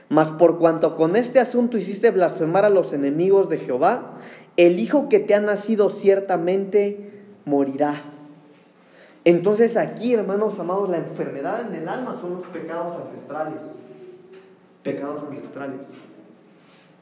Mas 0.09 0.31
por 0.31 0.59
cuanto 0.59 0.97
con 0.97 1.17
este 1.17 1.39
asunto 1.39 1.77
hiciste 1.77 2.11
blasfemar 2.11 2.65
a 2.65 2.71
los 2.71 2.93
enemigos 2.93 3.49
de 3.49 3.59
Jehová, 3.59 4.19
el 4.57 4.79
hijo 4.79 5.09
que 5.09 5.21
te 5.21 5.35
ha 5.35 5.41
nacido 5.41 5.91
ciertamente 5.91 7.11
morirá. 7.45 8.03
Entonces 9.25 9.77
aquí, 9.77 10.15
hermanos 10.15 10.59
amados, 10.59 10.89
la 10.89 10.99
enfermedad 10.99 11.67
en 11.69 11.75
el 11.83 11.89
alma 11.89 12.19
son 12.21 12.37
los 12.37 12.47
pecados 12.47 12.97
ancestrales. 13.05 13.61
Pecados 14.83 15.25
ancestrales. 15.25 15.87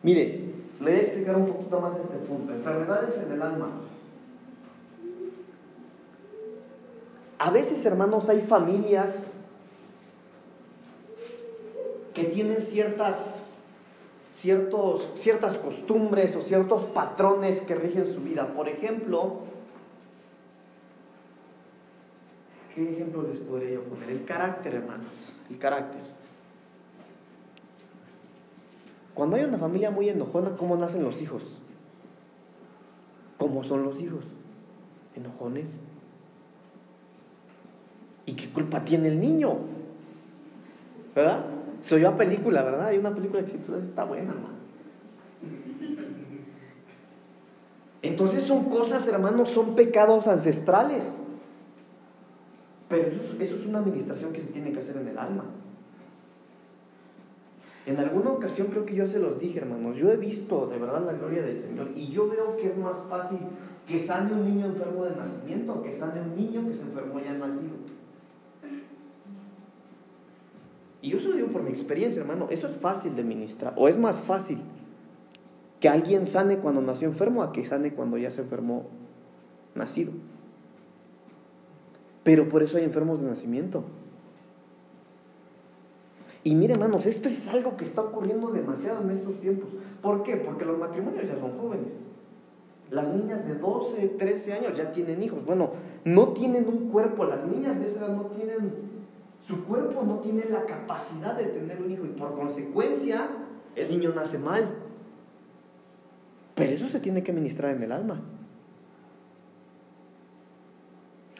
Mire, 0.02 0.40
le 0.80 0.90
voy 0.90 1.00
a 1.00 1.02
explicar 1.02 1.36
un 1.36 1.46
poquito 1.46 1.80
más 1.80 1.96
este 1.98 2.16
punto. 2.18 2.52
Enfermedades 2.52 3.18
en 3.18 3.32
el 3.32 3.42
alma. 3.42 3.68
A 7.38 7.50
veces, 7.50 7.84
hermanos, 7.86 8.28
hay 8.28 8.40
familias 8.40 9.28
que 12.16 12.24
tienen 12.24 12.62
ciertas, 12.62 13.42
ciertos, 14.32 15.10
ciertas 15.16 15.58
costumbres 15.58 16.34
o 16.34 16.40
ciertos 16.40 16.84
patrones 16.84 17.60
que 17.60 17.74
rigen 17.74 18.06
su 18.06 18.22
vida. 18.22 18.54
Por 18.54 18.70
ejemplo, 18.70 19.40
¿qué 22.74 22.90
ejemplo 22.90 23.22
les 23.22 23.36
podría 23.40 23.74
yo 23.74 23.82
poner? 23.82 24.08
El 24.08 24.24
carácter, 24.24 24.76
hermanos, 24.76 25.34
el 25.50 25.58
carácter. 25.58 26.00
Cuando 29.12 29.36
hay 29.36 29.44
una 29.44 29.58
familia 29.58 29.90
muy 29.90 30.08
enojona, 30.08 30.56
¿cómo 30.56 30.74
nacen 30.74 31.02
los 31.02 31.20
hijos? 31.20 31.58
¿Cómo 33.36 33.62
son 33.62 33.84
los 33.84 34.00
hijos? 34.00 34.24
Enojones. 35.14 35.82
¿Y 38.24 38.36
qué 38.36 38.50
culpa 38.50 38.86
tiene 38.86 39.08
el 39.08 39.20
niño? 39.20 39.58
¿Verdad? 41.14 41.55
Se 41.86 41.94
oyó 41.94 42.08
a 42.08 42.16
película, 42.16 42.64
¿verdad? 42.64 42.86
Hay 42.86 42.98
una 42.98 43.14
película 43.14 43.44
que 43.44 43.52
está 43.52 44.04
buena, 44.04 44.34
¿no? 44.34 44.56
Entonces 48.02 48.42
son 48.42 48.64
cosas, 48.64 49.06
hermanos, 49.06 49.50
son 49.50 49.76
pecados 49.76 50.26
ancestrales. 50.26 51.04
Pero 52.88 53.06
eso, 53.38 53.54
es 53.54 53.66
una 53.66 53.78
administración 53.78 54.32
que 54.32 54.40
se 54.40 54.48
tiene 54.48 54.72
que 54.72 54.80
hacer 54.80 54.96
en 54.96 55.06
el 55.06 55.16
alma. 55.16 55.44
En 57.86 58.00
alguna 58.00 58.30
ocasión 58.30 58.66
creo 58.66 58.84
que 58.84 58.96
yo 58.96 59.06
se 59.06 59.20
los 59.20 59.38
dije, 59.38 59.60
hermanos, 59.60 59.96
yo 59.96 60.10
he 60.10 60.16
visto 60.16 60.66
de 60.66 60.78
verdad 60.78 61.06
la 61.06 61.12
gloria 61.12 61.42
del 61.42 61.60
Señor 61.60 61.90
y 61.94 62.08
yo 62.08 62.28
veo 62.28 62.56
que 62.56 62.66
es 62.66 62.76
más 62.76 62.96
fácil 63.08 63.38
que 63.86 64.00
sane 64.00 64.32
un 64.32 64.44
niño 64.44 64.66
enfermo 64.66 65.04
de 65.04 65.14
nacimiento 65.14 65.84
que 65.84 65.92
sane 65.92 66.20
un 66.20 66.34
niño 66.34 66.68
que 66.68 66.74
se 66.74 66.82
enfermó 66.82 67.20
ya 67.20 67.34
nacido. 67.34 67.76
Y 71.06 71.10
yo 71.10 71.20
se 71.20 71.28
lo 71.28 71.36
digo 71.36 71.48
por 71.50 71.62
mi 71.62 71.65
experiencia, 71.76 72.22
hermano, 72.22 72.48
eso 72.50 72.66
es 72.66 72.74
fácil 72.74 73.14
de 73.14 73.22
ministrar, 73.22 73.74
o 73.76 73.88
es 73.88 73.98
más 73.98 74.16
fácil 74.16 74.58
que 75.80 75.88
alguien 75.88 76.26
sane 76.26 76.58
cuando 76.58 76.80
nació 76.80 77.08
enfermo 77.08 77.42
a 77.42 77.52
que 77.52 77.64
sane 77.64 77.92
cuando 77.92 78.18
ya 78.18 78.30
se 78.30 78.40
enfermó 78.40 78.86
nacido. 79.74 80.12
Pero 82.24 82.48
por 82.48 82.62
eso 82.62 82.78
hay 82.78 82.84
enfermos 82.84 83.20
de 83.20 83.28
nacimiento. 83.28 83.84
Y 86.42 86.54
mire, 86.54 86.74
hermanos, 86.74 87.06
esto 87.06 87.28
es 87.28 87.48
algo 87.48 87.76
que 87.76 87.84
está 87.84 88.02
ocurriendo 88.02 88.50
demasiado 88.50 89.02
en 89.02 89.10
estos 89.10 89.40
tiempos. 89.40 89.68
¿Por 90.00 90.22
qué? 90.22 90.36
Porque 90.36 90.64
los 90.64 90.78
matrimonios 90.78 91.26
ya 91.26 91.36
son 91.38 91.58
jóvenes. 91.58 91.92
Las 92.90 93.08
niñas 93.14 93.44
de 93.46 93.56
12, 93.56 94.08
13 94.16 94.52
años 94.52 94.78
ya 94.78 94.92
tienen 94.92 95.22
hijos. 95.22 95.44
Bueno, 95.44 95.70
no 96.04 96.28
tienen 96.28 96.68
un 96.68 96.88
cuerpo. 96.88 97.24
Las 97.24 97.44
niñas 97.46 97.80
de 97.80 97.88
esa 97.88 98.06
edad 98.06 98.16
no 98.16 98.26
tienen, 98.26 98.72
su 99.46 99.64
cuerpo 99.64 100.02
no 100.02 100.18
tiene 100.18 100.44
la 100.46 100.64
capacidad 100.64 101.36
de 101.36 101.44
tener 101.44 101.80
un 101.80 101.90
hijo 101.90 102.04
y 102.04 102.08
por 102.08 102.34
consecuencia 102.34 103.28
el 103.76 103.90
niño 103.90 104.12
nace 104.14 104.38
mal. 104.38 104.68
Pero 106.54 106.72
eso 106.72 106.88
se 106.88 107.00
tiene 107.00 107.22
que 107.22 107.32
ministrar 107.32 107.76
en 107.76 107.82
el 107.82 107.92
alma. 107.92 108.20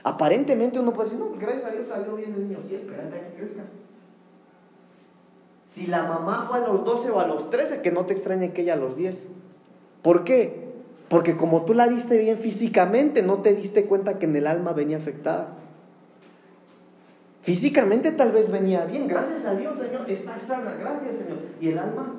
Aparentemente 0.05 0.79
uno 0.79 0.93
puede 0.93 1.09
decir, 1.09 1.21
no, 1.21 1.31
pues 1.31 1.41
gracias 1.41 1.65
a 1.65 1.71
Dios 1.71 1.89
salió 1.89 2.15
bien 2.15 2.35
el 2.35 2.49
niño. 2.49 2.59
Sí, 2.69 2.77
espérate 2.77 3.17
a 3.17 3.29
que 3.29 3.35
crezca. 3.35 3.63
Si 5.67 5.89
la 5.89 6.05
mamá 6.05 6.47
fue 6.49 6.59
a 6.59 6.69
los 6.69 6.85
12 6.85 7.11
o 7.11 7.19
a 7.19 7.27
los 7.27 7.51
13, 7.51 7.83
que 7.83 7.91
no 7.91 8.07
te 8.07 8.13
extrañe 8.13 8.53
que 8.53 8.63
ella 8.63 8.75
a 8.75 8.77
los 8.77 8.97
10. 8.97 9.29
¿Por 10.03 10.23
qué? 10.23 10.67
Porque 11.09 11.37
como 11.37 11.65
tú 11.65 11.75
la 11.75 11.89
viste 11.89 12.19
bien 12.19 12.39
físicamente, 12.39 13.23
no 13.23 13.43
te 13.43 13.55
diste 13.55 13.87
cuenta 13.87 14.19
que 14.21 14.27
en 14.27 14.37
el 14.37 14.47
alma 14.47 14.75
venía 14.75 14.97
afectada. 14.97 15.66
Físicamente 17.47 18.11
tal 18.11 18.33
vez 18.33 18.51
venía 18.51 18.85
bien, 18.87 19.07
gracias 19.07 19.45
a 19.45 19.55
Dios, 19.55 19.79
Señor, 19.79 20.11
está 20.11 20.37
sana, 20.37 20.75
gracias, 20.81 21.15
Señor. 21.15 21.39
¿Y 21.61 21.69
el 21.69 21.79
alma? 21.79 22.13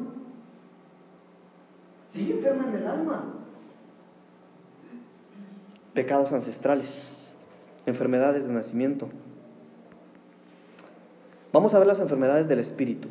Sigue 2.07 2.35
enferma 2.35 2.69
en 2.69 2.75
el 2.77 2.87
alma. 2.87 3.33
Pecados 5.93 6.31
ancestrales, 6.31 7.05
enfermedades 7.85 8.47
de 8.47 8.53
nacimiento. 8.53 9.09
Vamos 11.51 11.73
a 11.73 11.79
ver 11.79 11.87
las 11.89 11.99
enfermedades 11.99 12.47
del 12.47 12.59
espíritu. 12.59 13.09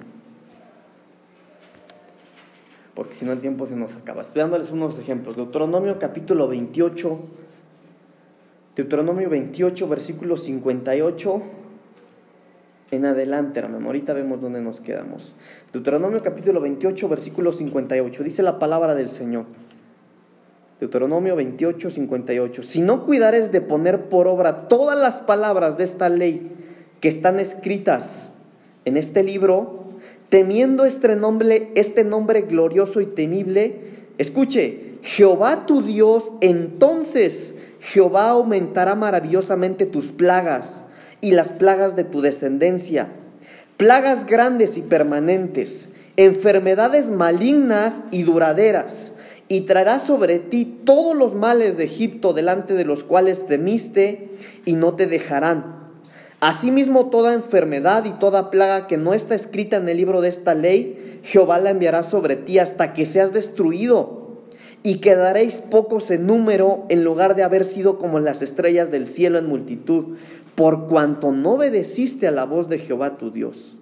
Porque 2.95 3.13
si 3.13 3.27
no 3.27 3.33
el 3.33 3.43
tiempo 3.43 3.67
se 3.67 3.77
nos 3.77 3.95
acaba. 3.95 4.23
Estoy 4.23 4.41
dándoles 4.41 4.71
unos 4.71 4.99
ejemplos. 4.99 5.37
Deuteronomio 5.37 5.99
capítulo 5.99 6.49
28. 6.49 7.21
Deuteronomio 8.75 9.29
28, 9.29 9.87
versículo 9.87 10.39
58 10.39 11.66
en 12.91 13.05
adelante, 13.05 13.61
hermano. 13.61 13.87
Ahorita 13.87 14.13
vemos 14.13 14.41
dónde 14.41 14.61
nos 14.61 14.81
quedamos. 14.81 15.35
Deuteronomio 15.73 16.23
capítulo 16.23 16.61
28, 16.61 17.09
versículo 17.09 17.53
58. 17.53 18.23
Dice 18.23 18.43
la 18.43 18.59
palabra 18.59 18.95
del 18.95 19.09
Señor. 19.09 19.45
Deuteronomio 20.81 21.37
28, 21.37 21.91
58. 21.91 22.63
Si 22.63 22.81
no 22.81 23.05
cuidares 23.05 23.51
de 23.51 23.61
poner 23.61 24.09
por 24.09 24.29
obra 24.29 24.69
todas 24.69 24.99
las 24.99 25.17
palabras 25.17 25.77
de 25.79 25.85
esta 25.85 26.09
ley 26.09 26.53
que 27.01 27.09
están 27.09 27.41
escritas 27.41 28.31
en 28.85 28.97
este 28.97 29.23
libro, 29.25 29.85
temiendo 30.29 30.85
este 30.85 31.17
nombre, 31.17 31.73
este 31.75 32.05
nombre 32.05 32.43
glorioso 32.43 33.01
y 33.01 33.07
temible, 33.07 33.81
escuche, 34.19 34.99
Jehová 35.03 35.67
tu 35.67 35.83
Dios, 35.83 36.33
entonces 36.41 37.55
Jehová 37.81 38.31
aumentará 38.31 38.95
maravillosamente 38.95 39.87
tus 39.87 40.07
plagas 40.07 40.86
y 41.21 41.33
las 41.33 41.49
plagas 41.49 41.97
de 41.97 42.05
tu 42.05 42.21
descendencia, 42.21 43.09
plagas 43.77 44.27
grandes 44.27 44.77
y 44.77 44.83
permanentes, 44.83 45.89
enfermedades 46.17 47.09
malignas 47.09 48.01
y 48.11 48.23
duraderas, 48.23 49.13
y 49.49 49.63
traerá 49.63 50.01
sobre 50.01 50.39
ti 50.39 50.81
todos 50.85 51.17
los 51.17 51.35
males 51.35 51.77
de 51.77 51.85
Egipto 51.85 52.33
delante 52.33 52.75
de 52.75 52.85
los 52.85 53.05
cuales 53.05 53.47
temiste 53.47 54.29
y 54.65 54.73
no 54.75 54.95
te 54.95 55.07
dejarán. 55.07 55.77
Asimismo, 56.41 57.11
toda 57.11 57.33
enfermedad 57.33 58.05
y 58.05 58.11
toda 58.11 58.51
plaga 58.51 58.87
que 58.87 58.97
no 58.97 59.15
está 59.15 59.35
escrita 59.35 59.77
en 59.77 59.89
el 59.89 59.97
libro 59.97 60.21
de 60.21 60.29
esta 60.29 60.55
ley, 60.55 61.21
Jehová 61.23 61.59
la 61.59 61.71
enviará 61.71 62.03
sobre 62.03 62.37
ti 62.37 62.59
hasta 62.59 62.93
que 62.93 63.07
seas 63.07 63.33
destruido. 63.33 64.27
Y 64.83 64.99
quedaréis 64.99 65.57
pocos 65.57 66.11
en 66.11 66.27
número 66.27 66.85
en 66.89 67.03
lugar 67.03 67.35
de 67.35 67.43
haber 67.43 67.65
sido 67.65 67.99
como 67.99 68.21
las 68.21 68.43
estrellas 68.43 68.91
del 68.91 69.07
cielo 69.07 69.39
en 69.39 69.47
multitud 69.47 70.17
por 70.57 70.89
cuanto 70.89 71.31
no 71.33 71.53
obedeciste 71.53 72.27
a 72.27 72.33
la 72.33 72.47
voz 72.47 72.69
de 72.69 72.79
Jehová 72.79 73.19
tu 73.19 73.31
Dios. 73.31 73.77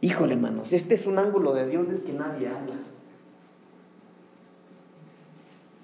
Híjole, 0.00 0.34
hermanos, 0.34 0.72
este 0.72 0.94
es 0.94 1.06
un 1.06 1.18
ángulo 1.18 1.54
de 1.54 1.66
Dios 1.66 1.88
del 1.88 2.02
que 2.02 2.12
nadie 2.12 2.48
habla. 2.48 2.74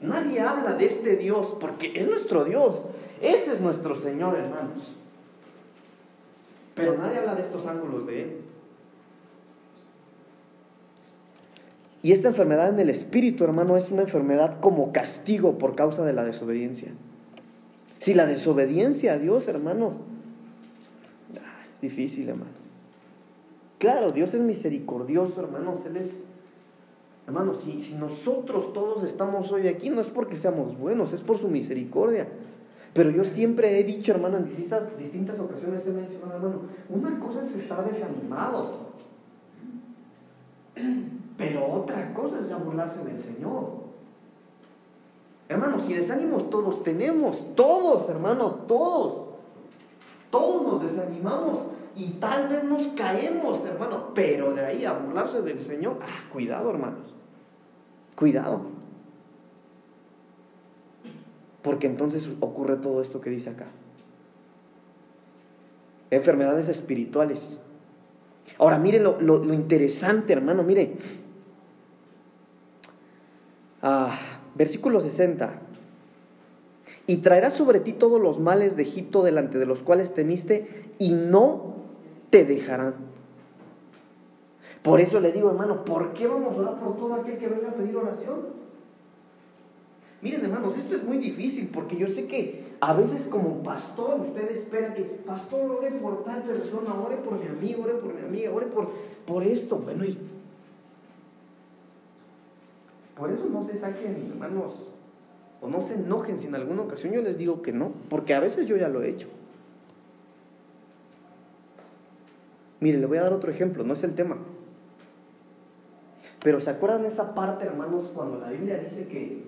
Nadie 0.00 0.40
habla 0.40 0.74
de 0.74 0.86
este 0.86 1.16
Dios 1.16 1.56
porque 1.58 1.92
es 1.98 2.06
nuestro 2.06 2.44
Dios. 2.44 2.84
Ese 3.22 3.54
es 3.54 3.60
nuestro 3.60 3.98
Señor, 3.98 4.36
hermanos. 4.36 4.92
Pero 6.74 6.98
nadie 6.98 7.18
habla 7.18 7.36
de 7.36 7.42
estos 7.42 7.66
ángulos 7.66 8.06
de 8.06 8.22
Él. 8.22 8.36
Y 12.02 12.12
esta 12.12 12.28
enfermedad 12.28 12.68
en 12.68 12.80
el 12.80 12.90
espíritu, 12.90 13.44
hermano, 13.44 13.76
es 13.76 13.90
una 13.90 14.02
enfermedad 14.02 14.60
como 14.60 14.92
castigo 14.92 15.58
por 15.58 15.74
causa 15.74 16.04
de 16.04 16.12
la 16.12 16.24
desobediencia. 16.24 16.92
Si 18.04 18.12
la 18.12 18.26
desobediencia 18.26 19.14
a 19.14 19.18
Dios, 19.18 19.48
hermanos, 19.48 19.94
ah, 21.38 21.64
es 21.72 21.80
difícil, 21.80 22.28
hermano. 22.28 22.50
Claro, 23.78 24.12
Dios 24.12 24.34
es 24.34 24.42
misericordioso, 24.42 25.40
hermanos. 25.40 25.86
Él 25.86 25.96
es, 25.96 26.26
hermanos, 27.26 27.62
si, 27.62 27.80
si 27.80 27.94
nosotros 27.94 28.74
todos 28.74 29.04
estamos 29.04 29.50
hoy 29.52 29.68
aquí, 29.68 29.88
no 29.88 30.02
es 30.02 30.08
porque 30.08 30.36
seamos 30.36 30.76
buenos, 30.78 31.14
es 31.14 31.22
por 31.22 31.38
su 31.38 31.48
misericordia. 31.48 32.28
Pero 32.92 33.08
yo 33.08 33.24
siempre 33.24 33.80
he 33.80 33.84
dicho, 33.84 34.12
hermano, 34.12 34.36
en 34.36 34.44
distintas, 34.44 34.98
distintas 34.98 35.38
ocasiones 35.38 35.86
he 35.86 35.92
mencionado, 35.92 36.34
hermano, 36.34 36.60
una 36.90 37.18
cosa 37.18 37.40
es 37.40 37.54
estar 37.54 37.90
desanimado, 37.90 38.80
pero 41.38 41.72
otra 41.72 42.12
cosa 42.12 42.40
es 42.40 42.50
ya 42.50 42.58
burlarse 42.58 43.02
del 43.02 43.18
Señor. 43.18 43.83
Hermanos, 45.48 45.84
si 45.84 45.94
desánimos 45.94 46.48
todos 46.48 46.82
tenemos, 46.82 47.54
todos, 47.54 48.08
hermano, 48.08 48.50
todos. 48.66 49.28
Todos 50.30 50.62
nos 50.62 50.82
desanimamos 50.82 51.60
y 51.96 52.12
tal 52.12 52.48
vez 52.48 52.64
nos 52.64 52.86
caemos, 52.88 53.64
hermano, 53.64 54.12
pero 54.14 54.54
de 54.54 54.64
ahí 54.64 54.84
a 54.84 54.94
burlarse 54.94 55.42
del 55.42 55.60
Señor, 55.60 55.98
ah, 56.02 56.28
cuidado, 56.32 56.70
hermanos. 56.70 57.14
Cuidado. 58.16 58.62
Porque 61.62 61.86
entonces 61.86 62.28
ocurre 62.40 62.76
todo 62.76 63.00
esto 63.00 63.20
que 63.20 63.30
dice 63.30 63.50
acá. 63.50 63.66
Enfermedades 66.10 66.68
espirituales. 66.68 67.60
Ahora, 68.58 68.78
mire 68.78 69.00
lo, 69.00 69.20
lo 69.20 69.54
interesante, 69.54 70.32
hermano, 70.32 70.62
mire. 70.62 70.96
Ah, 73.82 74.18
Versículo 74.54 75.00
60. 75.00 75.52
Y 77.06 77.18
traerás 77.18 77.54
sobre 77.54 77.80
ti 77.80 77.92
todos 77.92 78.20
los 78.20 78.38
males 78.38 78.76
de 78.76 78.82
Egipto 78.82 79.22
delante 79.22 79.58
de 79.58 79.66
los 79.66 79.82
cuales 79.82 80.14
temiste 80.14 80.84
y 80.98 81.14
no 81.14 81.74
te 82.30 82.44
dejarán. 82.44 82.94
Por 84.82 85.00
eso 85.00 85.20
le 85.20 85.32
digo, 85.32 85.50
hermano, 85.50 85.84
¿por 85.84 86.12
qué 86.12 86.26
vamos 86.26 86.56
a 86.56 86.60
orar 86.60 86.78
por 86.78 86.96
todo 86.96 87.14
aquel 87.14 87.38
que 87.38 87.48
venga 87.48 87.70
a 87.70 87.74
pedir 87.74 87.96
oración? 87.96 88.64
Miren, 90.20 90.44
hermanos, 90.44 90.76
esto 90.78 90.94
es 90.96 91.04
muy 91.04 91.18
difícil 91.18 91.70
porque 91.72 91.96
yo 91.96 92.06
sé 92.08 92.26
que 92.26 92.64
a 92.80 92.94
veces 92.94 93.26
como 93.26 93.62
pastor 93.62 94.20
usted 94.20 94.50
espera 94.50 94.94
que, 94.94 95.02
pastor, 95.02 95.70
ore 95.70 95.90
por 95.92 96.24
tal 96.24 96.42
persona, 96.42 96.94
ore 96.94 97.16
por 97.16 97.38
mi 97.38 97.46
amigo, 97.46 97.84
ore 97.84 97.94
por 97.94 98.14
mi 98.14 98.26
amiga, 98.26 98.50
ore 98.50 98.66
por, 98.66 98.90
por 99.26 99.42
esto. 99.42 99.76
Bueno, 99.76 100.04
y 100.04 100.18
Por 103.16 103.30
eso 103.30 103.46
no 103.50 103.62
se 103.62 103.76
saquen, 103.76 104.30
hermanos, 104.32 104.72
o 105.60 105.68
no 105.68 105.80
se 105.80 105.94
enojen 105.94 106.38
si 106.38 106.46
en 106.46 106.54
alguna 106.54 106.82
ocasión 106.82 107.12
yo 107.12 107.22
les 107.22 107.38
digo 107.38 107.62
que 107.62 107.72
no, 107.72 107.92
porque 108.08 108.34
a 108.34 108.40
veces 108.40 108.66
yo 108.66 108.76
ya 108.76 108.88
lo 108.88 109.02
he 109.02 109.10
hecho. 109.10 109.28
Mire, 112.80 112.98
le 112.98 113.06
voy 113.06 113.18
a 113.18 113.22
dar 113.22 113.32
otro 113.32 113.50
ejemplo, 113.50 113.84
no 113.84 113.94
es 113.94 114.04
el 114.04 114.14
tema. 114.14 114.36
Pero 116.42 116.60
¿se 116.60 116.68
acuerdan 116.68 117.06
esa 117.06 117.34
parte, 117.34 117.64
hermanos, 117.64 118.10
cuando 118.14 118.38
la 118.38 118.50
Biblia 118.50 118.78
dice 118.78 119.08
que 119.08 119.44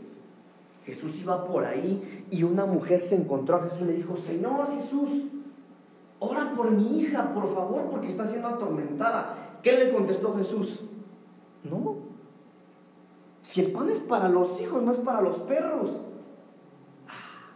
Jesús 0.87 1.21
iba 1.21 1.45
por 1.45 1.64
ahí 1.64 2.27
y 2.31 2.45
una 2.45 2.64
mujer 2.64 3.03
se 3.03 3.17
encontró 3.17 3.57
a 3.57 3.64
Jesús 3.64 3.81
y 3.83 3.85
le 3.85 3.93
dijo, 3.95 4.17
Señor 4.17 4.69
Jesús, 4.81 5.25
ora 6.21 6.55
por 6.55 6.71
mi 6.71 7.01
hija, 7.01 7.35
por 7.35 7.53
favor, 7.53 7.91
porque 7.91 8.09
está 8.09 8.27
siendo 8.27 8.49
atormentada. 8.49 9.59
¿Qué 9.62 9.73
le 9.73 9.93
contestó 9.93 10.33
Jesús? 10.35 10.85
No. 11.64 12.06
Si 13.57 13.63
el 13.63 13.73
pan 13.73 13.89
es 13.89 14.01
para 14.01 14.29
los 14.29 14.61
hijos, 14.61 14.83
no 14.83 14.93
es 14.93 14.99
para 14.99 15.23
los 15.23 15.39
perros. 15.39 15.89
Ah, 17.09 17.55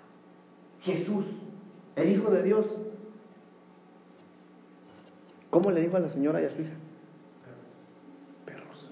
Jesús, 0.81 1.27
el 1.95 2.09
Hijo 2.09 2.31
de 2.31 2.43
Dios. 2.43 2.79
¿Cómo 5.51 5.71
le 5.71 5.83
dijo 5.83 5.99
a 5.99 6.01
la 6.01 6.09
señora 6.09 6.41
y 6.41 6.47
a 6.47 6.51
su 6.51 6.63
hija? 6.63 6.73
Perros. 8.47 8.91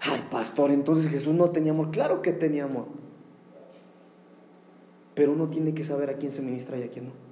Ay, 0.00 0.26
pastor, 0.28 0.72
entonces 0.72 1.08
Jesús 1.08 1.34
no 1.34 1.50
tenía 1.50 1.70
amor. 1.70 1.92
Claro 1.92 2.20
que 2.20 2.32
tenía 2.32 2.64
amor. 2.64 2.88
Pero 5.14 5.34
uno 5.34 5.46
tiene 5.46 5.72
que 5.72 5.84
saber 5.84 6.10
a 6.10 6.16
quién 6.16 6.32
se 6.32 6.42
ministra 6.42 6.78
y 6.78 6.82
a 6.82 6.90
quién 6.90 7.04
no. 7.04 7.25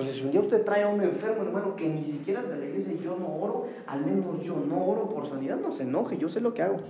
Entonces, 0.00 0.24
un 0.24 0.30
día 0.30 0.40
usted 0.40 0.64
trae 0.64 0.82
a 0.82 0.88
un 0.88 1.02
enfermo, 1.02 1.42
hermano, 1.42 1.76
que 1.76 1.86
ni 1.86 2.02
siquiera 2.04 2.40
es 2.40 2.48
de 2.48 2.56
la 2.56 2.64
iglesia 2.64 2.94
y 2.94 3.04
yo 3.04 3.18
no 3.18 3.36
oro, 3.36 3.66
al 3.86 4.02
menos 4.02 4.42
yo 4.42 4.56
no 4.56 4.82
oro 4.82 5.10
por 5.10 5.28
sanidad, 5.28 5.58
no 5.60 5.72
se 5.72 5.82
enoje, 5.82 6.16
yo 6.16 6.30
sé 6.30 6.40
lo 6.40 6.54
que 6.54 6.62
hago. 6.62 6.80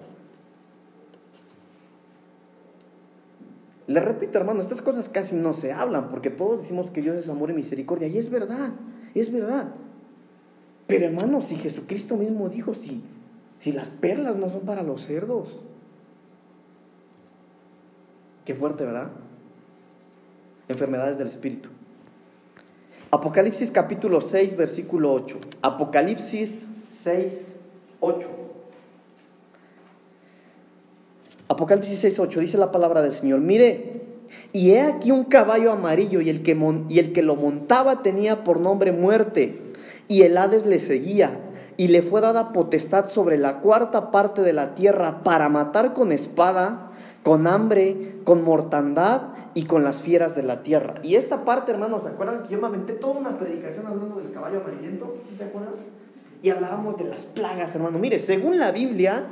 Le 3.89 3.99
repito, 3.99 4.39
hermano, 4.39 4.61
estas 4.61 4.81
cosas 4.81 5.09
casi 5.09 5.35
no 5.35 5.55
se 5.55 5.73
hablan, 5.73 6.11
porque 6.11 6.31
todos 6.31 6.61
decimos 6.61 6.93
que 6.93 7.03
Dios 7.03 7.17
es 7.17 7.29
amor 7.29 7.51
y 7.51 7.55
misericordia, 7.55 8.07
y 8.07 8.17
es 8.17 8.31
verdad, 8.31 8.75
es 9.17 9.33
verdad. 9.33 9.75
Pero 10.87 11.07
hermano, 11.07 11.43
si 11.43 11.57
Jesucristo 11.57 12.17
mismo 12.17 12.49
dijo, 12.49 12.75
si, 12.75 13.03
si 13.59 13.73
las 13.73 13.89
perlas 13.89 14.37
no 14.37 14.51
son 14.51 14.61
para 14.61 14.85
los 14.85 15.05
cerdos. 15.05 15.49
Qué 18.45 18.55
fuerte, 18.55 18.85
¿verdad? 18.85 19.11
Enfermedades 20.69 21.19
del 21.19 21.27
espíritu. 21.27 21.71
Apocalipsis 23.13 23.73
capítulo 23.73 24.21
6, 24.21 24.57
versículo 24.57 25.13
8. 25.13 25.37
Apocalipsis 25.63 26.69
6, 27.03 27.57
8. 27.99 28.29
Apocalipsis 31.49 31.99
6, 31.99 32.19
8 32.21 32.41
dice 32.41 32.57
la 32.57 32.71
palabra 32.71 33.03
del 33.03 33.13
Señor, 33.13 33.41
mire, 33.41 34.03
y 34.53 34.71
he 34.71 34.83
aquí 34.83 35.11
un 35.11 35.25
caballo 35.25 35.73
amarillo 35.73 36.21
y 36.21 36.31
el, 36.31 36.45
que 36.45 36.57
y 36.89 36.99
el 37.01 37.13
que 37.13 37.23
lo 37.23 37.35
montaba 37.35 38.03
tenía 38.03 38.45
por 38.45 38.61
nombre 38.61 38.93
muerte 38.93 39.61
y 40.07 40.23
el 40.23 40.39
Hades 40.39 40.65
le 40.65 40.79
seguía 40.79 41.37
y 41.77 41.89
le 41.89 42.03
fue 42.03 42.21
dada 42.21 42.53
potestad 42.53 43.09
sobre 43.09 43.39
la 43.39 43.59
cuarta 43.59 44.13
parte 44.13 44.43
de 44.43 44.53
la 44.53 44.77
tierra 44.77 45.25
para 45.25 45.49
matar 45.49 45.95
con 45.95 46.13
espada, 46.13 46.93
con 47.25 47.49
hambre, 47.49 48.21
con 48.23 48.45
mortandad 48.45 49.23
y 49.55 49.65
con 49.65 49.85
las 49.85 50.01
fieras 50.01 50.35
de 50.37 50.43
la 50.43 50.63
tierra. 50.63 50.95
Y 51.03 51.17
esta 51.17 51.45
parte, 51.45 51.73
hermanos, 51.73 52.05
¿se 52.05 52.11
acuerdan 52.11 52.45
que 52.45 52.55
yo 52.55 52.61
me 52.61 52.67
aventé 52.67 52.93
toda 52.95 53.19
una 53.19 53.39
predicación 53.39 53.87
hablando 53.87 54.17
del 54.17 54.33
caballo 54.33 54.61
amarillento? 54.61 55.17
¿Sí 55.29 55.37
se 55.37 55.45
acuerdan? 55.45 55.75
Y 56.43 56.51
hablábamos 56.51 56.97
de 56.97 57.05
las 57.05 57.23
plagas, 57.25 57.75
hermano. 57.75 57.99
Mire, 57.99 58.19
según 58.19 58.59
la 58.59 58.73
Biblia, 58.73 59.27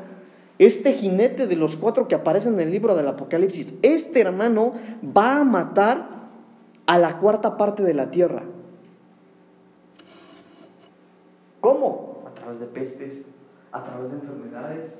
este 0.58 0.92
jinete 0.92 1.46
de 1.46 1.56
los 1.56 1.76
cuatro 1.76 2.08
que 2.08 2.14
aparecen 2.14 2.54
en 2.54 2.60
el 2.60 2.70
libro 2.70 2.94
del 2.96 3.08
Apocalipsis, 3.08 3.74
este 3.82 4.20
hermano 4.20 4.72
va 5.16 5.40
a 5.40 5.44
matar 5.44 6.18
a 6.86 6.98
la 6.98 7.18
cuarta 7.18 7.56
parte 7.56 7.82
de 7.82 7.94
la 7.94 8.10
tierra. 8.10 8.42
¿Cómo? 11.60 12.24
A 12.26 12.34
través 12.34 12.60
de 12.60 12.66
pestes, 12.66 13.24
a 13.72 13.84
través 13.84 14.10
de 14.10 14.16
enfermedades, 14.16 14.98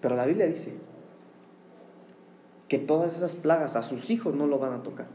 Pero 0.00 0.16
la 0.16 0.26
Biblia 0.26 0.46
dice 0.46 0.72
que 2.68 2.78
todas 2.78 3.16
esas 3.16 3.34
plagas 3.34 3.76
a 3.76 3.82
sus 3.82 4.10
hijos 4.10 4.34
no 4.34 4.46
lo 4.46 4.58
van 4.58 4.72
a 4.72 4.82
tocar. 4.82 5.06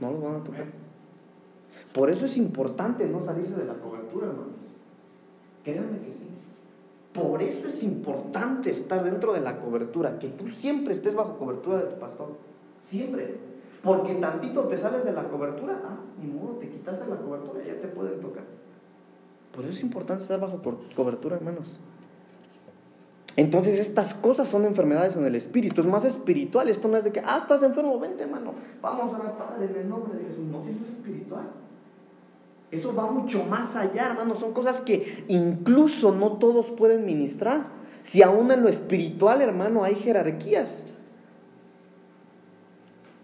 No 0.00 0.12
lo 0.12 0.20
van 0.20 0.36
a 0.36 0.44
tocar. 0.44 0.66
Por 1.92 2.10
eso 2.10 2.26
es 2.26 2.36
importante 2.36 3.08
no 3.08 3.24
salirse 3.24 3.56
de 3.56 3.64
la 3.64 3.74
cobertura, 3.74 4.26
hermanos. 4.26 4.52
Créanme 5.64 5.98
que 5.98 6.12
sí. 6.12 6.28
Por 7.12 7.42
eso 7.42 7.68
es 7.68 7.82
importante 7.82 8.70
estar 8.70 9.02
dentro 9.02 9.32
de 9.32 9.40
la 9.40 9.58
cobertura, 9.58 10.18
que 10.18 10.28
tú 10.28 10.48
siempre 10.48 10.92
estés 10.92 11.14
bajo 11.14 11.38
cobertura 11.38 11.78
de 11.78 11.90
tu 11.92 11.98
pastor. 11.98 12.36
Siempre. 12.80 13.38
Porque 13.82 14.14
tantito 14.16 14.64
te 14.64 14.76
sales 14.76 15.04
de 15.04 15.12
la 15.12 15.24
cobertura, 15.28 15.80
ah, 15.84 15.96
ni 16.20 16.30
modo, 16.30 16.56
te 16.56 16.68
quitaste 16.68 17.08
la 17.08 17.16
cobertura, 17.16 17.64
ya 17.64 17.80
te 17.80 17.88
pueden 17.88 18.20
tocar. 18.20 18.44
Por 19.52 19.64
eso 19.64 19.72
es 19.72 19.80
importante 19.80 20.22
estar 20.24 20.38
bajo 20.38 20.60
cobertura, 20.94 21.36
hermanos. 21.36 21.78
Entonces 23.36 23.78
estas 23.78 24.14
cosas 24.14 24.48
son 24.48 24.64
enfermedades 24.64 25.16
en 25.16 25.26
el 25.26 25.34
espíritu, 25.34 25.82
es 25.82 25.86
más 25.86 26.06
espiritual, 26.06 26.70
esto 26.70 26.88
no 26.88 26.96
es 26.96 27.04
de 27.04 27.12
que, 27.12 27.20
ah, 27.20 27.38
estás 27.42 27.62
enfermo, 27.62 28.00
vente 28.00 28.22
hermano, 28.22 28.54
vamos 28.80 29.14
a 29.14 29.18
orar 29.18 29.34
en 29.60 29.76
el 29.76 29.88
nombre 29.88 30.18
de 30.18 30.24
Jesús, 30.24 30.44
no, 30.44 30.64
si 30.64 30.70
eso 30.70 30.80
es 30.84 30.92
espiritual. 30.92 31.46
Eso 32.70 32.94
va 32.94 33.10
mucho 33.10 33.44
más 33.44 33.76
allá, 33.76 34.06
hermano, 34.06 34.34
son 34.34 34.52
cosas 34.52 34.80
que 34.80 35.24
incluso 35.28 36.12
no 36.12 36.32
todos 36.32 36.66
pueden 36.72 37.04
ministrar. 37.04 37.66
Si 38.02 38.22
aún 38.22 38.50
en 38.50 38.62
lo 38.62 38.68
espiritual, 38.68 39.40
hermano, 39.40 39.84
hay 39.84 39.94
jerarquías. 39.94 40.84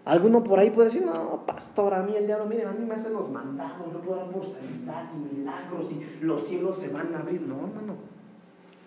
Alguno 0.05 0.43
por 0.43 0.59
ahí 0.59 0.69
puede 0.69 0.89
decir, 0.89 1.05
no, 1.05 1.45
pastor, 1.45 1.93
a 1.93 2.03
mí 2.03 2.15
el 2.15 2.25
diablo, 2.25 2.45
miren, 2.45 2.67
a 2.67 2.73
mí 2.73 2.85
me 2.85 2.93
hacen 2.93 3.13
los 3.13 3.29
mandados, 3.29 3.91
yo 3.91 3.99
puedo 3.99 4.17
dar 4.17 4.31
por 4.31 4.45
sanidad 4.45 5.09
y 5.13 5.35
milagros 5.35 5.91
y 5.91 6.23
los 6.23 6.45
cielos 6.45 6.77
se 6.77 6.89
van 6.89 7.15
a 7.15 7.19
abrir. 7.19 7.41
No, 7.41 7.55
hermano. 7.55 7.95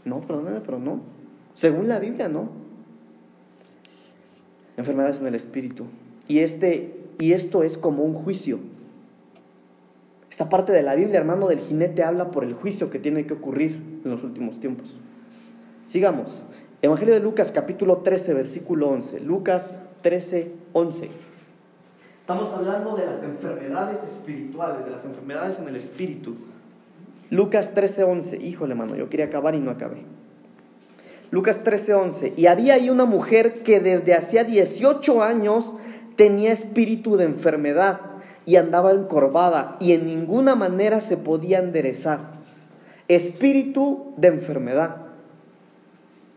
No, 0.05 0.21
perdóname, 0.21 0.61
pero 0.61 0.79
no. 0.79 1.16
Según 1.57 1.89
la 1.89 1.99
Biblia, 1.99 2.29
no. 2.29 2.51
Enfermedades 4.77 5.21
en 5.21 5.27
el 5.27 5.35
espíritu. 5.35 5.87
Y, 6.29 6.41
este, 6.41 7.01
y 7.19 7.33
esto 7.33 7.63
es 7.63 7.79
como 7.79 8.05
un 8.05 8.13
juicio. 8.13 8.61
Esta 10.31 10.51
parte 10.51 10.73
de 10.73 10.83
la 10.83 10.95
Biblia, 10.95 11.19
hermano, 11.19 11.49
del 11.49 11.61
jinete 11.61 12.05
habla 12.05 12.31
por 12.31 12.45
el 12.45 12.53
juicio 12.53 12.91
que 12.91 12.99
tiene 12.99 13.27
que 13.27 13.33
ocurrir 13.33 14.01
en 14.05 14.11
los 14.11 14.23
últimos 14.23 14.61
tiempos. 14.61 14.99
Sigamos. 15.87 16.45
Evangelio 16.83 17.15
de 17.15 17.21
Lucas, 17.21 17.53
capítulo 17.53 17.99
13, 17.99 18.35
versículo 18.35 18.91
11. 18.91 19.21
Lucas 19.21 19.81
13, 20.03 20.53
11. 20.75 21.09
Estamos 22.21 22.51
hablando 22.53 22.97
de 22.97 23.07
las 23.07 23.23
enfermedades 23.23 24.03
espirituales, 24.03 24.85
de 24.85 24.91
las 24.91 25.07
enfermedades 25.07 25.59
en 25.59 25.69
el 25.69 25.77
espíritu. 25.77 26.37
Lucas 27.31 27.73
13, 27.73 28.05
11. 28.05 28.37
Híjole, 28.37 28.73
hermano, 28.73 28.95
yo 28.95 29.09
quería 29.09 29.25
acabar 29.25 29.55
y 29.55 29.61
no 29.61 29.71
acabé. 29.71 30.16
Lucas 31.31 31.65
13:11. 31.65 32.35
Y 32.37 32.47
había 32.47 32.75
ahí 32.75 32.91
una 32.91 33.05
mujer 33.05 33.63
que 33.63 33.81
desde 33.81 34.15
hacía 34.15 34.45
18 34.45 35.23
años 35.23 35.75
tenía 36.17 36.53
espíritu 36.53 37.17
de 37.17 37.25
enfermedad 37.25 38.01
y 38.45 38.57
andaba 38.57 38.93
encorvada 38.93 39.77
y 39.81 39.93
en 39.93 40.07
ninguna 40.07 40.55
manera 40.55 41.01
se 41.01 41.17
podía 41.17 41.59
enderezar. 41.59 42.21
Espíritu 43.09 44.15
de 44.17 44.29
enfermedad. 44.29 44.97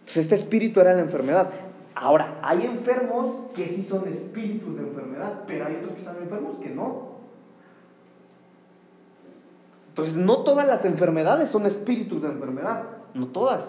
Entonces 0.01 0.25
este 0.25 0.35
espíritu 0.35 0.81
era 0.81 0.93
la 0.93 1.01
enfermedad. 1.01 1.49
Ahora, 1.95 2.39
hay 2.41 2.65
enfermos 2.65 3.51
que 3.53 3.67
sí 3.67 3.83
son 3.83 4.07
espíritus 4.07 4.75
de 4.75 4.83
enfermedad, 4.83 5.43
pero 5.45 5.65
hay 5.65 5.75
otros 5.75 5.91
que 5.93 5.99
están 5.99 6.15
enfermos 6.17 6.55
que 6.57 6.69
no. 6.69 7.09
Entonces, 9.89 10.15
no 10.15 10.43
todas 10.43 10.65
las 10.65 10.85
enfermedades 10.85 11.49
son 11.49 11.65
espíritus 11.65 12.21
de 12.21 12.29
enfermedad, 12.29 12.83
no 13.13 13.27
todas. 13.27 13.67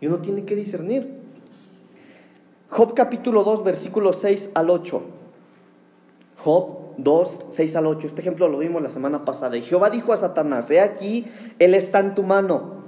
Y 0.00 0.06
uno 0.06 0.18
tiene 0.18 0.44
que 0.44 0.54
discernir. 0.54 1.18
Job 2.70 2.94
capítulo 2.94 3.44
2, 3.44 3.64
versículos 3.64 4.18
6 4.20 4.50
al 4.54 4.70
8. 4.70 5.02
Job 6.44 6.78
2, 6.98 7.44
6 7.50 7.76
al 7.76 7.86
8. 7.86 8.06
Este 8.06 8.20
ejemplo 8.20 8.48
lo 8.48 8.58
vimos 8.58 8.82
la 8.82 8.90
semana 8.90 9.24
pasada. 9.24 9.56
Y 9.56 9.62
Jehová 9.62 9.90
dijo 9.90 10.12
a 10.12 10.16
Satanás, 10.16 10.70
he 10.70 10.80
aquí, 10.80 11.26
él 11.58 11.74
está 11.74 12.00
en 12.00 12.14
tu 12.14 12.22
mano, 12.22 12.84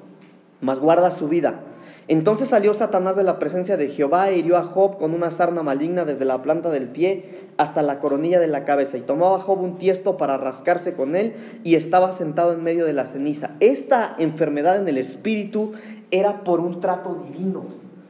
mas 0.60 0.78
guarda 0.78 1.10
su 1.10 1.28
vida. 1.28 1.60
Entonces 2.08 2.48
salió 2.48 2.74
Satanás 2.74 3.14
de 3.14 3.22
la 3.22 3.38
presencia 3.38 3.76
de 3.76 3.88
Jehová 3.88 4.30
e 4.30 4.38
hirió 4.38 4.56
a 4.56 4.64
Job 4.64 4.98
con 4.98 5.14
una 5.14 5.30
sarna 5.30 5.62
maligna 5.62 6.04
desde 6.04 6.24
la 6.24 6.42
planta 6.42 6.70
del 6.70 6.88
pie 6.88 7.38
hasta 7.56 7.82
la 7.82 8.00
coronilla 8.00 8.40
de 8.40 8.48
la 8.48 8.64
cabeza. 8.64 8.96
Y 8.98 9.02
tomaba 9.02 9.38
Job 9.38 9.60
un 9.60 9.78
tiesto 9.78 10.16
para 10.16 10.36
rascarse 10.36 10.94
con 10.94 11.14
él 11.14 11.34
y 11.62 11.76
estaba 11.76 12.12
sentado 12.12 12.52
en 12.52 12.64
medio 12.64 12.84
de 12.84 12.94
la 12.94 13.06
ceniza. 13.06 13.50
Esta 13.60 14.16
enfermedad 14.18 14.80
en 14.80 14.88
el 14.88 14.98
espíritu 14.98 15.72
era 16.10 16.44
por 16.44 16.60
un 16.60 16.80
trato 16.80 17.14
divino. 17.14 17.64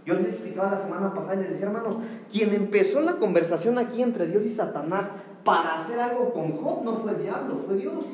Yo 0.06 0.14
les 0.14 0.26
explicaba 0.26 0.72
la 0.72 0.78
semana 0.78 1.14
pasada 1.14 1.36
y 1.36 1.38
les 1.40 1.50
decía, 1.50 1.66
hermanos, 1.66 1.98
quien 2.30 2.54
empezó 2.54 3.00
la 3.00 3.16
conversación 3.16 3.78
aquí 3.78 4.02
entre 4.02 4.26
Dios 4.26 4.44
y 4.46 4.50
Satanás 4.50 5.06
para 5.44 5.76
hacer 5.76 6.00
algo 6.00 6.32
con 6.32 6.52
Job 6.52 6.84
no 6.84 6.96
fue 6.96 7.12
el 7.12 7.22
diablo, 7.22 7.56
fue 7.66 7.76
Dios. 7.76 8.04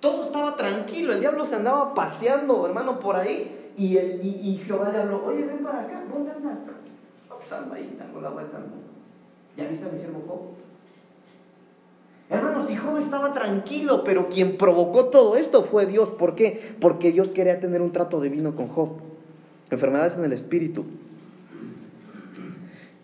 Todo 0.00 0.22
estaba 0.22 0.56
tranquilo, 0.56 1.12
el 1.12 1.20
diablo 1.20 1.44
se 1.44 1.56
andaba 1.56 1.94
paseando, 1.94 2.64
hermano, 2.66 3.00
por 3.00 3.16
ahí. 3.16 3.72
Y, 3.76 3.96
y, 3.96 4.62
Jehová 4.66 4.90
le 4.90 4.98
habló, 4.98 5.24
oye, 5.24 5.44
ven 5.44 5.62
para 5.62 5.80
acá, 5.80 6.02
¿dónde 6.12 6.32
andas? 6.32 6.58
Vamos 7.28 7.52
ando 7.52 7.74
ahí, 7.74 7.94
dando 7.98 8.20
la 8.20 8.30
vuelta 8.30 8.56
al 8.56 8.64
mundo. 8.64 8.88
¿Ya 9.56 9.66
viste 9.68 9.88
a 9.88 9.92
mi 9.92 9.98
siervo 9.98 10.22
Job? 10.26 10.59
Hermanos, 12.30 12.68
si 12.68 12.76
Job 12.76 12.96
estaba 12.98 13.32
tranquilo, 13.32 14.04
pero 14.04 14.28
quien 14.28 14.56
provocó 14.56 15.06
todo 15.06 15.36
esto 15.36 15.64
fue 15.64 15.86
Dios. 15.86 16.10
¿Por 16.10 16.36
qué? 16.36 16.74
Porque 16.80 17.10
Dios 17.10 17.30
quería 17.30 17.58
tener 17.58 17.82
un 17.82 17.90
trato 17.90 18.20
divino 18.20 18.54
con 18.54 18.68
Job. 18.68 18.90
Enfermedades 19.68 20.16
en 20.16 20.24
el 20.24 20.32
espíritu. 20.32 20.84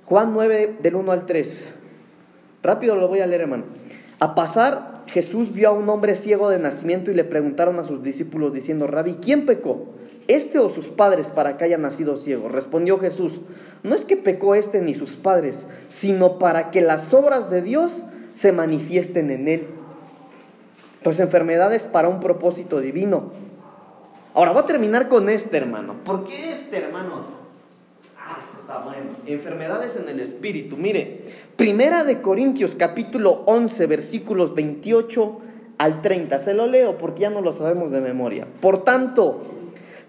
Juan 0.05 0.33
9, 0.33 0.77
del 0.81 0.95
1 0.95 1.11
al 1.11 1.27
3. 1.27 1.69
Rápido 2.63 2.95
lo 2.95 3.09
voy 3.09 3.19
a 3.19 3.27
leer, 3.27 3.41
hermano. 3.41 3.65
A 4.21 4.37
pasar, 4.37 5.03
Jesús 5.09 5.53
vio 5.53 5.71
a 5.71 5.73
un 5.73 5.89
hombre 5.89 6.15
ciego 6.15 6.49
de 6.49 6.61
nacimiento 6.61 7.11
y 7.11 7.15
le 7.15 7.25
preguntaron 7.25 7.81
a 7.81 7.85
sus 7.85 8.05
discípulos 8.05 8.53
diciendo, 8.53 8.87
Rabí, 8.87 9.15
¿quién 9.21 9.45
pecó? 9.45 9.87
¿Este 10.29 10.61
o 10.61 10.71
sus 10.71 10.87
padres 10.87 11.29
para 11.29 11.57
que 11.57 11.65
haya 11.65 11.79
nacido 11.79 12.17
ciego? 12.17 12.49
Respondió 12.49 12.99
Jesús, 12.99 13.33
no 13.83 13.97
es 13.97 14.05
que 14.05 14.17
pecó 14.17 14.55
este 14.55 14.81
ni 14.81 14.95
sus 14.95 15.13
padres, 15.17 15.67
sino 15.91 16.39
para 16.39 16.71
que 16.71 16.81
las 16.81 17.13
obras 17.13 17.51
de 17.51 17.63
Dios 17.63 17.93
se 18.37 18.53
manifiesten 18.53 19.31
en 19.31 19.49
él. 19.49 19.67
Entonces, 20.99 21.25
enfermedades 21.25 21.85
para 21.85 22.09
un 22.09 22.21
propósito 22.21 22.81
divino. 22.81 23.33
Ahora, 24.35 24.53
voy 24.53 24.63
a 24.63 24.67
terminar 24.67 25.09
con 25.09 25.29
este, 25.29 25.57
hermano. 25.57 25.95
¿Por 26.05 26.25
qué 26.25 26.53
este, 26.53 26.79
hermanos? 26.79 27.25
Ah, 28.19 28.39
está 28.59 28.81
bueno. 28.81 29.11
Enfermedades 29.27 29.97
en 29.97 30.09
el 30.09 30.21
espíritu. 30.21 30.77
Mire, 30.77 31.23
Primera 31.57 32.05
de 32.05 32.21
Corintios 32.21 32.75
capítulo 32.75 33.43
11 33.47 33.87
versículos 33.87 34.55
28 34.55 35.41
al 35.79 36.03
30. 36.03 36.39
Se 36.39 36.53
lo 36.53 36.67
leo 36.67 36.99
porque 36.99 37.23
ya 37.23 37.31
no 37.31 37.41
lo 37.41 37.55
sabemos 37.55 37.91
de 37.91 38.03
memoria. 38.03 38.47
Por 38.61 38.85
tanto, 38.85 39.43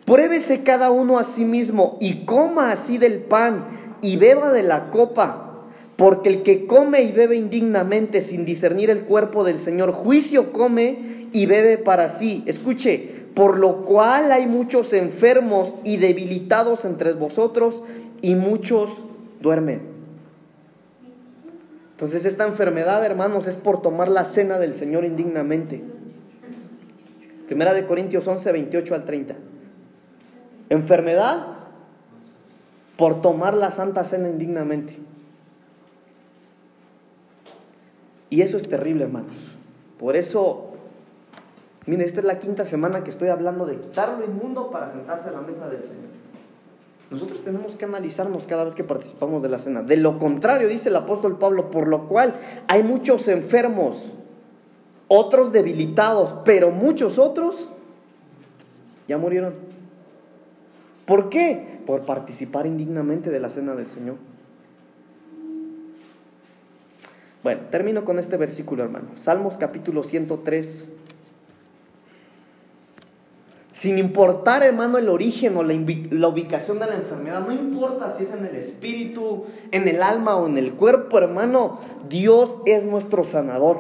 pruébese 0.04 0.64
cada 0.64 0.92
uno 0.92 1.18
a 1.18 1.24
sí 1.24 1.46
mismo 1.46 1.98
y 2.02 2.26
coma 2.26 2.74
así 2.74 2.98
del 2.98 3.20
pan 3.20 3.64
y 4.02 4.18
beba 4.18 4.52
de 4.52 4.64
la 4.64 4.92
copa. 4.92 5.47
Porque 5.98 6.30
el 6.30 6.44
que 6.44 6.68
come 6.68 7.02
y 7.02 7.12
bebe 7.12 7.36
indignamente 7.36 8.22
sin 8.22 8.46
discernir 8.46 8.92
el 8.92 9.02
cuerpo 9.02 9.44
del 9.44 9.60
Señor, 9.60 9.92
juicio 9.92 10.54
come 10.54 11.28
y 11.34 11.48
bebe 11.48 11.80
para 11.80 12.10
sí. 12.10 12.44
Escuche, 12.46 13.26
por 13.34 13.58
lo 13.58 13.84
cual 13.84 14.32
hay 14.32 14.46
muchos 14.46 14.94
enfermos 14.94 15.74
y 15.84 15.98
debilitados 15.98 16.86
entre 16.86 17.14
vosotros 17.14 17.84
y 18.22 18.36
muchos 18.36 18.92
duermen. 19.42 19.82
Entonces 21.92 22.26
esta 22.26 22.46
enfermedad, 22.46 23.04
hermanos, 23.04 23.48
es 23.48 23.56
por 23.56 23.82
tomar 23.82 24.08
la 24.08 24.24
cena 24.24 24.60
del 24.60 24.76
Señor 24.76 25.04
indignamente. 25.04 25.82
Primera 27.48 27.74
de 27.74 27.88
Corintios 27.88 28.28
11, 28.28 28.52
28 28.52 28.94
al 28.94 29.04
30. 29.04 29.36
Enfermedad 30.70 31.48
por 32.98 33.22
tomar 33.22 33.56
la 33.56 33.72
santa 33.72 34.04
cena 34.06 34.30
indignamente. 34.30 34.96
Y 38.30 38.42
eso 38.42 38.58
es 38.58 38.68
terrible, 38.68 39.06
hermanos. 39.06 39.32
Por 40.00 40.16
eso, 40.16 40.74
mire, 41.86 42.06
esta 42.06 42.20
es 42.20 42.26
la 42.26 42.40
quinta 42.40 42.66
semana 42.66 43.04
que 43.04 43.10
estoy 43.10 43.30
hablando 43.30 43.66
de 43.66 43.80
quitar 43.80 44.18
lo 44.20 44.26
inmundo 44.26 44.70
para 44.70 44.92
sentarse 44.92 45.30
a 45.30 45.32
la 45.32 45.42
mesa 45.42 45.70
del 45.70 45.82
Señor. 45.82 46.18
Nosotros 47.10 47.44
tenemos 47.44 47.76
que 47.76 47.86
analizarnos 47.86 48.46
cada 48.48 48.66
vez 48.66 48.76
que 48.76 48.84
participamos 48.84 49.42
de 49.42 49.50
la 49.50 49.60
cena. 49.60 49.82
De 49.82 49.96
lo 49.96 50.20
contrario, 50.20 50.68
dice 50.68 50.90
el 50.90 50.96
apóstol 50.98 51.38
Pablo, 51.40 51.72
por 51.72 51.88
lo 51.88 52.08
cual 52.08 52.36
hay 52.68 52.84
muchos 52.84 53.30
enfermos, 53.30 54.04
otros 55.08 55.54
debilitados, 55.54 56.42
pero 56.44 56.70
muchos 56.72 57.18
otros 57.18 57.70
ya 59.08 59.18
murieron. 59.18 59.54
¿Por 61.06 61.30
qué? 61.30 61.80
Por 61.86 62.02
participar 62.02 62.66
indignamente 62.66 63.30
de 63.32 63.40
la 63.40 63.50
cena 63.50 63.74
del 63.74 63.90
Señor. 63.90 64.16
Bueno, 67.48 67.62
termino 67.72 68.04
con 68.04 68.20
este 68.20 68.36
versículo, 68.36 68.84
hermano. 68.84 69.08
Salmos 69.16 69.56
capítulo 69.56 70.04
103, 70.04 70.90
sin 73.72 73.98
importar, 73.98 74.64
hermano, 74.64 74.98
el 74.98 75.08
origen 75.08 75.56
o 75.56 75.64
la, 75.64 75.74
ubicación 76.28 76.78
de 76.78 76.88
la 76.88 76.96
enfermedad, 76.96 77.48
no 77.48 77.54
importa 77.54 78.14
si 78.18 78.26
es 78.26 78.34
en 78.34 78.46
el 78.46 78.54
espíritu, 78.58 79.46
en 79.72 79.88
el 79.88 80.04
alma 80.04 80.36
o 80.36 80.46
en 80.46 80.58
el 80.58 80.74
cuerpo, 80.74 81.20
hermano, 81.20 81.80
Dios 82.10 82.58
es 82.66 82.84
nuestro 82.84 83.24
sanador. 83.24 83.78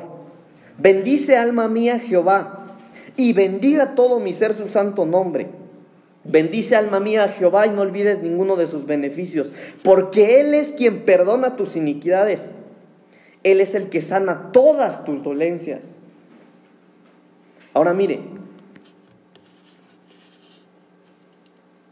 Bendice 0.78 1.36
alma 1.36 1.68
mía 1.68 2.00
Jehová 2.00 2.68
y 3.18 3.34
bendiga 3.34 3.96
todo 3.96 4.22
mi 4.22 4.34
ser 4.34 4.54
su 4.54 4.70
santo 4.70 5.06
nombre. 5.06 5.50
Bendice 6.24 6.78
alma 6.78 7.02
mía 7.02 7.28
Jehová 7.38 7.68
y 7.68 7.72
no 7.72 7.82
olvides 7.82 8.24
ninguno 8.24 8.56
de 8.56 8.68
sus 8.68 8.86
beneficios, 8.86 9.52
porque 9.84 10.40
Él 10.40 10.54
es 10.54 10.72
quien 10.72 11.04
perdona 11.04 11.58
tus 11.58 11.76
iniquidades. 11.76 12.50
Él 13.44 13.62
es 13.62 13.76
el 13.76 13.90
que 13.90 14.02
sana 14.02 14.52
todas 14.52 15.06
tus 15.06 15.24
dolencias. 15.24 15.96
Ahora 17.74 17.94
mire, 17.94 18.22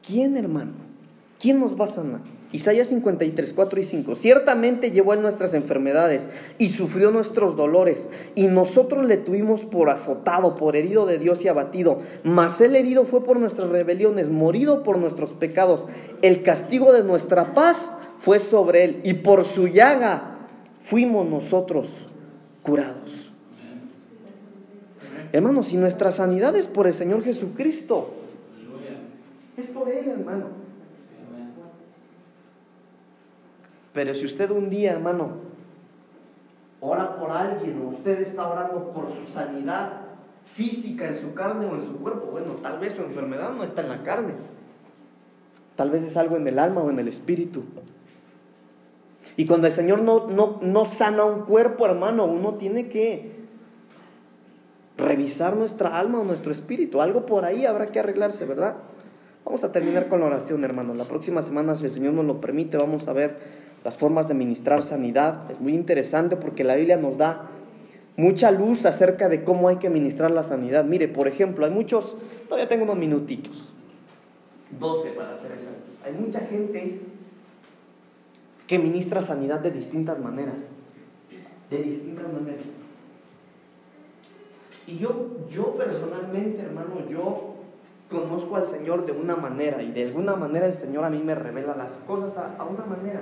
¿Quién, 0.05 0.37
hermano? 0.37 0.73
¿Quién 1.39 1.59
nos 1.59 1.79
va 1.79 1.85
a 1.85 1.87
sanar? 1.87 2.21
Isaías 2.51 2.89
53, 2.89 3.53
4 3.53 3.79
y 3.79 3.83
5. 3.83 4.15
Ciertamente 4.15 4.91
llevó 4.91 5.15
en 5.15 5.23
nuestras 5.23 5.55
enfermedades 5.55 6.29
y 6.59 6.69
sufrió 6.69 7.09
nuestros 7.09 7.57
dolores, 7.57 8.07
y 8.35 8.47
nosotros 8.47 9.05
le 9.05 9.17
tuvimos 9.17 9.61
por 9.61 9.89
azotado, 9.89 10.55
por 10.55 10.75
herido 10.75 11.07
de 11.07 11.17
Dios 11.17 11.43
y 11.43 11.47
abatido. 11.47 12.01
Mas 12.23 12.61
el 12.61 12.75
herido 12.75 13.05
fue 13.05 13.23
por 13.23 13.39
nuestras 13.39 13.69
rebeliones, 13.69 14.29
morido 14.29 14.83
por 14.83 14.99
nuestros 14.99 15.33
pecados. 15.33 15.87
El 16.21 16.43
castigo 16.43 16.93
de 16.93 17.03
nuestra 17.03 17.55
paz 17.55 17.89
fue 18.19 18.39
sobre 18.39 18.83
él, 18.83 19.01
y 19.03 19.15
por 19.15 19.43
su 19.45 19.67
llaga 19.67 20.34
fuimos 20.85 21.27
nosotros 21.27 21.87
curados. 22.61 23.31
Hermanos, 25.31 25.67
si 25.67 25.77
nuestra 25.77 26.11
sanidad 26.11 26.55
es 26.55 26.67
por 26.67 26.87
el 26.87 26.93
Señor 26.93 27.23
Jesucristo, 27.23 28.13
es 29.57 29.67
por 29.67 29.89
Él, 29.89 30.07
hermano. 30.07 30.45
Pero 33.93 34.13
si 34.13 34.25
usted 34.25 34.51
un 34.51 34.69
día, 34.69 34.91
hermano, 34.91 35.31
ora 36.81 37.15
por 37.15 37.31
alguien 37.31 37.81
o 37.81 37.89
usted 37.89 38.21
está 38.21 38.47
orando 38.47 38.91
por 38.91 39.07
su 39.07 39.31
sanidad 39.31 40.01
física 40.45 41.07
en 41.07 41.21
su 41.21 41.33
carne 41.33 41.65
o 41.65 41.75
en 41.75 41.81
su 41.81 41.97
cuerpo, 41.97 42.27
bueno, 42.31 42.53
tal 42.61 42.79
vez 42.79 42.93
su 42.93 43.01
enfermedad 43.01 43.53
no 43.53 43.63
está 43.63 43.81
en 43.81 43.89
la 43.89 44.03
carne. 44.03 44.33
Tal 45.75 45.89
vez 45.89 46.03
es 46.03 46.15
algo 46.15 46.37
en 46.37 46.47
el 46.47 46.59
alma 46.59 46.81
o 46.81 46.89
en 46.89 46.99
el 46.99 47.07
espíritu. 47.07 47.63
Y 49.37 49.45
cuando 49.45 49.67
el 49.67 49.73
Señor 49.73 50.01
no, 50.01 50.27
no, 50.27 50.59
no 50.61 50.85
sana 50.85 51.25
un 51.25 51.41
cuerpo, 51.43 51.85
hermano, 51.85 52.25
uno 52.25 52.53
tiene 52.53 52.87
que 52.87 53.31
revisar 54.97 55.55
nuestra 55.55 55.97
alma 55.99 56.21
o 56.21 56.23
nuestro 56.23 56.51
espíritu. 56.51 57.01
Algo 57.01 57.25
por 57.25 57.43
ahí 57.43 57.65
habrá 57.65 57.87
que 57.87 57.99
arreglarse, 57.99 58.45
¿verdad? 58.45 58.75
Vamos 59.43 59.63
a 59.63 59.71
terminar 59.71 60.07
con 60.07 60.21
la 60.21 60.27
oración, 60.27 60.63
hermano. 60.63 60.93
La 60.93 61.03
próxima 61.03 61.41
semana, 61.41 61.75
si 61.75 61.85
el 61.85 61.91
Señor 61.91 62.13
nos 62.13 62.25
lo 62.25 62.39
permite, 62.39 62.77
vamos 62.77 63.07
a 63.07 63.13
ver 63.13 63.37
las 63.83 63.95
formas 63.95 64.27
de 64.27 64.33
ministrar 64.33 64.83
sanidad. 64.83 65.51
Es 65.51 65.59
muy 65.59 65.73
interesante 65.75 66.37
porque 66.37 66.63
la 66.63 66.75
Biblia 66.75 66.97
nos 66.97 67.17
da 67.17 67.49
mucha 68.17 68.51
luz 68.51 68.85
acerca 68.85 69.29
de 69.29 69.43
cómo 69.43 69.67
hay 69.67 69.77
que 69.77 69.89
ministrar 69.89 70.31
la 70.31 70.43
sanidad. 70.43 70.85
Mire, 70.85 71.07
por 71.07 71.27
ejemplo, 71.27 71.65
hay 71.65 71.71
muchos, 71.71 72.15
todavía 72.45 72.69
tengo 72.69 72.85
unos 72.85 72.97
minutitos, 72.97 73.73
12 74.79 75.09
para 75.09 75.33
hacer 75.33 75.51
eso. 75.51 75.69
Hay 76.03 76.13
mucha 76.13 76.39
gente 76.39 77.01
que 78.67 78.79
ministra 78.79 79.21
sanidad 79.21 79.59
de 79.59 79.71
distintas 79.71 80.19
maneras, 80.19 80.75
de 81.69 81.83
distintas 81.83 82.31
maneras. 82.31 82.65
Y 84.87 84.97
yo, 84.97 85.37
yo 85.49 85.75
personalmente, 85.75 86.61
hermano, 86.61 87.09
yo 87.09 87.55
conozco 88.09 88.55
al 88.55 88.65
Señor 88.65 89.05
de 89.05 89.11
una 89.11 89.35
manera 89.35 89.81
y 89.81 89.91
de 89.91 90.05
alguna 90.05 90.35
manera 90.35 90.67
el 90.67 90.73
Señor 90.73 91.03
a 91.03 91.09
mí 91.09 91.19
me 91.19 91.35
revela 91.35 91.75
las 91.75 91.93
cosas 92.07 92.37
a, 92.37 92.63
una 92.63 92.85
manera. 92.85 93.21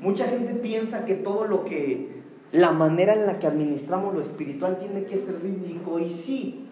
Mucha 0.00 0.26
gente 0.26 0.54
piensa 0.54 1.04
que 1.04 1.14
todo 1.14 1.46
lo 1.46 1.64
que, 1.64 2.22
la 2.52 2.72
manera 2.72 3.14
en 3.14 3.26
la 3.26 3.38
que 3.38 3.46
administramos 3.46 4.14
lo 4.14 4.20
espiritual 4.20 4.78
tiene 4.78 5.04
que 5.04 5.18
ser 5.18 5.36
bíblico 5.36 5.98
y 5.98 6.10
sí, 6.10 6.66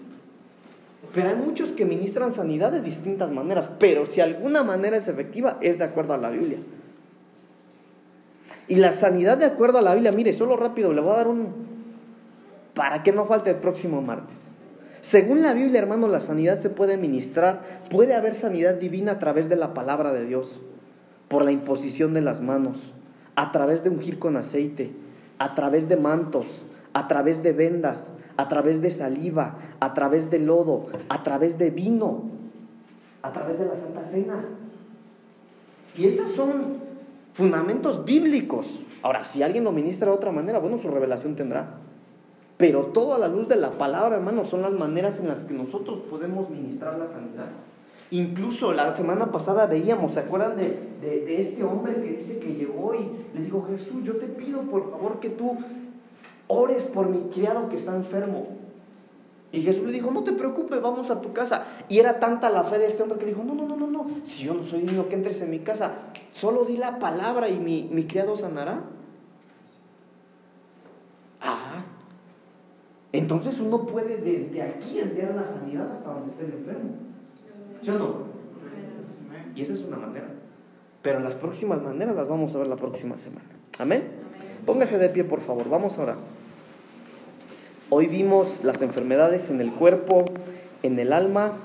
pero 1.14 1.28
hay 1.28 1.36
muchos 1.36 1.72
que 1.72 1.84
ministran 1.84 2.32
sanidad 2.32 2.72
de 2.72 2.80
distintas 2.80 3.30
maneras, 3.30 3.68
pero 3.78 4.06
si 4.06 4.20
alguna 4.20 4.64
manera 4.64 4.96
es 4.96 5.06
efectiva 5.06 5.58
es 5.60 5.78
de 5.78 5.84
acuerdo 5.84 6.14
a 6.14 6.18
la 6.18 6.30
Biblia. 6.30 6.58
Y 8.68 8.76
la 8.76 8.92
sanidad 8.92 9.38
de 9.38 9.44
acuerdo 9.44 9.78
a 9.78 9.82
la 9.82 9.94
Biblia, 9.94 10.12
mire, 10.12 10.32
solo 10.32 10.56
rápido, 10.56 10.92
le 10.92 11.00
voy 11.00 11.12
a 11.12 11.16
dar 11.16 11.28
un... 11.28 11.52
para 12.74 13.02
que 13.02 13.12
no 13.12 13.26
falte 13.26 13.50
el 13.50 13.56
próximo 13.56 14.00
martes. 14.00 14.36
Según 15.02 15.42
la 15.42 15.52
Biblia, 15.52 15.80
hermano, 15.80 16.08
la 16.08 16.22
sanidad 16.22 16.58
se 16.60 16.70
puede 16.70 16.96
ministrar, 16.96 17.60
puede 17.90 18.14
haber 18.14 18.34
sanidad 18.34 18.74
divina 18.74 19.12
a 19.12 19.18
través 19.18 19.50
de 19.50 19.56
la 19.56 19.74
palabra 19.74 20.14
de 20.14 20.24
Dios, 20.24 20.60
por 21.28 21.44
la 21.44 21.52
imposición 21.52 22.14
de 22.14 22.22
las 22.22 22.40
manos, 22.40 22.78
a 23.36 23.52
través 23.52 23.84
de 23.84 23.90
ungir 23.90 24.18
con 24.18 24.38
aceite, 24.38 24.92
a 25.38 25.54
través 25.54 25.90
de 25.90 25.98
mantos, 25.98 26.46
a 26.94 27.06
través 27.06 27.42
de 27.42 27.52
vendas, 27.52 28.14
a 28.38 28.48
través 28.48 28.80
de 28.80 28.90
saliva, 28.90 29.58
a 29.78 29.92
través 29.92 30.30
de 30.30 30.38
lodo, 30.38 30.86
a 31.10 31.22
través 31.22 31.58
de 31.58 31.70
vino, 31.70 32.22
a 33.20 33.30
través 33.32 33.58
de 33.58 33.66
la 33.66 33.76
Santa 33.76 34.04
Cena. 34.04 34.44
Y 35.96 36.06
esos 36.06 36.32
son 36.32 36.83
fundamentos 37.34 38.04
bíblicos. 38.04 38.66
Ahora, 39.02 39.24
si 39.24 39.42
alguien 39.42 39.64
lo 39.64 39.72
ministra 39.72 40.10
de 40.10 40.16
otra 40.16 40.32
manera, 40.32 40.60
bueno, 40.60 40.78
su 40.78 40.88
revelación 40.88 41.36
tendrá. 41.36 41.80
Pero 42.56 42.86
todo 42.86 43.14
a 43.14 43.18
la 43.18 43.28
luz 43.28 43.48
de 43.48 43.56
la 43.56 43.72
palabra, 43.72 44.16
hermano, 44.16 44.44
son 44.44 44.62
las 44.62 44.72
maneras 44.72 45.18
en 45.18 45.28
las 45.28 45.44
que 45.44 45.52
nosotros 45.52 45.98
podemos 46.08 46.48
ministrar 46.48 46.96
la 46.96 47.08
sanidad. 47.08 47.48
Incluso 48.12 48.72
la 48.72 48.94
semana 48.94 49.32
pasada 49.32 49.66
veíamos, 49.66 50.12
¿se 50.12 50.20
acuerdan 50.20 50.56
de, 50.56 50.78
de, 51.00 51.40
este 51.40 51.64
hombre 51.64 51.94
que 51.94 52.16
dice 52.16 52.38
que 52.38 52.54
llegó 52.54 52.94
y 52.94 53.36
le 53.36 53.44
dijo, 53.44 53.66
Jesús, 53.68 54.04
yo 54.04 54.16
te 54.16 54.26
pido 54.26 54.62
por 54.62 54.90
favor 54.92 55.18
que 55.18 55.30
tú 55.30 55.56
ores 56.46 56.84
por 56.84 57.08
mi 57.08 57.30
criado 57.30 57.68
que 57.68 57.76
está 57.76 57.96
enfermo? 57.96 58.46
Y 59.54 59.62
Jesús 59.62 59.84
le 59.84 59.92
dijo, 59.92 60.10
no 60.10 60.24
te 60.24 60.32
preocupes, 60.32 60.82
vamos 60.82 61.10
a 61.10 61.20
tu 61.20 61.32
casa. 61.32 61.64
Y 61.88 62.00
era 62.00 62.18
tanta 62.18 62.50
la 62.50 62.64
fe 62.64 62.78
de 62.78 62.88
este 62.88 63.04
hombre 63.04 63.18
que 63.18 63.26
le 63.26 63.30
dijo, 63.30 63.44
no, 63.44 63.54
no, 63.54 63.68
no, 63.68 63.76
no, 63.76 63.86
no, 63.86 64.06
si 64.24 64.42
yo 64.42 64.54
no 64.54 64.64
soy 64.64 64.82
niño 64.82 65.08
que 65.08 65.14
entres 65.14 65.40
en 65.42 65.50
mi 65.50 65.60
casa, 65.60 65.92
solo 66.32 66.64
di 66.64 66.76
la 66.76 66.98
palabra 66.98 67.48
y 67.48 67.60
mi, 67.60 67.88
mi 67.88 68.04
criado 68.04 68.36
sanará. 68.36 68.80
Ah, 71.40 71.84
entonces 73.12 73.60
uno 73.60 73.86
puede 73.86 74.16
desde 74.16 74.60
aquí 74.60 74.98
enviar 74.98 75.36
la 75.36 75.46
sanidad 75.46 75.88
hasta 75.92 76.12
donde 76.12 76.32
esté 76.32 76.46
el 76.46 76.54
enfermo. 76.54 76.90
¿Sí 77.80 77.90
o 77.90 77.98
no? 77.98 78.14
Y 79.54 79.62
esa 79.62 79.74
es 79.74 79.82
una 79.82 79.98
manera. 79.98 80.26
Pero 81.00 81.20
las 81.20 81.36
próximas 81.36 81.80
maneras 81.80 82.16
las 82.16 82.26
vamos 82.26 82.52
a 82.56 82.58
ver 82.58 82.66
la 82.66 82.76
próxima 82.76 83.16
semana. 83.16 83.46
Amén. 83.78 84.02
Póngase 84.66 84.98
de 84.98 85.10
pie, 85.10 85.22
por 85.22 85.42
favor. 85.42 85.68
Vamos 85.68 85.96
ahora. 86.00 86.16
Hoy 87.96 88.08
vimos 88.08 88.64
las 88.64 88.82
enfermedades 88.82 89.50
en 89.50 89.60
el 89.60 89.70
cuerpo, 89.70 90.24
en 90.82 90.98
el 90.98 91.12
alma 91.12 91.60